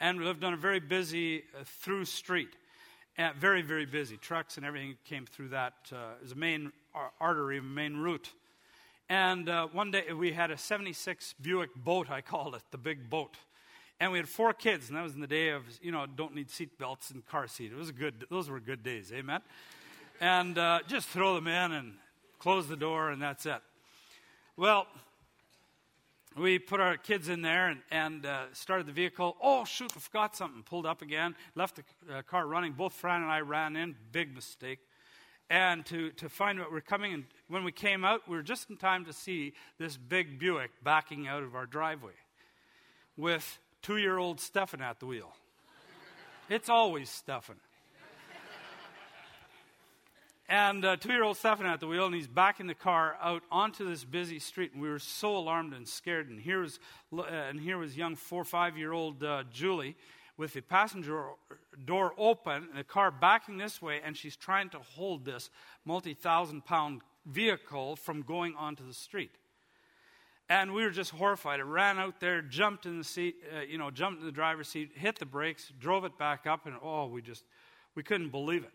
and 0.00 0.18
we 0.18 0.24
lived 0.24 0.44
on 0.44 0.54
a 0.54 0.56
very 0.56 0.80
busy 0.80 1.40
uh, 1.40 1.64
through 1.82 2.06
street. 2.06 2.48
Uh, 3.18 3.32
very, 3.38 3.60
very 3.60 3.84
busy. 3.84 4.16
Trucks 4.16 4.56
and 4.56 4.64
everything 4.64 4.96
came 5.04 5.26
through 5.26 5.50
that. 5.50 5.74
Uh, 5.92 6.14
it 6.16 6.22
was 6.22 6.32
a 6.32 6.36
main 6.36 6.72
artery, 7.20 7.60
main 7.60 7.98
route. 7.98 8.30
And 9.10 9.50
uh, 9.50 9.66
one 9.72 9.90
day 9.90 10.10
we 10.10 10.32
had 10.32 10.50
a 10.50 10.56
76 10.56 11.34
Buick 11.42 11.74
boat, 11.76 12.10
I 12.10 12.22
called 12.22 12.54
it, 12.54 12.62
the 12.70 12.78
big 12.78 13.10
boat. 13.10 13.36
And 14.00 14.10
we 14.10 14.16
had 14.16 14.26
four 14.26 14.54
kids, 14.54 14.88
and 14.88 14.96
that 14.96 15.02
was 15.02 15.12
in 15.12 15.20
the 15.20 15.26
day 15.26 15.50
of, 15.50 15.64
you 15.82 15.92
know, 15.92 16.06
don't 16.06 16.34
need 16.34 16.48
seat 16.48 16.78
belts 16.78 17.10
and 17.10 17.26
car 17.26 17.46
seat. 17.46 17.72
It 17.72 17.76
was 17.76 17.90
a 17.90 17.92
good, 17.92 18.24
those 18.30 18.48
were 18.48 18.58
good 18.58 18.82
days, 18.82 19.12
amen? 19.12 19.42
And 20.18 20.56
uh, 20.56 20.80
just 20.88 21.08
throw 21.08 21.34
them 21.34 21.46
in 21.46 21.72
and 21.72 21.92
close 22.38 22.68
the 22.68 22.76
door, 22.76 23.10
and 23.10 23.20
that's 23.20 23.44
it. 23.44 23.60
Well, 24.58 24.86
we 26.36 26.58
put 26.58 26.78
our 26.78 26.98
kids 26.98 27.30
in 27.30 27.40
there 27.40 27.68
and, 27.68 27.80
and 27.90 28.26
uh, 28.26 28.44
started 28.52 28.86
the 28.86 28.92
vehicle. 28.92 29.34
Oh, 29.42 29.64
shoot, 29.64 29.94
we 29.94 30.00
forgot 30.00 30.36
something. 30.36 30.62
Pulled 30.62 30.84
up 30.84 31.00
again, 31.00 31.34
left 31.54 31.76
the 31.76 32.14
uh, 32.14 32.22
car 32.22 32.46
running. 32.46 32.72
Both 32.72 32.92
Fran 32.92 33.22
and 33.22 33.30
I 33.30 33.40
ran 33.40 33.76
in. 33.76 33.96
Big 34.12 34.34
mistake. 34.34 34.80
And 35.48 35.86
to, 35.86 36.10
to 36.10 36.28
find 36.28 36.58
what 36.58 36.70
we're 36.70 36.82
coming, 36.82 37.14
and 37.14 37.24
when 37.48 37.64
we 37.64 37.72
came 37.72 38.04
out, 38.04 38.28
we 38.28 38.36
were 38.36 38.42
just 38.42 38.68
in 38.68 38.76
time 38.76 39.06
to 39.06 39.12
see 39.14 39.54
this 39.78 39.96
big 39.96 40.38
Buick 40.38 40.70
backing 40.84 41.26
out 41.26 41.42
of 41.42 41.54
our 41.54 41.66
driveway 41.66 42.12
with 43.16 43.58
two 43.80 43.96
year 43.96 44.18
old 44.18 44.38
Stefan 44.38 44.82
at 44.82 45.00
the 45.00 45.06
wheel. 45.06 45.34
it's 46.50 46.68
always 46.68 47.08
Stefan 47.08 47.56
and 50.52 50.84
uh, 50.84 50.96
two-year-old 50.96 51.38
Stefan 51.38 51.64
at 51.64 51.80
the 51.80 51.86
wheel, 51.86 52.04
and 52.04 52.14
he's 52.14 52.26
backing 52.26 52.66
the 52.66 52.74
car 52.74 53.16
out 53.22 53.42
onto 53.50 53.88
this 53.88 54.04
busy 54.04 54.38
street. 54.38 54.74
And 54.74 54.82
we 54.82 54.90
were 54.90 54.98
so 54.98 55.34
alarmed 55.34 55.72
and 55.72 55.88
scared. 55.88 56.28
And 56.28 56.38
here 56.38 56.60
was, 56.60 56.78
uh, 57.10 57.22
and 57.22 57.58
here 57.58 57.78
was 57.78 57.96
young 57.96 58.16
four, 58.16 58.44
five-year-old 58.44 59.24
uh, 59.24 59.44
Julie 59.50 59.96
with 60.36 60.52
the 60.52 60.60
passenger 60.60 61.24
door 61.86 62.12
open, 62.18 62.68
and 62.68 62.76
the 62.76 62.84
car 62.84 63.10
backing 63.10 63.56
this 63.56 63.80
way, 63.80 64.02
and 64.04 64.14
she's 64.14 64.36
trying 64.36 64.68
to 64.68 64.78
hold 64.78 65.24
this 65.24 65.48
multi-thousand-pound 65.86 67.00
vehicle 67.24 67.96
from 67.96 68.20
going 68.20 68.54
onto 68.54 68.86
the 68.86 68.92
street. 68.92 69.30
And 70.50 70.74
we 70.74 70.84
were 70.84 70.90
just 70.90 71.12
horrified. 71.12 71.60
I 71.60 71.62
ran 71.62 71.98
out 71.98 72.20
there, 72.20 72.42
jumped 72.42 72.84
in 72.84 72.98
the 72.98 73.04
seat, 73.04 73.36
uh, 73.56 73.60
you 73.60 73.78
know, 73.78 73.90
jumped 73.90 74.20
in 74.20 74.26
the 74.26 74.32
driver's 74.32 74.68
seat, 74.68 74.90
hit 74.94 75.18
the 75.18 75.24
brakes, 75.24 75.72
drove 75.80 76.04
it 76.04 76.18
back 76.18 76.46
up, 76.46 76.66
and 76.66 76.76
oh, 76.82 77.06
we 77.06 77.22
just, 77.22 77.44
we 77.94 78.02
couldn't 78.02 78.28
believe 78.28 78.64
it. 78.64 78.72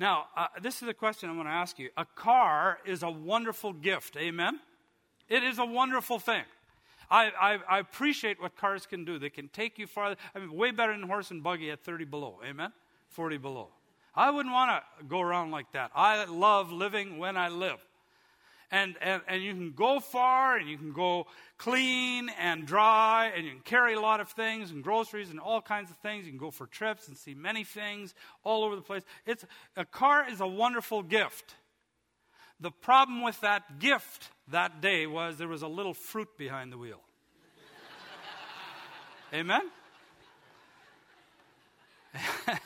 Now, 0.00 0.28
uh, 0.34 0.46
this 0.62 0.80
is 0.80 0.88
a 0.88 0.94
question 0.94 1.28
I 1.28 1.34
want 1.34 1.46
to 1.46 1.52
ask 1.52 1.78
you. 1.78 1.90
A 1.94 2.06
car 2.06 2.78
is 2.86 3.02
a 3.02 3.10
wonderful 3.10 3.74
gift. 3.74 4.16
Amen? 4.16 4.58
It 5.28 5.44
is 5.44 5.58
a 5.58 5.64
wonderful 5.66 6.18
thing. 6.18 6.44
I, 7.10 7.30
I, 7.38 7.58
I, 7.68 7.78
appreciate 7.80 8.40
what 8.40 8.56
cars 8.56 8.86
can 8.86 9.04
do. 9.04 9.18
They 9.18 9.28
can 9.28 9.48
take 9.48 9.78
you 9.78 9.86
farther. 9.86 10.16
I 10.34 10.38
mean, 10.38 10.54
way 10.54 10.70
better 10.70 10.92
than 10.92 11.02
horse 11.02 11.30
and 11.30 11.42
buggy 11.42 11.70
at 11.70 11.84
30 11.84 12.06
below. 12.06 12.38
Amen? 12.48 12.72
40 13.08 13.36
below. 13.36 13.68
I 14.14 14.30
wouldn't 14.30 14.54
want 14.54 14.70
to 14.70 15.04
go 15.04 15.20
around 15.20 15.50
like 15.50 15.70
that. 15.72 15.90
I 15.94 16.24
love 16.24 16.72
living 16.72 17.18
when 17.18 17.36
I 17.36 17.48
live. 17.48 17.84
And, 18.72 18.94
and, 19.00 19.20
and 19.26 19.42
you 19.42 19.52
can 19.52 19.72
go 19.72 19.98
far 19.98 20.56
and 20.56 20.68
you 20.68 20.78
can 20.78 20.92
go 20.92 21.26
clean 21.58 22.30
and 22.38 22.66
dry 22.66 23.32
and 23.34 23.44
you 23.44 23.50
can 23.50 23.60
carry 23.62 23.94
a 23.94 24.00
lot 24.00 24.20
of 24.20 24.28
things 24.28 24.70
and 24.70 24.84
groceries 24.84 25.30
and 25.30 25.40
all 25.40 25.60
kinds 25.60 25.90
of 25.90 25.96
things. 25.96 26.24
You 26.24 26.30
can 26.30 26.38
go 26.38 26.52
for 26.52 26.66
trips 26.66 27.08
and 27.08 27.16
see 27.16 27.34
many 27.34 27.64
things 27.64 28.14
all 28.44 28.62
over 28.62 28.76
the 28.76 28.82
place. 28.82 29.02
It's, 29.26 29.44
a 29.76 29.84
car 29.84 30.24
is 30.30 30.40
a 30.40 30.46
wonderful 30.46 31.02
gift. 31.02 31.56
The 32.60 32.70
problem 32.70 33.22
with 33.22 33.40
that 33.40 33.80
gift 33.80 34.28
that 34.48 34.80
day 34.80 35.06
was 35.06 35.38
there 35.38 35.48
was 35.48 35.62
a 35.62 35.68
little 35.68 35.94
fruit 35.94 36.28
behind 36.38 36.70
the 36.72 36.78
wheel. 36.78 37.00
Amen? 39.34 39.62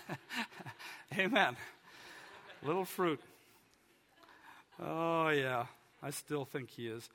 Amen. 1.19 1.57
Little 2.63 2.85
fruit. 2.85 3.21
Oh, 4.83 5.29
yeah. 5.29 5.67
I 6.05 6.11
still 6.11 6.45
think 6.45 6.71
he 6.71 6.87
is. 6.87 7.09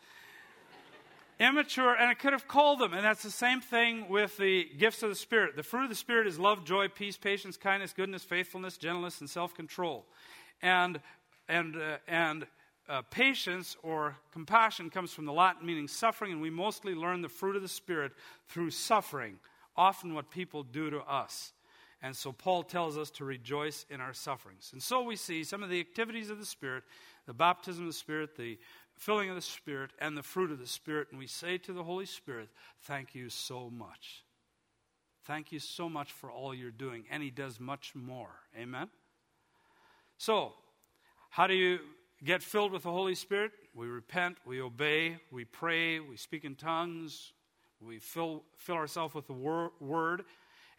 Immature, 1.39 1.93
and 1.93 2.09
I 2.09 2.15
could 2.15 2.33
have 2.33 2.47
called 2.47 2.79
them, 2.79 2.93
and 2.93 3.05
that's 3.05 3.21
the 3.21 3.29
same 3.29 3.61
thing 3.61 4.09
with 4.09 4.35
the 4.37 4.65
gifts 4.77 5.03
of 5.03 5.09
the 5.09 5.15
Spirit. 5.15 5.55
The 5.55 5.63
fruit 5.63 5.83
of 5.83 5.89
the 5.89 5.95
Spirit 5.95 6.25
is 6.25 6.39
love, 6.39 6.65
joy, 6.65 6.87
peace, 6.87 7.15
patience, 7.15 7.55
kindness, 7.55 7.93
goodness, 7.93 8.23
faithfulness, 8.23 8.77
gentleness, 8.77 9.21
and 9.21 9.29
self 9.29 9.53
control. 9.53 10.05
And, 10.63 10.99
and, 11.47 11.75
uh, 11.77 11.97
and 12.07 12.47
uh, 12.89 13.03
patience 13.11 13.77
or 13.83 14.17
compassion 14.33 14.89
comes 14.89 15.13
from 15.13 15.25
the 15.25 15.33
Latin 15.33 15.67
meaning 15.67 15.87
suffering, 15.87 16.31
and 16.31 16.41
we 16.41 16.49
mostly 16.49 16.95
learn 16.95 17.21
the 17.21 17.29
fruit 17.29 17.55
of 17.55 17.61
the 17.61 17.69
Spirit 17.69 18.11
through 18.47 18.71
suffering, 18.71 19.37
often 19.77 20.15
what 20.15 20.31
people 20.31 20.63
do 20.63 20.89
to 20.89 20.99
us. 21.01 21.53
And 22.01 22.15
so 22.15 22.31
Paul 22.31 22.63
tells 22.63 22.97
us 22.97 23.11
to 23.11 23.25
rejoice 23.25 23.85
in 23.89 24.01
our 24.01 24.13
sufferings. 24.13 24.71
And 24.71 24.81
so 24.81 25.03
we 25.03 25.15
see 25.15 25.43
some 25.43 25.63
of 25.63 25.69
the 25.69 25.81
activities 25.81 26.29
of 26.29 26.39
the 26.39 26.45
Spirit 26.45 26.83
the 27.29 27.33
baptism 27.35 27.83
of 27.83 27.89
the 27.89 27.93
Spirit, 27.93 28.35
the 28.35 28.57
filling 28.99 29.29
of 29.29 29.35
the 29.35 29.41
Spirit, 29.41 29.91
and 29.99 30.15
the 30.15 30.21
fruit 30.21 30.51
of 30.51 30.59
the 30.59 30.67
Spirit. 30.67 31.07
And 31.09 31.17
we 31.17 31.25
say 31.25 31.57
to 31.59 31.73
the 31.73 31.83
Holy 31.83 32.05
Spirit, 32.05 32.49
Thank 32.83 33.15
you 33.15 33.29
so 33.29 33.69
much. 33.69 34.25
Thank 35.25 35.51
you 35.51 35.59
so 35.59 35.89
much 35.89 36.11
for 36.11 36.29
all 36.29 36.53
you're 36.53 36.69
doing. 36.69 37.05
And 37.09 37.23
He 37.23 37.31
does 37.31 37.59
much 37.59 37.93
more. 37.95 38.29
Amen? 38.59 38.89
So, 40.17 40.53
how 41.29 41.47
do 41.47 41.53
you 41.53 41.79
get 42.23 42.43
filled 42.43 42.73
with 42.73 42.83
the 42.83 42.91
Holy 42.91 43.15
Spirit? 43.15 43.51
We 43.73 43.87
repent, 43.87 44.37
we 44.45 44.61
obey, 44.61 45.17
we 45.31 45.45
pray, 45.45 45.99
we 46.01 46.17
speak 46.17 46.43
in 46.43 46.55
tongues, 46.55 47.31
we 47.79 47.99
fill, 47.99 48.43
fill 48.57 48.75
ourselves 48.75 49.13
with 49.13 49.27
the 49.27 49.33
wor- 49.33 49.71
Word, 49.79 50.25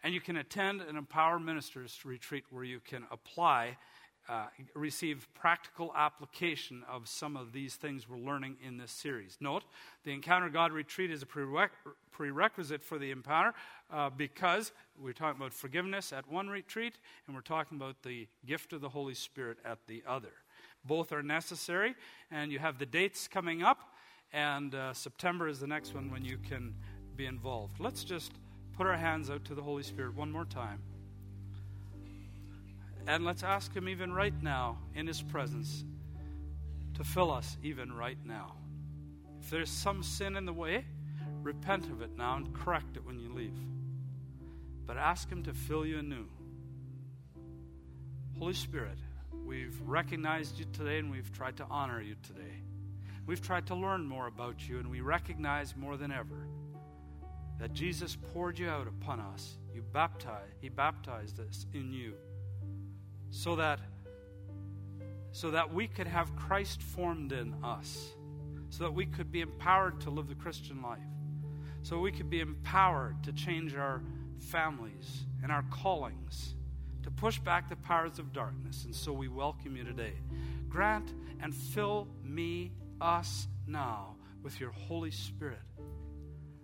and 0.03 0.13
you 0.13 0.21
can 0.21 0.37
attend 0.37 0.81
an 0.81 0.95
Empower 0.95 1.39
Ministers 1.39 1.99
retreat 2.05 2.43
where 2.51 2.63
you 2.63 2.79
can 2.79 3.05
apply, 3.09 3.77
uh, 4.29 4.45
receive 4.75 5.27
practical 5.33 5.91
application 5.95 6.83
of 6.89 7.07
some 7.07 7.35
of 7.35 7.51
these 7.51 7.75
things 7.75 8.07
we're 8.07 8.17
learning 8.17 8.55
in 8.65 8.77
this 8.77 8.91
series. 8.91 9.37
Note, 9.39 9.63
the 10.03 10.11
Encounter 10.11 10.49
God 10.49 10.71
retreat 10.71 11.11
is 11.11 11.23
a 11.23 11.27
prerequisite 12.11 12.83
for 12.83 12.97
the 12.97 13.11
Empower 13.11 13.53
uh, 13.91 14.09
because 14.09 14.71
we're 14.97 15.13
talking 15.13 15.39
about 15.39 15.53
forgiveness 15.53 16.13
at 16.13 16.29
one 16.29 16.49
retreat 16.49 16.97
and 17.25 17.35
we're 17.35 17.41
talking 17.41 17.77
about 17.77 18.03
the 18.03 18.27
gift 18.45 18.73
of 18.73 18.81
the 18.81 18.89
Holy 18.89 19.15
Spirit 19.15 19.57
at 19.65 19.79
the 19.87 20.03
other. 20.07 20.33
Both 20.85 21.11
are 21.11 21.23
necessary, 21.23 21.95
and 22.31 22.51
you 22.51 22.59
have 22.59 22.79
the 22.79 22.85
dates 22.85 23.27
coming 23.27 23.61
up, 23.61 23.93
and 24.33 24.73
uh, 24.73 24.93
September 24.93 25.47
is 25.47 25.59
the 25.59 25.67
next 25.67 25.93
one 25.93 26.09
when 26.09 26.25
you 26.25 26.37
can 26.37 26.73
be 27.15 27.25
involved. 27.25 27.79
Let's 27.79 28.03
just 28.03 28.31
put 28.75 28.87
our 28.87 28.97
hands 28.97 29.29
out 29.29 29.45
to 29.45 29.55
the 29.55 29.61
Holy 29.61 29.83
Spirit 29.83 30.15
one 30.15 30.31
more 30.31 30.45
time. 30.45 30.81
And 33.07 33.25
let's 33.25 33.43
ask 33.43 33.73
Him 33.73 33.89
even 33.89 34.13
right 34.13 34.33
now, 34.41 34.77
in 34.95 35.07
His 35.07 35.21
presence, 35.21 35.83
to 36.93 37.03
fill 37.03 37.31
us 37.31 37.57
even 37.63 37.91
right 37.91 38.17
now. 38.23 38.53
If 39.41 39.49
there's 39.49 39.71
some 39.71 40.03
sin 40.03 40.35
in 40.35 40.45
the 40.45 40.53
way, 40.53 40.85
repent 41.41 41.85
of 41.85 42.01
it 42.01 42.17
now 42.17 42.35
and 42.35 42.53
correct 42.53 42.97
it 42.97 43.05
when 43.05 43.19
you 43.19 43.33
leave. 43.33 43.57
But 44.85 44.97
ask 44.97 45.29
Him 45.29 45.43
to 45.43 45.53
fill 45.53 45.85
you 45.85 45.99
anew. 45.99 46.27
Holy 48.37 48.53
Spirit, 48.53 48.97
We've 49.51 49.77
recognized 49.85 50.59
you 50.59 50.65
today 50.71 50.99
and 50.99 51.11
we've 51.11 51.31
tried 51.33 51.57
to 51.57 51.65
honor 51.69 52.01
you 52.01 52.15
today. 52.23 52.61
We've 53.25 53.41
tried 53.41 53.67
to 53.67 53.75
learn 53.75 54.07
more 54.07 54.27
about 54.27 54.67
you, 54.67 54.79
and 54.79 54.89
we 54.89 55.01
recognize 55.01 55.75
more 55.75 55.97
than 55.97 56.11
ever 56.11 56.47
that 57.59 57.73
Jesus 57.73 58.17
poured 58.33 58.57
you 58.57 58.69
out 58.69 58.87
upon 58.87 59.19
us. 59.19 59.57
You 59.73 59.81
baptized, 59.81 60.53
He 60.61 60.69
baptized 60.69 61.39
us 61.39 61.65
in 61.73 61.91
you 61.91 62.13
so 63.31 63.55
that, 63.55 63.79
so 65.31 65.51
that 65.51 65.73
we 65.73 65.87
could 65.87 66.07
have 66.07 66.35
Christ 66.35 66.83
formed 66.83 67.31
in 67.31 67.55
us, 67.63 68.11
so 68.69 68.83
that 68.83 68.93
we 68.93 69.05
could 69.05 69.31
be 69.31 69.41
empowered 69.41 69.99
to 70.01 70.09
live 70.09 70.27
the 70.27 70.35
Christian 70.35 70.81
life, 70.81 70.99
so 71.81 71.99
we 71.99 72.11
could 72.11 72.29
be 72.29 72.41
empowered 72.41 73.23
to 73.23 73.33
change 73.33 73.75
our 73.75 74.03
families 74.39 75.25
and 75.41 75.51
our 75.51 75.63
callings 75.71 76.55
to 77.03 77.11
push 77.11 77.39
back 77.39 77.69
the 77.69 77.75
powers 77.77 78.19
of 78.19 78.33
darkness. 78.33 78.85
And 78.85 78.95
so 78.95 79.11
we 79.11 79.27
welcome 79.27 79.75
you 79.75 79.83
today. 79.83 80.13
Grant 80.69 81.13
and 81.41 81.53
fill 81.53 82.07
me, 82.23 82.71
us 82.99 83.47
now, 83.67 84.15
with 84.43 84.59
your 84.59 84.71
Holy 84.71 85.11
Spirit. 85.11 85.59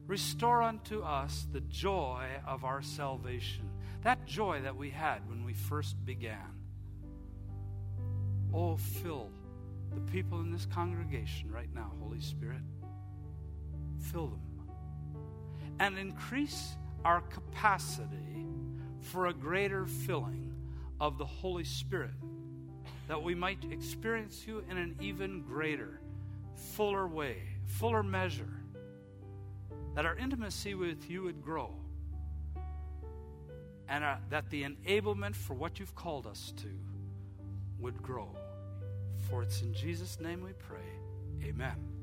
Restore 0.06 0.62
unto 0.62 1.02
us 1.02 1.48
the 1.52 1.62
joy 1.62 2.28
of 2.46 2.64
our 2.64 2.82
salvation, 2.82 3.70
that 4.04 4.26
joy 4.26 4.62
that 4.62 4.76
we 4.76 4.90
had 4.90 5.28
when 5.28 5.44
we 5.44 5.54
first 5.54 6.04
began. 6.06 6.57
Oh, 8.54 8.78
fill 8.78 9.30
the 9.94 10.02
people 10.12 10.40
in 10.40 10.52
this 10.52 10.66
congregation 10.66 11.52
right 11.52 11.74
now, 11.74 11.92
Holy 12.00 12.22
Spirit. 12.22 12.62
Fill 14.00 14.28
them. 14.28 14.42
And 15.80 15.98
increase 15.98 16.76
our 17.06 17.22
capacity 17.22 18.46
for 19.02 19.28
a 19.28 19.34
greater 19.34 19.86
filling 19.86 20.54
of 21.00 21.18
the 21.18 21.26
Holy 21.26 21.64
Spirit, 21.64 22.12
that 23.08 23.22
we 23.22 23.36
might 23.36 23.64
experience 23.72 24.46
you 24.48 24.64
in 24.70 24.78
an 24.78 24.96
even 25.00 25.44
greater, 25.44 26.02
fuller 26.56 27.08
way, 27.08 27.38
fuller 27.66 28.04
measure, 28.04 28.62
that 29.96 30.06
our 30.06 30.18
intimacy 30.18 30.74
with 30.74 31.10
you 31.10 31.24
would 31.24 31.42
grow, 31.42 31.74
and 33.88 34.04
uh, 34.04 34.16
that 34.30 34.50
the 34.50 34.64
enablement 34.64 35.36
for 35.36 35.54
what 35.54 35.80
you've 35.80 35.96
called 35.96 36.28
us 36.28 36.54
to 36.58 36.70
would 37.80 38.02
grow. 38.02 38.36
For 39.30 39.44
it's 39.44 39.62
in 39.62 39.74
Jesus' 39.74 40.20
name 40.20 40.42
we 40.44 40.54
pray. 40.54 40.80
Amen. 41.44 41.97